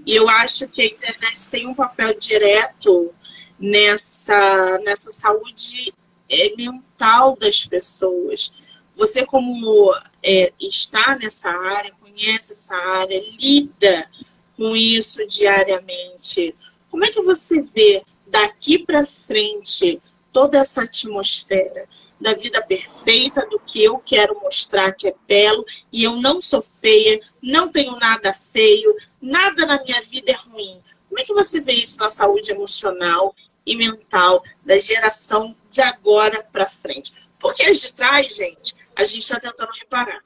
E 0.06 0.16
eu 0.16 0.30
acho 0.30 0.68
que 0.68 0.82
a 0.82 0.86
internet 0.86 1.50
tem 1.50 1.68
um 1.68 1.74
papel 1.74 2.18
direto 2.18 3.14
nessa, 3.60 4.80
nessa 4.80 5.14
saúde 5.14 5.94
é, 6.30 6.56
mental 6.56 7.36
das 7.38 7.66
pessoas. 7.66 8.52
Você, 8.96 9.26
como 9.26 9.94
é, 10.24 10.54
está 10.60 11.16
nessa 11.16 11.50
área, 11.50 11.94
conhece 12.00 12.54
essa 12.54 12.76
área, 12.76 13.24
lida 13.40 14.10
com 14.58 14.76
isso 14.76 15.26
diariamente. 15.28 16.56
Como 16.90 17.06
é 17.06 17.12
que 17.12 17.22
você 17.22 17.62
vê 17.62 18.04
daqui 18.28 18.80
para 18.80 19.06
frente 19.06 20.02
toda 20.32 20.60
essa 20.60 20.84
atmosfera? 20.84 21.88
Da 22.22 22.34
vida 22.34 22.62
perfeita, 22.62 23.48
do 23.48 23.60
que 23.60 23.84
eu 23.84 23.98
quero 23.98 24.40
mostrar 24.40 24.92
que 24.94 25.08
é 25.08 25.16
belo, 25.28 25.66
e 25.92 26.04
eu 26.04 26.16
não 26.16 26.40
sou 26.40 26.62
feia, 26.62 27.20
não 27.42 27.70
tenho 27.70 27.96
nada 27.98 28.32
feio, 28.32 28.96
nada 29.20 29.66
na 29.66 29.84
minha 29.84 30.00
vida 30.02 30.32
é 30.32 30.36
ruim. 30.36 30.80
Como 31.10 31.20
é 31.20 31.24
que 31.24 31.34
você 31.34 31.60
vê 31.60 31.74
isso 31.74 32.00
na 32.00 32.10
saúde 32.10 32.52
emocional 32.52 33.36
e 33.66 33.76
mental 33.76 34.44
da 34.64 34.78
geração 34.78 35.56
de 35.68 35.82
agora 35.82 36.44
para 36.52 36.70
frente? 36.70 37.12
Porque 37.40 37.64
as 37.64 37.82
de 37.82 37.92
trás, 37.92 38.36
gente, 38.36 38.76
a 38.96 39.04
gente 39.04 39.24
está 39.24 39.40
tentando 39.40 39.72
reparar. 39.72 40.24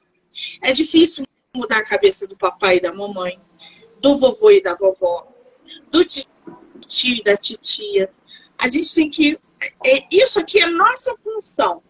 É 0.62 0.72
difícil 0.72 1.24
mudar 1.54 1.78
a 1.78 1.84
cabeça 1.84 2.28
do 2.28 2.36
papai 2.36 2.76
e 2.76 2.80
da 2.80 2.92
mamãe, 2.92 3.40
do 4.00 4.18
vovô 4.18 4.50
e 4.50 4.62
da 4.62 4.74
vovó, 4.74 5.26
do 5.90 6.04
tio 6.04 7.16
e 7.16 7.24
da 7.24 7.34
titia. 7.34 8.12
A 8.58 8.68
gente 8.68 8.94
tem 8.94 9.10
que. 9.10 9.38
É, 9.84 10.06
isso 10.10 10.38
aqui 10.38 10.60
é 10.60 10.66
nossa 10.66 11.16
função 11.16 11.82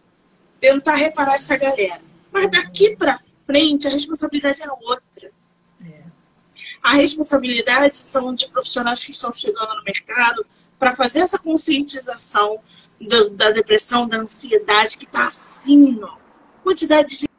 tentar 0.59 0.95
reparar 0.95 1.35
essa 1.35 1.57
galera. 1.57 2.01
Mas 2.31 2.49
daqui 2.51 2.95
para 2.95 3.17
frente, 3.45 3.87
a 3.87 3.91
responsabilidade 3.91 4.61
é 4.63 4.71
outra. 4.71 5.31
A 6.83 6.93
responsabilidade 6.93 7.95
são 7.95 8.33
de 8.33 8.47
profissionais 8.49 9.03
que 9.03 9.11
estão 9.11 9.33
chegando 9.33 9.75
no 9.75 9.83
mercado 9.83 10.45
para 10.79 10.95
fazer 10.95 11.21
essa 11.21 11.39
conscientização 11.39 12.59
do, 13.01 13.31
da 13.31 13.51
depressão, 13.51 14.07
da 14.07 14.17
ansiedade, 14.17 14.97
que 14.97 15.05
está 15.05 15.27
assim, 15.27 15.99
ó. 16.01 16.17
Quantidade 16.63 17.09
de 17.09 17.15
gente 17.17 17.29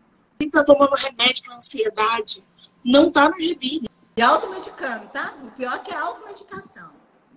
está 0.41 0.65
tomando 0.65 0.95
remédio 0.95 1.45
para 1.45 1.57
ansiedade. 1.57 2.45
Não 2.85 3.09
está 3.09 3.29
no 3.29 3.41
gibi. 3.41 3.89
E 4.17 4.23
automedicando, 4.23 5.07
tá? 5.09 5.37
O 5.43 5.51
pior 5.53 5.77
é 5.77 5.79
que 5.79 5.93
é 5.93 5.97
a 5.97 6.03
automedicação. 6.03 6.91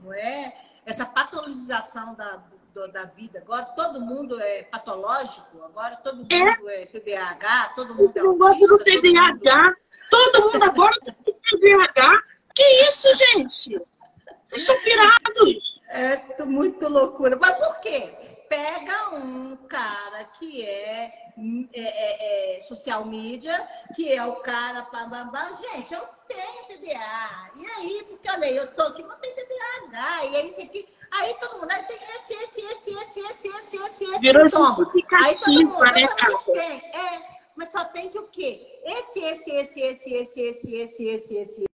Não 0.03 0.13
é 0.13 0.53
essa 0.85 1.05
patologização 1.05 2.15
da, 2.15 2.43
da 2.93 3.05
vida. 3.05 3.39
Agora 3.39 3.65
todo 3.65 3.99
mundo 3.99 4.39
é 4.39 4.63
patológico, 4.63 5.63
agora 5.63 5.95
todo 5.97 6.25
é. 6.31 6.57
mundo 6.57 6.69
é, 6.69 6.83
é 6.83 6.85
TDAH, 6.85 7.73
todo 7.75 7.95
mundo 7.95 8.11
é 8.15 8.23
não 8.23 8.37
gosta 8.37 8.67
do 8.67 8.77
TDAH. 8.77 9.75
Todo 10.09 10.51
mundo 10.51 10.63
agora 10.63 10.93
tem 11.03 11.15
TDAH. 11.15 12.23
Que 12.53 12.63
isso, 12.83 13.07
gente? 13.15 13.81
Vocês 14.43 14.63
são 14.63 14.77
pirados. 14.81 15.81
É 15.89 16.43
muito 16.43 16.87
loucura. 16.87 17.37
Mas 17.39 17.55
por 17.57 17.79
quê? 17.79 18.13
Pega 18.49 19.15
um 19.15 19.55
cara 19.67 20.10
que 20.41 20.65
é, 20.65 21.13
é, 21.71 21.81
é, 21.83 22.57
é 22.57 22.61
social 22.61 23.05
media, 23.05 23.69
que 23.95 24.11
é 24.11 24.25
o 24.25 24.37
cara 24.37 24.81
para 24.81 25.55
gente, 25.55 25.93
eu 25.93 26.01
tenho 26.27 26.65
TDA. 26.67 27.51
E 27.55 27.65
aí, 27.77 28.03
porque 28.09 28.29
olha 28.29 28.45
aí, 28.45 28.55
eu 28.57 28.73
tô 28.73 28.81
aqui, 28.81 29.03
não 29.03 29.15
tenho 29.17 29.35
TDAH. 29.35 30.25
E 30.25 30.35
é 30.35 30.45
isso 30.47 30.61
aqui. 30.61 30.87
Aí 31.11 31.35
todo 31.35 31.59
mundo 31.59 31.71
aí 31.71 31.83
tem 31.83 31.97
esse, 31.97 32.33
esse, 32.33 32.61
esse, 32.65 32.91
esse, 32.91 33.19
esse, 33.19 33.47
esse, 33.49 33.77
esse, 33.77 34.05
esse. 34.05 34.19
Virou 34.19 34.49
justificativo, 34.49 35.79
né, 35.79 36.07
cara? 36.07 36.37
Tem, 36.45 36.77
é, 36.77 37.39
mas 37.55 37.69
só 37.69 37.85
tem 37.85 38.09
que 38.09 38.17
o 38.17 38.27
quê? 38.27 38.81
Esse, 38.83 39.19
esse, 39.19 39.51
esse, 39.51 39.81
esse, 39.81 40.13
esse, 40.13 40.41
esse, 40.41 40.75
esse, 40.75 41.07
esse, 41.07 41.37
esse. 41.37 41.71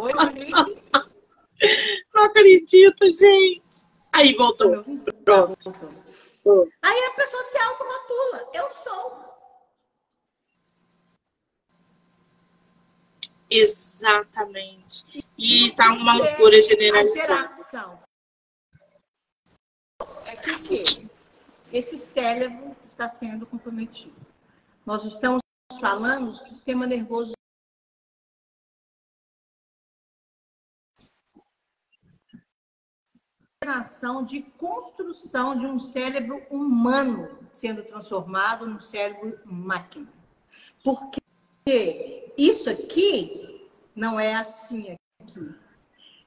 Oi, 0.00 0.12
Não 2.14 2.32
acredito, 2.70 3.04
gente. 3.12 3.62
Aí 4.12 4.34
voltou. 4.34 4.84
Pronto. 5.24 5.74
Aí 6.82 7.04
a 7.04 7.10
pessoa 7.12 7.44
se 7.44 7.58
autorrotula. 7.58 8.50
Eu 8.54 8.70
sou. 8.70 9.30
Exatamente. 13.50 15.24
E 15.36 15.74
tá 15.74 15.92
uma 15.92 16.16
loucura 16.16 16.62
generalizada. 16.62 17.60
É 20.24 20.36
que 20.36 21.10
esse 21.72 21.98
cérebro 22.12 22.76
está 22.92 23.10
sendo 23.18 23.46
comprometido. 23.46 24.14
Nós 24.86 25.04
estamos 25.04 25.40
falando 25.80 26.32
do 26.32 26.48
sistema 26.48 26.86
nervoso 26.86 27.32
operação 33.70 34.24
de 34.24 34.42
construção 34.58 35.56
de 35.56 35.64
um 35.64 35.78
cérebro 35.78 36.42
humano 36.50 37.38
sendo 37.52 37.84
transformado 37.84 38.66
num 38.66 38.80
cérebro 38.80 39.38
máquina. 39.44 40.12
Porque 40.82 42.32
isso 42.36 42.68
aqui 42.68 43.68
não 43.94 44.18
é 44.18 44.34
assim 44.34 44.96
aqui. 45.22 45.54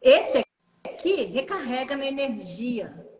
Esse 0.02 0.46
aqui 0.86 1.24
recarrega 1.26 1.98
na 1.98 2.06
energia. 2.06 3.12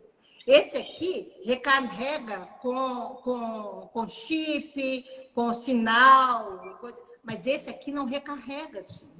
Esse 0.48 0.78
aqui 0.78 1.34
recarrega 1.44 2.48
com, 2.62 3.16
com, 3.24 3.90
com 3.94 4.10
chip, 4.10 5.06
com 5.34 5.54
sinal, 5.54 6.80
mas 7.24 7.46
esse 7.46 7.70
aqui 7.70 7.92
não 7.92 8.06
recarrega 8.06 8.80
assim. 8.80 9.12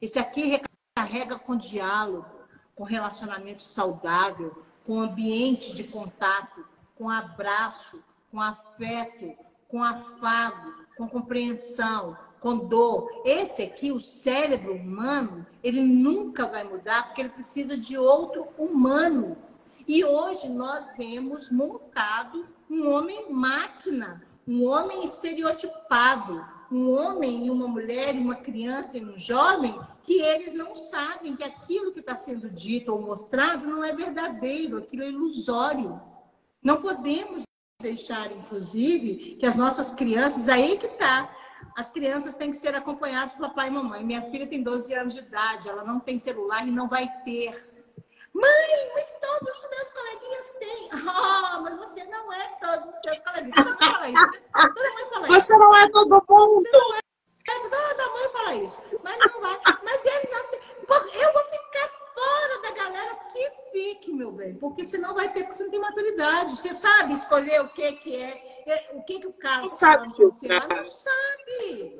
Esse 0.00 0.18
aqui 0.18 0.60
recarrega 0.96 1.38
com 1.38 1.56
diálogo 1.56 2.35
com 2.76 2.84
relacionamento 2.84 3.62
saudável, 3.62 4.62
com 4.84 5.00
ambiente 5.00 5.74
de 5.74 5.82
contato, 5.82 6.64
com 6.94 7.10
abraço, 7.10 8.00
com 8.30 8.40
afeto, 8.40 9.34
com 9.66 9.82
afago, 9.82 10.74
com 10.96 11.08
compreensão, 11.08 12.16
com 12.38 12.58
dor. 12.58 13.22
Esse 13.24 13.62
aqui, 13.62 13.90
o 13.90 13.98
cérebro 13.98 14.74
humano, 14.74 15.44
ele 15.64 15.80
nunca 15.80 16.46
vai 16.46 16.62
mudar 16.62 17.06
porque 17.06 17.22
ele 17.22 17.30
precisa 17.30 17.76
de 17.76 17.98
outro 17.98 18.46
humano. 18.58 19.36
E 19.88 20.04
hoje 20.04 20.48
nós 20.48 20.92
vemos 20.96 21.50
montado 21.50 22.46
um 22.70 22.90
homem 22.90 23.30
máquina, 23.30 24.22
um 24.46 24.66
homem 24.66 25.04
estereotipado, 25.04 26.44
um 26.70 26.90
homem 26.90 27.46
e 27.46 27.50
uma 27.50 27.66
mulher, 27.66 28.14
uma 28.14 28.36
criança 28.36 28.98
e 28.98 29.04
um 29.04 29.16
jovem, 29.16 29.78
que 30.06 30.22
eles 30.22 30.54
não 30.54 30.76
sabem 30.76 31.34
que 31.34 31.42
aquilo 31.42 31.92
que 31.92 31.98
está 31.98 32.14
sendo 32.14 32.48
dito 32.48 32.92
ou 32.92 33.02
mostrado 33.02 33.66
não 33.66 33.84
é 33.84 33.92
verdadeiro, 33.92 34.78
aquilo 34.78 35.02
é 35.02 35.08
ilusório. 35.08 36.00
Não 36.62 36.80
podemos 36.80 37.42
deixar, 37.82 38.30
inclusive, 38.30 39.34
que 39.34 39.44
as 39.44 39.56
nossas 39.56 39.90
crianças, 39.90 40.48
aí 40.48 40.78
que 40.78 40.86
está, 40.86 41.28
as 41.76 41.90
crianças 41.90 42.36
têm 42.36 42.52
que 42.52 42.56
ser 42.56 42.74
acompanhadas 42.76 43.34
por 43.34 43.48
papai 43.48 43.66
e 43.66 43.72
mamãe. 43.72 44.04
Minha 44.04 44.22
filha 44.30 44.46
tem 44.46 44.62
12 44.62 44.94
anos 44.94 45.12
de 45.12 45.20
idade, 45.20 45.68
ela 45.68 45.82
não 45.82 45.98
tem 45.98 46.20
celular 46.20 46.66
e 46.66 46.70
não 46.70 46.88
vai 46.88 47.10
ter. 47.24 47.50
Mãe, 48.32 48.92
mas 48.94 49.12
todos 49.20 49.58
os 49.58 49.70
meus 49.70 49.90
coleguinhas 49.90 50.50
têm. 50.60 50.88
Oh, 50.92 51.62
mas 51.66 51.78
você 51.78 52.04
não 52.04 52.32
é 52.32 52.56
todos 52.60 52.94
os 52.94 53.00
seus 53.00 53.18
coleguinhas. 53.20 53.56
Toda 53.56 53.70
mãe 53.70 53.92
fala 53.92 54.08
isso. 54.08 54.30
Toda 54.52 54.94
mãe 54.94 55.10
fala 55.10 55.26
você 55.26 55.52
isso. 55.52 55.58
não 55.58 55.76
é 55.76 55.90
todo 55.90 56.24
mundo. 56.28 56.62
Você 56.62 56.70
não 56.70 56.94
é. 56.94 57.05
Toda 57.46 58.12
mãe 58.12 58.28
fala 58.32 58.54
isso. 58.56 58.82
Mas 59.02 59.18
não 59.18 59.40
vai. 59.40 59.60
Mas 59.84 60.04
eles 60.04 60.30
não 60.30 60.46
têm. 60.48 60.60
Eu 61.22 61.32
vou 61.32 61.44
ficar 61.44 61.90
fora 62.14 62.62
da 62.62 62.70
galera 62.72 63.14
que 63.32 63.50
fique, 63.72 64.12
meu 64.12 64.32
bem. 64.32 64.54
Porque 64.54 64.84
senão 64.84 65.14
vai 65.14 65.32
ter, 65.32 65.42
porque 65.42 65.54
você 65.54 65.64
não 65.64 65.70
tem 65.70 65.80
maturidade. 65.80 66.56
Você 66.56 66.74
sabe 66.74 67.14
escolher 67.14 67.60
o 67.60 67.68
que, 67.68 67.92
que 67.94 68.16
é, 68.16 68.62
é 68.66 68.90
o 68.94 69.02
que, 69.02 69.20
que 69.20 69.26
o 69.26 69.32
cara 69.32 69.62
não 69.62 69.68
sabe, 69.68 70.08
você 70.10 70.48
não 70.48 70.84
sabe. 70.84 71.94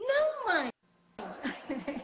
Não, 0.00 0.46
mãe. 0.46 0.70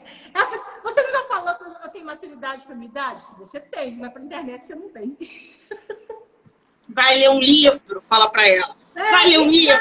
Você 0.82 1.10
já 1.10 1.24
falou 1.24 1.54
que 1.54 1.64
eu 1.64 1.90
tenho 1.90 2.04
maturidade 2.04 2.64
para 2.64 2.76
minha 2.76 2.88
idade? 2.88 3.24
Você 3.38 3.58
tem, 3.58 3.96
mas 3.96 4.12
para 4.12 4.22
internet 4.22 4.64
você 4.64 4.74
não 4.74 4.88
tem. 4.90 5.16
Vai 6.88 7.18
ler 7.18 7.30
um 7.30 7.40
livro, 7.40 8.00
fala 8.00 8.30
para 8.30 8.46
ela. 8.46 8.76
É, 8.96 9.38
um 9.38 9.50
livro. 9.50 9.76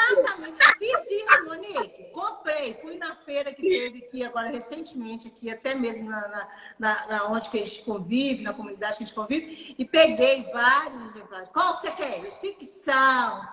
Fiz 0.77 1.11
isso, 1.11 1.45
Monique. 1.45 2.11
Comprei. 2.11 2.73
Fui 2.81 2.97
na 2.97 3.15
feira 3.15 3.53
que 3.53 3.61
teve 3.61 4.05
aqui 4.05 4.25
agora 4.25 4.49
recentemente, 4.49 5.29
aqui 5.29 5.49
até 5.49 5.73
mesmo 5.73 6.09
na, 6.09 6.27
na, 6.27 6.47
na, 6.77 7.07
na 7.07 7.31
onde 7.31 7.49
que 7.49 7.57
a 7.57 7.65
gente 7.65 7.83
convive, 7.83 8.43
na 8.43 8.53
comunidade 8.53 8.97
que 8.97 9.03
a 9.03 9.05
gente 9.05 9.15
convive, 9.15 9.75
e 9.77 9.85
peguei 9.85 10.43
vários 10.51 11.15
exemplares. 11.15 11.49
Qual 11.49 11.77
você 11.77 11.91
quer? 11.91 12.39
Ficção, 12.41 13.47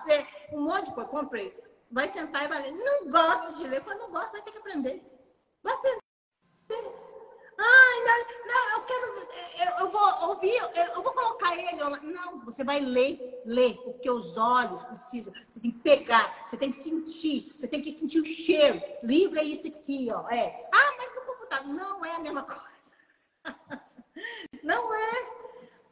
um 0.51 0.61
monte 0.61 0.85
de 0.85 0.95
coisa. 0.95 1.09
Comprei. 1.09 1.57
Vai 1.89 2.09
sentar 2.09 2.43
e 2.43 2.47
vai 2.47 2.61
ler. 2.61 2.71
Não 2.71 3.09
gosta 3.09 3.53
de 3.53 3.67
ler. 3.67 3.81
Quando 3.81 3.99
não 3.99 4.11
gosta, 4.11 4.31
vai 4.31 4.41
ter 4.41 4.51
que 4.51 4.57
aprender. 4.57 5.01
Vai 5.63 5.73
aprender. 5.73 6.03
Ai, 7.65 7.99
não, 8.03 8.47
não, 8.47 8.71
eu 8.71 8.81
quero. 8.83 9.13
Eu, 9.57 9.85
eu 9.85 9.91
vou 9.91 10.29
ouvir, 10.29 10.53
eu, 10.53 10.85
eu, 10.95 11.01
vou 11.01 11.13
colocar 11.13 11.57
ele. 11.57 11.71
Não, 11.73 12.43
você 12.43 12.63
vai 12.63 12.79
ler, 12.79 13.41
ler, 13.45 13.75
porque 13.77 14.09
os 14.09 14.37
olhos 14.37 14.83
precisam. 14.83 15.33
Você 15.49 15.59
tem 15.59 15.71
que 15.71 15.79
pegar, 15.79 16.45
você 16.45 16.57
tem 16.57 16.69
que 16.71 16.75
sentir, 16.75 17.53
você 17.55 17.67
tem 17.67 17.81
que 17.81 17.91
sentir 17.91 18.19
o 18.19 18.25
cheiro. 18.25 18.81
Livro 19.01 19.39
é 19.39 19.43
isso 19.43 19.67
aqui, 19.67 20.09
ó. 20.11 20.29
É. 20.29 20.69
Ah, 20.73 20.93
mas 20.97 21.15
no 21.15 21.21
computador. 21.21 21.73
Não 21.73 22.05
é 22.05 22.15
a 22.15 22.19
mesma 22.19 22.43
coisa. 22.43 23.77
Não 24.61 24.93
é. 24.93 25.43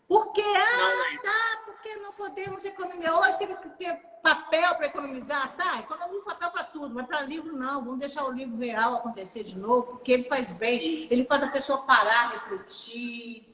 Porque, 0.07 0.41
ah, 0.41 1.22
tá, 1.24 1.61
porque 1.65 1.95
não 1.95 2.11
podemos 2.11 2.65
economizar. 2.65 3.17
Hoje 3.17 3.38
tem 3.38 3.55
que 3.55 3.69
ter 3.78 3.95
papel 4.22 4.76
para 4.76 4.88
economizar, 4.88 5.55
tá? 5.55 5.80
Economiza 5.80 6.26
papel 6.26 6.51
para 6.51 6.61
tudo, 6.82 6.95
mas 6.95 7.05
para 7.05 7.21
livro 7.21 7.55
não. 7.55 7.84
Vamos 7.84 7.99
deixar 7.99 8.25
o 8.25 8.32
livro 8.32 8.57
real 8.57 8.95
acontecer 8.95 9.43
de 9.43 9.57
novo, 9.57 9.84
porque 9.93 10.11
ele 10.11 10.23
faz 10.23 10.51
bem. 10.51 11.07
Ele 11.11 11.25
faz 11.25 11.43
a 11.43 11.47
pessoa 11.47 11.84
parar, 11.84 12.32
refletir, 12.32 13.45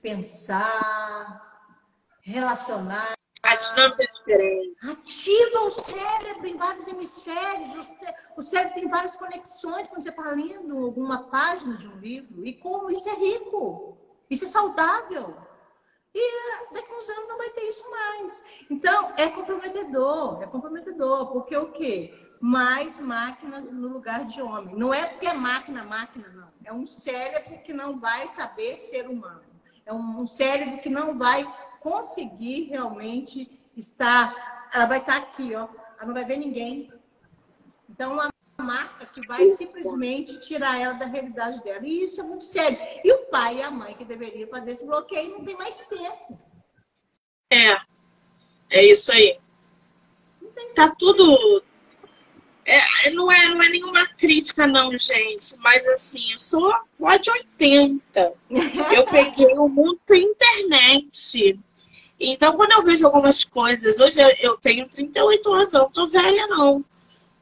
pensar, 0.00 1.72
relacionar. 2.22 3.14
A 3.42 3.54
dinâmica 3.56 4.02
é 4.02 4.06
diferente. 4.06 4.76
Ativa 4.82 5.60
o 5.60 5.70
cérebro 5.70 6.46
em 6.46 6.56
vários 6.56 6.88
hemisférios. 6.88 7.86
O 8.36 8.42
cérebro 8.42 8.74
tem 8.74 8.88
várias 8.88 9.16
conexões 9.16 9.86
quando 9.88 10.02
você 10.02 10.10
está 10.10 10.30
lendo 10.30 10.78
alguma 10.78 11.24
página 11.24 11.76
de 11.76 11.86
um 11.86 11.96
livro. 11.98 12.44
E 12.44 12.52
como 12.54 12.90
isso 12.90 13.08
é 13.08 13.14
rico. 13.14 13.98
Isso 14.30 14.44
é 14.44 14.48
saudável. 14.48 15.36
E 16.12 16.72
daqui 16.72 16.92
a 16.92 16.98
uns 16.98 17.08
anos 17.10 17.28
não 17.28 17.36
vai 17.36 17.50
ter 17.50 17.62
isso 17.62 17.88
mais. 17.90 18.42
Então, 18.70 19.12
é 19.16 19.28
comprometedor, 19.28 20.42
é 20.42 20.46
comprometedor, 20.46 21.30
porque 21.30 21.54
o 21.56 21.72
quê? 21.72 22.25
Mais 22.40 22.98
máquinas 22.98 23.72
no 23.72 23.88
lugar 23.88 24.24
de 24.26 24.40
homem. 24.40 24.76
Não 24.76 24.92
é 24.92 25.06
porque 25.06 25.26
é 25.26 25.34
máquina, 25.34 25.84
máquina, 25.84 26.28
não. 26.28 26.48
É 26.64 26.72
um 26.72 26.86
cérebro 26.86 27.58
que 27.62 27.72
não 27.72 27.98
vai 27.98 28.26
saber 28.26 28.78
ser 28.78 29.08
humano. 29.08 29.42
É 29.84 29.92
um 29.92 30.26
cérebro 30.26 30.78
que 30.80 30.88
não 30.88 31.16
vai 31.16 31.46
conseguir 31.80 32.64
realmente 32.64 33.48
estar. 33.76 34.68
Ela 34.72 34.86
vai 34.86 34.98
estar 34.98 35.16
aqui, 35.16 35.54
ó. 35.54 35.68
Ela 35.96 36.06
não 36.06 36.14
vai 36.14 36.24
ver 36.24 36.36
ninguém. 36.36 36.92
Então, 37.88 38.12
uma 38.12 38.28
marca 38.58 39.06
que 39.06 39.26
vai 39.26 39.48
simplesmente 39.50 40.40
tirar 40.40 40.80
ela 40.80 40.94
da 40.94 41.06
realidade 41.06 41.62
dela. 41.62 41.86
E 41.86 42.02
isso 42.02 42.20
é 42.20 42.24
muito 42.24 42.44
sério. 42.44 42.78
E 43.04 43.12
o 43.12 43.26
pai 43.26 43.58
e 43.58 43.62
a 43.62 43.70
mãe 43.70 43.94
que 43.94 44.04
deveriam 44.04 44.48
fazer 44.48 44.72
esse 44.72 44.84
bloqueio 44.84 45.38
não 45.38 45.44
tem 45.44 45.56
mais 45.56 45.76
tempo. 45.82 46.38
É. 47.50 47.76
É 48.70 48.84
isso 48.84 49.12
aí. 49.12 49.38
Tá 50.74 50.94
tudo 50.98 51.62
é, 52.66 53.10
não, 53.10 53.30
é, 53.30 53.48
não 53.48 53.62
é 53.62 53.68
nenhuma 53.68 54.04
crítica, 54.06 54.66
não, 54.66 54.90
gente. 54.98 55.56
Mas 55.58 55.86
assim, 55.86 56.32
eu 56.32 56.38
sou 56.38 56.74
lá 56.98 57.16
de 57.16 57.30
80. 57.30 58.32
Eu 58.92 59.04
peguei 59.06 59.56
o 59.56 59.68
mundo 59.68 59.98
sem 60.04 60.24
internet. 60.24 61.60
Então, 62.18 62.56
quando 62.56 62.72
eu 62.72 62.82
vejo 62.82 63.06
algumas 63.06 63.44
coisas, 63.44 64.00
hoje 64.00 64.20
eu 64.40 64.56
tenho 64.56 64.88
38 64.88 65.52
anos, 65.52 65.74
eu 65.74 65.80
não 65.80 65.90
tô 65.90 66.08
velha, 66.08 66.46
não. 66.48 66.84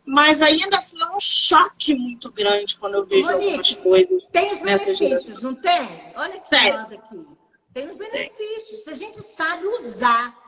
Mas 0.05 0.43
ainda 0.43 0.77
assim 0.77 1.01
é 1.01 1.07
um 1.07 1.19
choque 1.19 1.95
muito 1.95 2.31
grande 2.31 2.77
quando 2.79 2.97
eu 2.97 3.05
vejo 3.05 3.31
Monique, 3.33 3.47
algumas 3.47 3.75
coisas. 3.77 4.27
Tem 4.29 4.53
os 4.53 4.59
benefícios, 4.59 5.41
não 5.41 5.55
tem? 5.55 6.13
Olha 6.17 6.39
que 6.39 6.51
tem. 6.51 6.73
nós 6.73 6.93
aqui. 6.93 7.27
Tem 7.73 7.91
os 7.91 7.97
benefícios. 7.97 8.69
Tem. 8.69 8.79
Se 8.81 8.91
a 8.91 8.95
gente 8.95 9.23
sabe 9.23 9.67
usar 9.67 10.44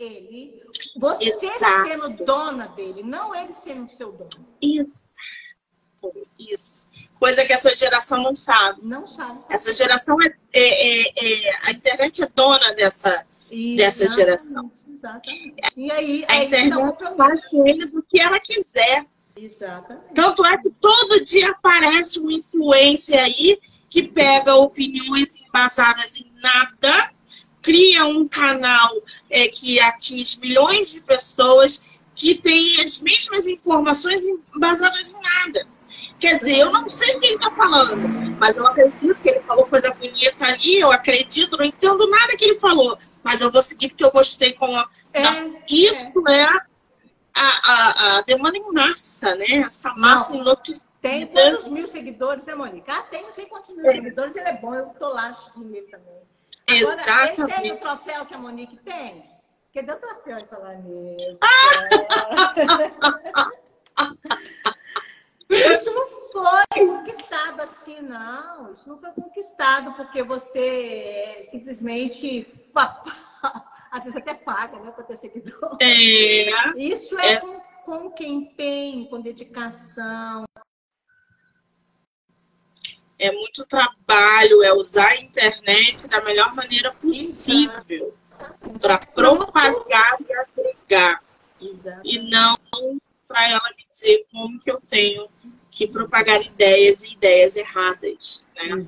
ele, 0.00 0.62
você 0.96 1.46
Exato. 1.46 1.88
sendo 1.88 2.24
dona 2.24 2.66
dele, 2.68 3.02
não 3.02 3.34
ele 3.34 3.52
sendo 3.52 3.90
seu 3.92 4.12
dono. 4.12 4.30
Isso. 4.60 5.16
Isso. 6.38 6.88
Coisa 7.18 7.44
que 7.44 7.52
essa 7.52 7.74
geração 7.76 8.22
não 8.22 8.34
sabe. 8.34 8.80
Não 8.82 9.06
sabe. 9.06 9.40
Essa 9.50 9.72
geração 9.72 10.16
é, 10.22 10.34
é, 10.52 10.62
é, 10.62 11.48
é 11.48 11.56
a 11.64 11.70
internet 11.70 12.22
é 12.22 12.28
dona 12.34 12.72
dessa, 12.74 13.26
dessa 13.76 14.08
geração. 14.08 14.70
Exatamente. 14.90 15.54
E 15.76 15.92
aí, 15.92 16.24
a 16.26 16.32
aí 16.32 16.46
internet 16.46 17.16
faz 17.16 17.46
com 17.46 17.66
eles 17.66 17.94
o 17.94 18.02
que 18.02 18.18
ela 18.18 18.40
quiser. 18.40 19.04
Exatamente. 19.36 20.14
Tanto 20.14 20.44
é 20.46 20.56
que 20.56 20.70
todo 20.70 21.22
dia 21.22 21.50
aparece 21.50 22.20
um 22.20 22.30
influencer 22.30 23.22
aí 23.22 23.60
que 23.90 24.04
pega 24.04 24.54
opiniões 24.54 25.42
embasadas 25.42 26.18
em 26.20 26.32
nada 26.40 27.12
cria 27.62 28.04
um 28.04 28.26
canal 28.26 28.90
é, 29.28 29.48
que 29.48 29.78
atinge 29.80 30.38
milhões 30.40 30.92
de 30.92 31.00
pessoas 31.00 31.82
que 32.14 32.34
tem 32.34 32.80
as 32.80 33.00
mesmas 33.00 33.46
informações 33.46 34.24
baseadas 34.54 35.14
em 35.14 35.20
nada. 35.22 35.66
Quer 36.18 36.36
dizer, 36.36 36.58
eu 36.58 36.70
não 36.70 36.86
sei 36.86 37.18
quem 37.18 37.34
está 37.34 37.50
falando, 37.50 38.06
mas 38.38 38.58
eu 38.58 38.66
acredito 38.66 39.22
que 39.22 39.28
ele 39.30 39.40
falou 39.40 39.64
coisa 39.64 39.90
bonita 39.94 40.44
ali, 40.44 40.78
eu 40.78 40.92
acredito, 40.92 41.56
não 41.56 41.64
entendo 41.64 42.06
nada 42.10 42.36
que 42.36 42.44
ele 42.44 42.58
falou, 42.58 42.98
mas 43.22 43.40
eu 43.40 43.50
vou 43.50 43.62
seguir 43.62 43.88
porque 43.88 44.04
eu 44.04 44.12
gostei 44.12 44.52
com 44.52 44.76
a. 44.76 44.86
É, 45.14 45.22
Isso 45.66 46.12
é, 46.28 46.42
é 46.42 46.46
a, 47.34 47.72
a, 47.72 48.18
a, 48.18 48.22
demanda 48.22 48.58
em 48.58 48.72
massa, 48.72 49.34
né? 49.34 49.46
Essa 49.64 49.94
massa 49.94 50.36
enlouquecida. 50.36 50.90
Tem 51.00 51.26
quantos 51.26 51.68
mil 51.68 51.86
seguidores, 51.86 52.44
né, 52.44 52.54
Mônica? 52.54 52.92
Ah, 52.92 53.02
tem 53.04 53.22
não 53.22 53.32
sei 53.32 53.46
quantos 53.46 53.74
mil 53.74 53.86
é. 53.86 53.94
seguidores, 53.94 54.36
ele 54.36 54.48
é 54.48 54.56
bom, 54.58 54.74
eu 54.74 54.88
estou 54.88 55.08
lá 55.08 55.34
ele 55.56 55.82
também. 55.82 56.20
Agora, 56.70 56.92
Exatamente. 56.92 57.40
Ele 57.40 57.62
tem 57.62 57.72
o 57.72 57.80
troféu 57.80 58.26
que 58.26 58.34
a 58.34 58.38
Monique 58.38 58.76
tem? 58.78 59.24
Cadê 59.74 59.92
o 59.92 60.00
troféu 60.00 60.38
de 60.38 60.46
falar 60.46 60.76
nisso? 60.76 61.40
Isso 65.50 65.92
não 65.92 66.06
foi 66.32 66.86
conquistado 66.86 67.60
assim, 67.60 68.00
não. 68.00 68.72
Isso 68.72 68.88
não 68.88 69.00
foi 69.00 69.10
conquistado 69.10 69.92
porque 69.94 70.22
você 70.22 71.40
simplesmente. 71.42 72.46
Às 73.90 74.04
vezes 74.04 74.20
até 74.20 74.34
paga, 74.34 74.78
né, 74.78 74.92
para 74.92 75.02
ter 75.02 75.16
seguidor. 75.16 75.76
É. 75.82 76.76
Isso 76.76 77.18
é, 77.18 77.32
é. 77.32 77.40
Com, 77.84 78.10
com 78.10 78.22
empenho, 78.22 79.08
com 79.08 79.20
dedicação, 79.20 80.44
é 83.20 83.30
muito 83.30 83.66
trabalho, 83.66 84.64
é 84.64 84.72
usar 84.72 85.08
a 85.08 85.20
internet 85.20 86.08
da 86.08 86.22
melhor 86.24 86.54
maneira 86.54 86.90
possível 86.94 88.16
para 88.80 88.96
propagar 88.98 90.16
e 90.26 90.32
agregar. 90.32 91.22
Exato. 91.60 92.00
E 92.02 92.18
não 92.18 92.58
para 93.28 93.48
ela 93.48 93.70
me 93.76 93.84
dizer 93.88 94.26
como 94.32 94.58
que 94.58 94.70
eu 94.70 94.80
tenho 94.88 95.28
que 95.70 95.86
propagar 95.86 96.40
ideias 96.40 97.04
e 97.04 97.12
ideias 97.12 97.56
erradas. 97.56 98.48
Né? 98.56 98.86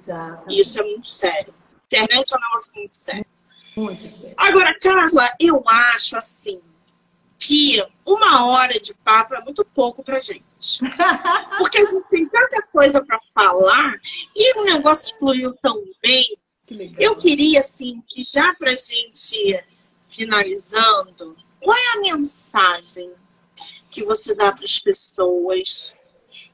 E 0.49 0.61
isso 0.61 0.81
é 0.81 0.83
muito 0.83 1.07
sério. 1.07 1.55
A 1.55 1.85
internet 1.85 2.33
é 2.33 2.37
um 2.37 2.41
negócio 2.41 2.73
muito 2.75 2.97
sério. 2.97 3.27
Muito 3.77 4.01
sério. 4.01 4.35
Agora, 4.39 4.79
Carla, 4.81 5.31
eu 5.39 5.63
acho 5.67 6.17
assim 6.17 6.61
que 7.43 7.85
uma 8.07 8.47
hora 8.47 8.79
de 8.79 8.95
papo 8.95 9.35
é 9.35 9.41
muito 9.43 9.65
pouco 9.65 10.05
pra 10.05 10.21
gente. 10.21 10.79
Porque 11.59 11.79
a 11.79 11.85
gente 11.85 12.09
tem 12.09 12.29
tanta 12.29 12.63
coisa 12.63 13.05
para 13.05 13.19
falar 13.35 14.01
e 14.35 14.59
o 14.61 14.65
negócio 14.65 15.19
fluiu 15.19 15.53
tão 15.61 15.83
bem. 16.01 16.25
Que 16.67 16.95
eu 16.97 17.17
queria, 17.17 17.59
assim, 17.59 18.01
que 18.07 18.23
já 18.25 18.55
pra 18.55 18.71
gente 18.71 19.61
finalizando, 20.09 21.37
qual 21.61 21.77
é 21.77 21.99
a 21.99 22.01
mensagem 22.01 23.13
que 23.91 24.05
você 24.05 24.35
dá 24.37 24.53
para 24.53 24.65
as 24.65 24.79
pessoas 24.79 25.97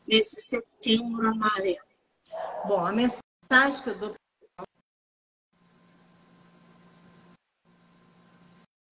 nesse 0.07 0.41
setembro 0.41 1.28
amarelo? 1.28 1.86
Bom, 2.66 2.84
a 2.84 2.93
mensagem 2.93 3.82
que 3.82 3.91
eu 3.91 3.99
dou 3.99 4.14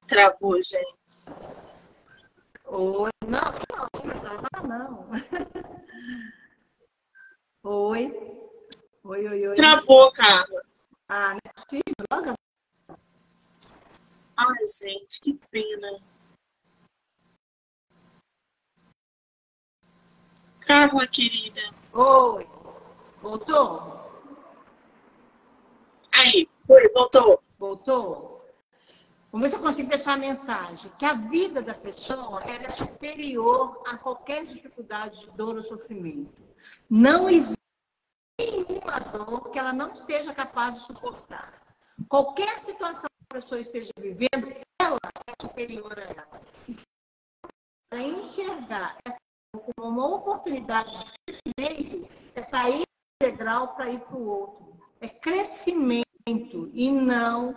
Travou, 0.07 0.55
gente. 0.62 0.97
Oi, 2.69 3.11
não, 3.27 3.41
não, 4.62 4.69
não. 4.69 5.09
Oi. 7.62 8.12
Oi, 9.05 9.29
oi, 9.29 9.49
oi. 9.49 9.55
Travou, 9.55 10.12
Carla. 10.12 10.62
Ah, 11.09 11.35
não 11.35 11.41
é 11.45 11.53
possível, 11.62 12.05
logo. 12.11 12.35
Ai, 14.37 14.64
gente, 14.64 15.21
que 15.21 15.35
pena. 15.51 16.01
Carla, 20.61 21.07
querida. 21.07 21.62
Oi. 21.93 22.49
Voltou? 23.23 23.97
Aí, 26.12 26.49
foi, 26.67 26.89
voltou. 26.89 27.43
Voltou? 27.59 28.36
Vamos 29.37 29.51
ver 29.51 29.55
se 29.55 29.62
eu 29.62 29.66
consigo 29.68 29.91
deixar 29.91 30.14
a 30.14 30.16
mensagem. 30.16 30.91
Que 30.99 31.05
a 31.05 31.12
vida 31.12 31.61
da 31.61 31.74
pessoa 31.74 32.43
é 32.45 32.70
superior 32.70 33.82
a 33.87 33.99
qualquer 33.99 34.47
dificuldade 34.47 35.20
de 35.20 35.30
dor 35.32 35.57
ou 35.57 35.61
sofrimento. 35.61 36.43
Não 36.89 37.28
existe 37.28 37.55
nenhuma 38.41 38.99
dor 38.99 39.51
que 39.51 39.59
ela 39.59 39.74
não 39.74 39.95
seja 39.95 40.32
capaz 40.32 40.76
de 40.76 40.87
suportar. 40.87 41.61
Qualquer 42.09 42.64
situação 42.64 43.03
que 43.03 43.26
a 43.30 43.34
pessoa 43.34 43.61
esteja 43.61 43.91
vivendo, 43.99 44.57
ela 44.80 44.99
é 45.26 45.47
superior 45.47 45.99
a 45.99 46.03
ela. 46.03 46.41
Para 47.91 48.01
enxergar 48.01 48.97
como 49.53 49.87
uma 49.87 50.16
oportunidade 50.16 50.91
de 50.91 51.53
crescimento, 51.55 52.09
é 52.34 52.41
sair 52.41 52.84
do 52.87 53.26
integral 53.26 53.74
para 53.74 53.91
ir 53.91 54.01
para 54.01 54.16
o 54.16 54.26
outro. 54.26 54.80
É 54.99 55.11
crescimento 55.11 56.07
e 56.72 56.91
não 56.91 57.55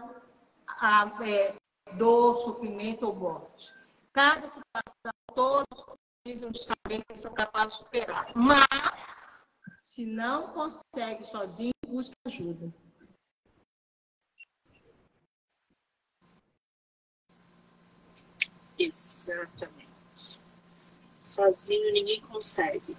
a, 0.68 1.10
é, 1.22 1.56
dor, 1.98 2.38
sofrimento 2.38 3.08
ou 3.08 3.16
morte. 3.16 3.74
Cada 4.14 4.48
situação, 4.48 5.12
todos 5.34 5.86
precisam 6.24 6.52
de 6.52 6.64
saber 6.64 7.04
que 7.06 7.18
são 7.18 7.34
capazes 7.34 7.74
de 7.74 7.84
superar. 7.84 8.32
Mas, 8.36 8.68
se 9.86 10.06
não 10.06 10.54
consegue 10.54 11.24
sozinho, 11.26 11.72
busque 11.88 12.14
ajuda. 12.26 12.74
Exatamente. 18.78 20.40
Sozinho 21.20 21.94
ninguém 21.94 22.22
consegue. 22.22 22.96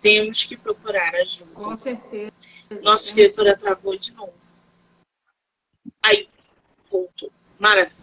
Temos 0.00 0.44
que 0.44 0.56
procurar 0.56 1.14
ajuda. 1.14 1.54
Com 1.54 1.78
certeza. 1.78 2.32
Nossa 2.82 3.08
escritora 3.08 3.56
travou 3.56 3.98
de 3.98 4.12
novo. 4.12 4.34
Aí, 6.02 6.28
voltou. 6.88 7.32
Maravilha. 7.60 8.00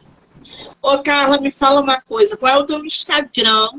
Ô, 0.82 1.02
Carla, 1.02 1.42
me 1.42 1.52
fala 1.52 1.82
uma 1.82 2.00
coisa. 2.00 2.38
Qual 2.38 2.54
é 2.54 2.58
o 2.58 2.66
teu 2.66 2.86
Instagram? 2.86 3.72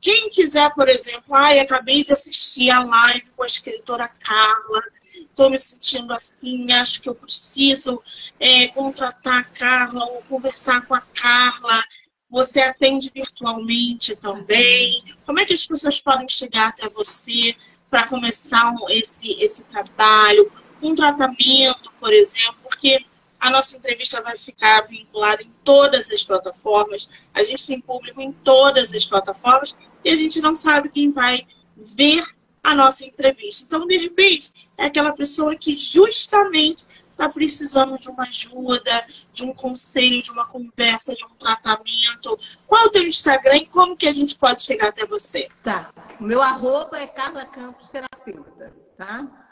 Quem 0.00 0.30
quiser, 0.30 0.72
por 0.74 0.88
exemplo, 0.88 1.34
ai, 1.34 1.58
acabei 1.58 2.04
de 2.04 2.12
assistir 2.12 2.70
a 2.70 2.84
live 2.84 3.28
com 3.36 3.42
a 3.42 3.46
escritora 3.46 4.06
Carla, 4.06 4.80
estou 5.28 5.50
me 5.50 5.58
sentindo 5.58 6.12
assim, 6.12 6.72
acho 6.72 7.02
que 7.02 7.08
eu 7.08 7.16
preciso 7.16 8.00
é, 8.38 8.68
contratar 8.68 9.40
a 9.40 9.44
Carla 9.44 10.04
ou 10.04 10.22
conversar 10.28 10.86
com 10.86 10.94
a 10.94 11.00
Carla. 11.00 11.82
Você 12.30 12.60
atende 12.60 13.10
virtualmente 13.12 14.14
também? 14.14 15.02
Como 15.26 15.40
é 15.40 15.44
que 15.44 15.54
as 15.54 15.66
pessoas 15.66 16.00
podem 16.00 16.28
chegar 16.28 16.68
até 16.68 16.88
você 16.90 17.56
para 17.90 18.06
começar 18.06 18.72
esse, 18.90 19.32
esse 19.32 19.68
trabalho? 19.68 20.52
Um 20.80 20.94
tratamento, 20.94 21.92
por 21.98 22.12
exemplo, 22.12 22.58
porque 22.62 23.04
a 23.40 23.50
nossa 23.50 23.76
entrevista 23.76 24.22
vai 24.22 24.36
ficar 24.36 24.82
vinculada 24.82 25.42
em 25.42 25.52
todas 25.62 26.10
as 26.10 26.22
plataformas. 26.24 27.08
A 27.32 27.42
gente 27.42 27.66
tem 27.66 27.80
público 27.80 28.20
em 28.20 28.32
todas 28.32 28.92
as 28.92 29.04
plataformas 29.04 29.78
e 30.04 30.10
a 30.10 30.16
gente 30.16 30.40
não 30.40 30.54
sabe 30.54 30.88
quem 30.88 31.10
vai 31.10 31.46
ver 31.76 32.24
a 32.62 32.74
nossa 32.74 33.04
entrevista. 33.04 33.64
Então, 33.66 33.86
de 33.86 33.96
repente, 33.96 34.52
é 34.76 34.86
aquela 34.86 35.12
pessoa 35.12 35.54
que 35.56 35.76
justamente 35.76 36.86
está 37.10 37.28
precisando 37.28 37.98
de 37.98 38.08
uma 38.08 38.24
ajuda, 38.24 39.04
de 39.32 39.44
um 39.44 39.52
conselho, 39.52 40.20
de 40.20 40.30
uma 40.30 40.46
conversa, 40.46 41.14
de 41.14 41.24
um 41.24 41.30
tratamento. 41.30 42.38
Qual 42.66 42.84
é 42.84 42.86
o 42.86 42.90
teu 42.90 43.02
Instagram 43.02 43.56
e 43.56 43.66
como 43.66 43.96
que 43.96 44.06
a 44.06 44.12
gente 44.12 44.36
pode 44.36 44.62
chegar 44.62 44.88
até 44.88 45.04
você? 45.04 45.48
Tá. 45.64 45.92
O 46.20 46.24
meu 46.24 46.40
arroba 46.40 46.98
é 46.98 47.06
Carla 47.08 47.44
Campos 47.44 47.88
Terapeuta, 47.88 48.72
tá? 48.96 49.47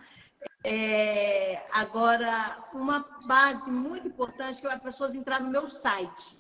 É, 0.64 1.64
agora, 1.70 2.64
uma 2.72 3.01
base 3.24 3.70
muito 3.70 4.09
importante 4.09 4.61
que 4.61 4.66
é 4.66 4.72
as 4.72 4.82
pessoas 4.82 5.14
entrar 5.14 5.40
no 5.40 5.49
meu 5.49 5.68
site, 5.68 6.36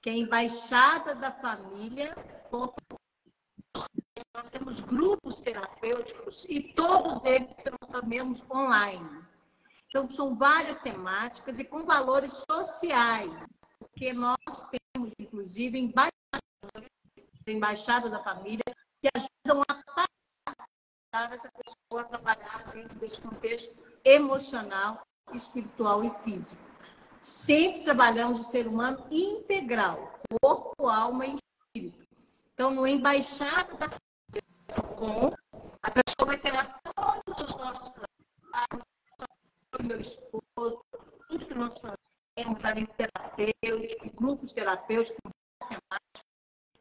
que 0.00 0.10
é 0.10 0.12
embaixada 0.12 1.14
da 1.14 1.32
família. 1.32 2.14
Nós 2.52 4.48
temos 4.52 4.78
grupos 4.80 5.40
terapêuticos 5.40 6.44
e 6.48 6.72
todos 6.74 7.24
eles 7.24 7.50
transformamos 7.64 8.40
online. 8.48 9.24
Então, 9.88 10.08
são 10.14 10.36
várias 10.36 10.80
temáticas 10.82 11.58
e 11.58 11.64
com 11.64 11.84
valores 11.84 12.32
sociais, 12.50 13.32
porque 13.78 14.12
nós 14.12 14.38
temos, 14.92 15.12
inclusive, 15.18 15.78
embaixadores, 15.78 16.90
embaixada 17.46 18.08
da 18.08 18.22
família, 18.22 18.64
que 19.00 19.08
ajudam 19.14 19.62
a 19.68 19.74
essa 21.14 21.50
pessoa 21.52 22.02
a 22.02 22.04
trabalhar 22.04 22.72
dentro 22.72 22.98
desse 22.98 23.20
contexto 23.20 23.72
emocional, 24.04 25.06
espiritual 25.32 26.04
e 26.04 26.10
físico. 26.22 26.62
Sempre 27.20 27.84
trabalhamos 27.84 28.40
o 28.40 28.44
ser 28.44 28.66
humano 28.66 29.06
integral, 29.10 30.12
corpo, 30.42 30.88
alma 30.88 31.26
e 31.26 31.34
espírito. 31.34 32.04
Então, 32.52 32.70
no 32.70 32.86
embaixada 32.86 33.74
da 33.76 33.88
com 34.96 35.32
a 35.82 35.90
pessoa 35.90 36.26
vai 36.26 36.38
ter 36.38 36.52
lá 36.52 36.80
todos 36.94 37.42
os 37.42 37.56
nossos 37.56 37.90
trabalhos, 37.90 38.86
meu 39.82 40.00
esposo, 40.00 40.84
tudo 41.28 41.46
que 41.46 41.54
nós 41.54 41.74
fazemos, 41.78 42.64
além 42.64 42.86
terapêuticos, 42.86 44.12
grupos 44.14 44.52
terapêuticos, 44.52 45.32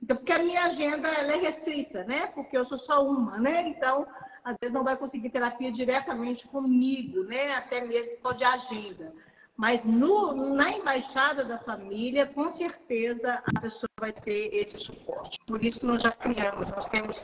então, 0.04 0.18
porque 0.18 0.34
a 0.34 0.44
minha 0.44 0.66
agenda 0.66 1.08
ela 1.08 1.32
é 1.32 1.38
restrita, 1.38 2.04
né? 2.04 2.28
Porque 2.36 2.58
eu 2.58 2.66
sou 2.66 2.78
só 2.80 3.08
uma, 3.08 3.38
né? 3.38 3.70
Então, 3.70 4.06
às 4.44 4.58
vezes 4.60 4.74
não 4.74 4.84
vai 4.84 4.98
conseguir 4.98 5.30
terapia 5.30 5.72
diretamente 5.72 6.46
comigo, 6.50 7.24
né? 7.24 7.56
Até 7.56 7.80
mesmo 7.80 8.12
só 8.22 8.34
de 8.34 8.44
agenda. 8.44 9.14
Mas 9.56 9.82
no, 9.86 10.56
na 10.56 10.72
embaixada 10.72 11.46
da 11.46 11.58
família, 11.60 12.26
com 12.26 12.54
certeza 12.58 13.42
a 13.46 13.62
pessoa 13.62 13.88
vai 13.98 14.12
ter 14.12 14.54
esse 14.54 14.78
suporte. 14.80 15.40
Por 15.48 15.64
isso 15.64 15.86
nós 15.86 16.04
já 16.04 16.12
criamos, 16.12 16.70
nós 16.70 16.90
temos 16.90 17.18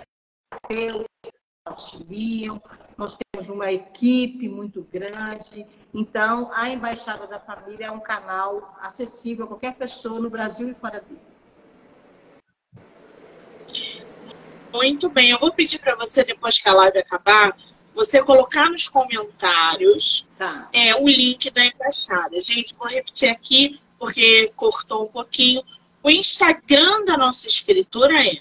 auxiliam, 1.65 2.61
nós 2.97 3.17
temos 3.17 3.49
uma 3.49 3.73
equipe 3.73 4.47
muito 4.47 4.83
grande. 4.83 5.67
Então, 5.93 6.49
a 6.53 6.69
embaixada 6.69 7.27
da 7.27 7.41
família 7.41 7.87
é 7.87 7.91
um 7.91 7.99
canal 7.99 8.73
acessível 8.79 9.43
a 9.43 9.47
qualquer 9.49 9.75
pessoa 9.75 10.21
no 10.21 10.29
Brasil 10.29 10.69
e 10.69 10.73
fora 10.75 11.01
dele. 11.01 11.38
Muito 14.71 15.09
bem, 15.09 15.31
eu 15.31 15.39
vou 15.39 15.51
pedir 15.53 15.79
para 15.79 15.95
você, 15.95 16.23
depois 16.23 16.59
que 16.59 16.69
a 16.69 16.73
live 16.73 16.99
acabar, 16.99 17.55
você 17.93 18.23
colocar 18.23 18.69
nos 18.69 18.87
comentários 18.87 20.27
tá. 20.37 20.69
é, 20.71 20.95
o 20.95 21.07
link 21.07 21.49
da 21.51 21.65
embaixada. 21.65 22.39
Gente, 22.41 22.75
vou 22.75 22.87
repetir 22.87 23.29
aqui, 23.29 23.79
porque 23.97 24.51
cortou 24.55 25.05
um 25.05 25.07
pouquinho. 25.07 25.63
O 26.01 26.09
Instagram 26.09 27.03
da 27.05 27.17
nossa 27.17 27.47
escritora 27.47 28.25
é 28.25 28.37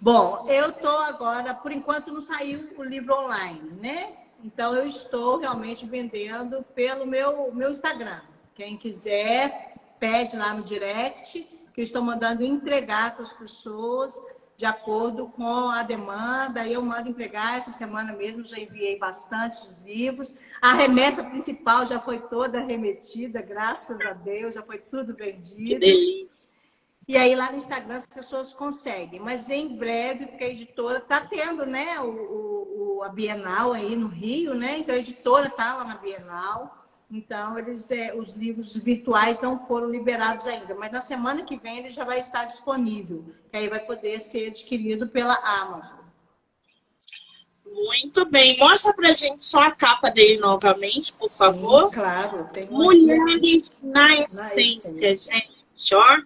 Bom, 0.00 0.46
eu 0.48 0.70
estou 0.70 0.98
agora, 1.00 1.52
por 1.52 1.70
enquanto 1.72 2.10
não 2.10 2.22
saiu 2.22 2.72
o 2.78 2.82
livro 2.82 3.14
online, 3.14 3.72
né? 3.80 4.16
Então 4.42 4.74
eu 4.74 4.86
estou 4.86 5.38
realmente 5.38 5.84
vendendo 5.84 6.62
pelo 6.74 7.06
meu, 7.06 7.52
meu 7.52 7.70
Instagram. 7.70 8.22
Quem 8.54 8.78
quiser, 8.78 9.74
pede 9.98 10.36
lá 10.36 10.54
no 10.54 10.62
direct 10.62 11.46
que 11.76 11.82
estou 11.82 12.02
mandando 12.02 12.42
entregar 12.42 13.12
para 13.12 13.22
as 13.22 13.34
pessoas 13.34 14.18
de 14.56 14.64
acordo 14.64 15.28
com 15.28 15.68
a 15.68 15.82
demanda. 15.82 16.66
Eu 16.66 16.80
mando 16.80 17.10
entregar 17.10 17.58
essa 17.58 17.70
semana 17.70 18.14
mesmo, 18.14 18.46
já 18.46 18.58
enviei 18.58 18.98
bastantes 18.98 19.78
livros. 19.84 20.34
A 20.62 20.72
remessa 20.72 21.22
principal 21.22 21.86
já 21.86 22.00
foi 22.00 22.18
toda 22.18 22.64
remetida, 22.64 23.42
graças 23.42 24.00
a 24.00 24.14
Deus, 24.14 24.54
já 24.54 24.62
foi 24.62 24.78
tudo 24.78 25.14
vendido. 25.14 25.58
Que 25.58 25.78
delícia. 25.78 26.56
E 27.06 27.14
aí 27.14 27.36
lá 27.36 27.52
no 27.52 27.58
Instagram 27.58 27.98
as 27.98 28.06
pessoas 28.06 28.54
conseguem. 28.54 29.20
Mas 29.20 29.50
em 29.50 29.76
breve, 29.76 30.28
porque 30.28 30.44
a 30.44 30.48
editora 30.48 30.96
está 30.96 31.20
tendo, 31.20 31.66
né, 31.66 32.00
o, 32.00 32.96
o, 32.96 33.02
a 33.04 33.10
Bienal 33.10 33.74
aí 33.74 33.94
no 33.94 34.08
Rio, 34.08 34.54
né? 34.54 34.78
Então 34.78 34.94
a 34.94 34.98
editora 34.98 35.46
está 35.46 35.76
lá 35.76 35.84
na 35.84 35.96
Bienal. 35.96 36.75
Então, 37.10 37.56
eles, 37.56 37.90
é, 37.90 38.14
os 38.14 38.32
livros 38.32 38.76
virtuais 38.76 39.40
não 39.40 39.64
foram 39.64 39.88
liberados 39.88 40.46
ainda, 40.46 40.74
mas 40.74 40.90
na 40.90 41.00
semana 41.00 41.44
que 41.44 41.56
vem 41.56 41.78
ele 41.78 41.88
já 41.88 42.04
vai 42.04 42.18
estar 42.18 42.44
disponível, 42.44 43.24
que 43.50 43.56
aí 43.56 43.68
vai 43.68 43.78
poder 43.80 44.18
ser 44.20 44.48
adquirido 44.48 45.06
pela 45.06 45.34
Amazon. 45.36 46.06
Muito 47.64 48.24
bem. 48.26 48.58
Mostra 48.58 48.92
pra 48.94 49.12
gente 49.12 49.44
só 49.44 49.62
a 49.62 49.70
capa 49.70 50.10
dele 50.10 50.38
novamente, 50.38 51.12
por 51.12 51.30
favor. 51.30 51.88
Sim, 51.88 51.94
claro. 51.94 52.48
Mulheres 52.70 53.82
na 53.82 54.22
essência, 54.22 55.14
gente. 55.14 55.94
Ó, 55.94 56.22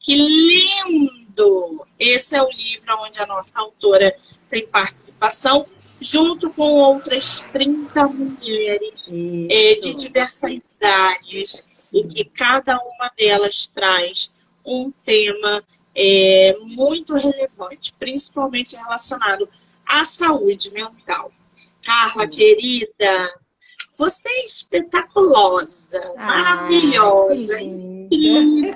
que 0.00 0.16
lindo! 0.16 1.86
Esse 1.98 2.36
é 2.36 2.42
o 2.42 2.48
livro 2.48 2.96
onde 3.00 3.20
a 3.20 3.26
nossa 3.26 3.60
autora 3.60 4.16
tem 4.48 4.66
participação 4.66 5.66
junto 6.00 6.52
com 6.52 6.70
outras 6.72 7.48
30 7.52 8.08
mulheres 8.08 9.12
é, 9.50 9.74
de 9.76 9.94
diversas 9.94 10.82
áreas, 10.82 11.62
e 11.92 12.02
que 12.04 12.24
cada 12.24 12.76
uma 12.76 13.10
delas 13.16 13.68
traz 13.68 14.34
um 14.64 14.90
tema 15.04 15.62
é, 15.94 16.56
muito 16.62 17.14
relevante, 17.14 17.92
principalmente 17.98 18.74
relacionado 18.76 19.48
à 19.86 20.04
saúde 20.04 20.72
mental. 20.72 21.30
Carla, 21.84 22.24
Sim. 22.24 22.30
querida, 22.30 23.30
você 23.96 24.28
é 24.28 24.44
espetaculosa, 24.44 26.00
ah, 26.16 26.26
maravilhosa, 26.26 27.60
incrível. 27.60 28.74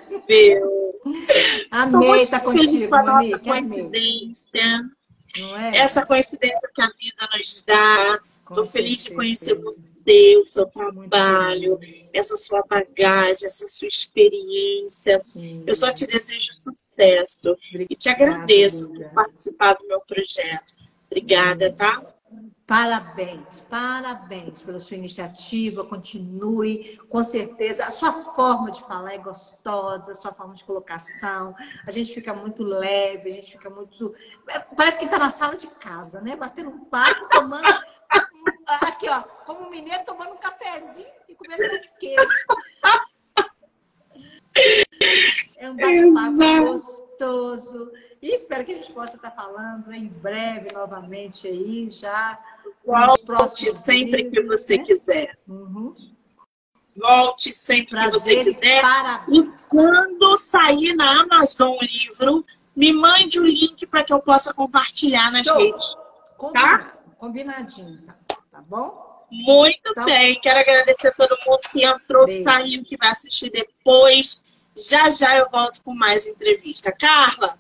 Amei 1.73 2.21
estar 2.23 2.41
contigo, 2.41 2.89
com 2.89 2.95
a 2.95 3.03
nossa 3.03 3.39
coincidência. 3.39 4.63
É? 5.37 5.79
Essa 5.79 6.05
coincidência 6.07 6.71
que 6.75 6.83
a 6.83 6.89
vida 6.99 7.29
nos 7.37 7.63
dá. 7.63 8.21
Estou 8.49 8.65
feliz 8.65 9.05
de 9.05 9.15
conhecer 9.15 9.55
você, 9.57 10.39
o 10.39 10.45
seu 10.45 10.65
trabalho, 10.65 11.79
essa 12.15 12.35
sua 12.35 12.65
bagagem, 12.67 13.47
essa 13.47 13.69
sua 13.69 13.89
experiência. 13.89 15.21
Sim. 15.21 15.65
Eu 15.67 15.75
só 15.75 15.93
te 15.93 16.07
desejo 16.07 16.55
sucesso 16.55 17.51
Obrigada, 17.51 17.87
e 17.91 17.95
te 17.95 18.09
agradeço 18.09 18.89
por 18.89 19.11
participar 19.11 19.75
do 19.75 19.87
meu 19.87 20.01
projeto. 20.01 20.75
Obrigada, 21.11 21.71
tá? 21.71 22.03
Parabéns, 22.67 23.63
parabéns 23.63 24.61
pela 24.61 24.79
sua 24.79 24.97
iniciativa, 24.97 25.85
continue, 25.85 26.99
com 27.09 27.25
certeza. 27.25 27.87
A 27.87 27.91
sua 27.91 28.13
forma 28.35 28.71
de 28.71 28.83
falar 28.83 29.15
é 29.15 29.19
gostosa, 29.19 30.13
a 30.13 30.15
sua 30.15 30.35
forma 30.35 30.55
de 30.55 30.65
colocação, 30.65 31.55
a 31.87 31.91
gente 31.91 32.13
fica 32.13 32.35
muito 32.35 32.63
leve, 32.63 33.31
a 33.31 33.33
gente 33.33 33.53
fica 33.53 33.71
muito. 33.71 34.15
É, 34.49 34.59
parece 34.59 34.99
que 34.99 35.07
está 35.07 35.19
na 35.19 35.31
sala 35.31 35.57
de 35.57 35.67
casa, 35.67 36.21
né? 36.21 36.37
Batendo 36.37 36.69
um 36.69 36.85
papo, 36.85 37.27
tomando. 37.31 37.65
Aqui, 38.83 39.09
ó, 39.09 39.23
como 39.47 39.71
mineiro, 39.71 40.05
tomando 40.05 40.33
um 40.33 40.37
cafezinho 40.37 41.09
e 41.27 41.35
comendo 41.35 41.63
um 41.63 41.81
de 41.81 41.91
queijo. 41.99 42.29
É 45.59 45.71
um 45.71 45.77
bate-papo 45.77 46.67
gostoso. 46.67 47.93
E 48.21 48.35
espero 48.35 48.65
que 48.65 48.73
a 48.73 48.75
gente 48.75 48.93
possa 48.93 49.17
estar 49.17 49.31
falando 49.31 49.93
em 49.93 50.09
breve 50.09 50.73
novamente 50.73 51.47
aí, 51.47 51.89
já. 51.89 52.39
Volte 52.85 53.71
sempre 53.71 54.25
vídeos, 54.25 54.33
que 54.33 54.43
você 54.49 54.77
né? 54.77 54.85
quiser. 54.85 55.39
Uhum. 55.47 55.95
Volte 56.97 57.53
sempre 57.53 57.91
Prazer 57.91 58.45
que 58.45 58.51
você 58.51 58.61
quiser. 58.61 58.81
Parabéns. 58.81 59.39
E 59.39 59.69
quando 59.69 60.37
sair 60.37 60.97
na 60.97 61.23
Amazon 61.23 61.77
o 61.77 61.81
livro, 61.81 62.45
me 62.75 62.93
mande 62.93 63.39
o 63.39 63.45
link 63.45 63.87
para 63.87 64.03
que 64.03 64.13
eu 64.13 64.21
possa 64.21 64.53
compartilhar 64.53 65.31
nas 65.31 65.47
Show. 65.47 65.59
redes. 65.59 65.95
Tá? 65.95 66.03
Combinado. 66.37 66.85
Tá? 66.85 66.99
Combinadinho, 67.19 68.07
tá 68.51 68.63
bom? 68.63 69.27
Muito 69.31 69.91
então, 69.91 70.05
bem. 70.05 70.41
Quero 70.41 70.61
agradecer 70.61 71.09
a 71.09 71.13
todo 71.13 71.37
mundo 71.47 71.61
que 71.71 71.85
entrou, 71.85 72.25
beijo. 72.25 72.39
que 72.39 72.45
saiu, 72.45 72.85
que 72.85 72.97
vai 72.97 73.11
assistir 73.11 73.51
depois. 73.51 74.43
Já 74.77 75.11
já 75.11 75.37
eu 75.37 75.49
volto 75.51 75.83
com 75.83 75.95
mais 75.95 76.27
entrevista. 76.27 76.93
Carla, 76.93 77.59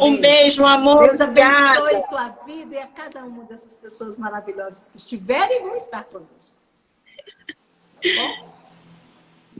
um 0.00 0.20
beijo, 0.20 0.62
um 0.62 0.66
amor. 0.66 1.08
Deus 1.08 1.20
abençoe 1.20 1.96
a 1.96 2.02
tua 2.02 2.28
vida 2.46 2.74
e 2.74 2.78
a 2.78 2.86
cada 2.86 3.24
uma 3.24 3.44
dessas 3.44 3.74
pessoas 3.74 4.18
maravilhosas 4.18 4.88
que 4.88 4.96
estiverem 4.96 5.58
e 5.58 5.60
vão 5.62 5.74
estar 5.74 6.04
conosco. 6.04 6.58
Tá 8.02 8.08
bom? 8.16 8.57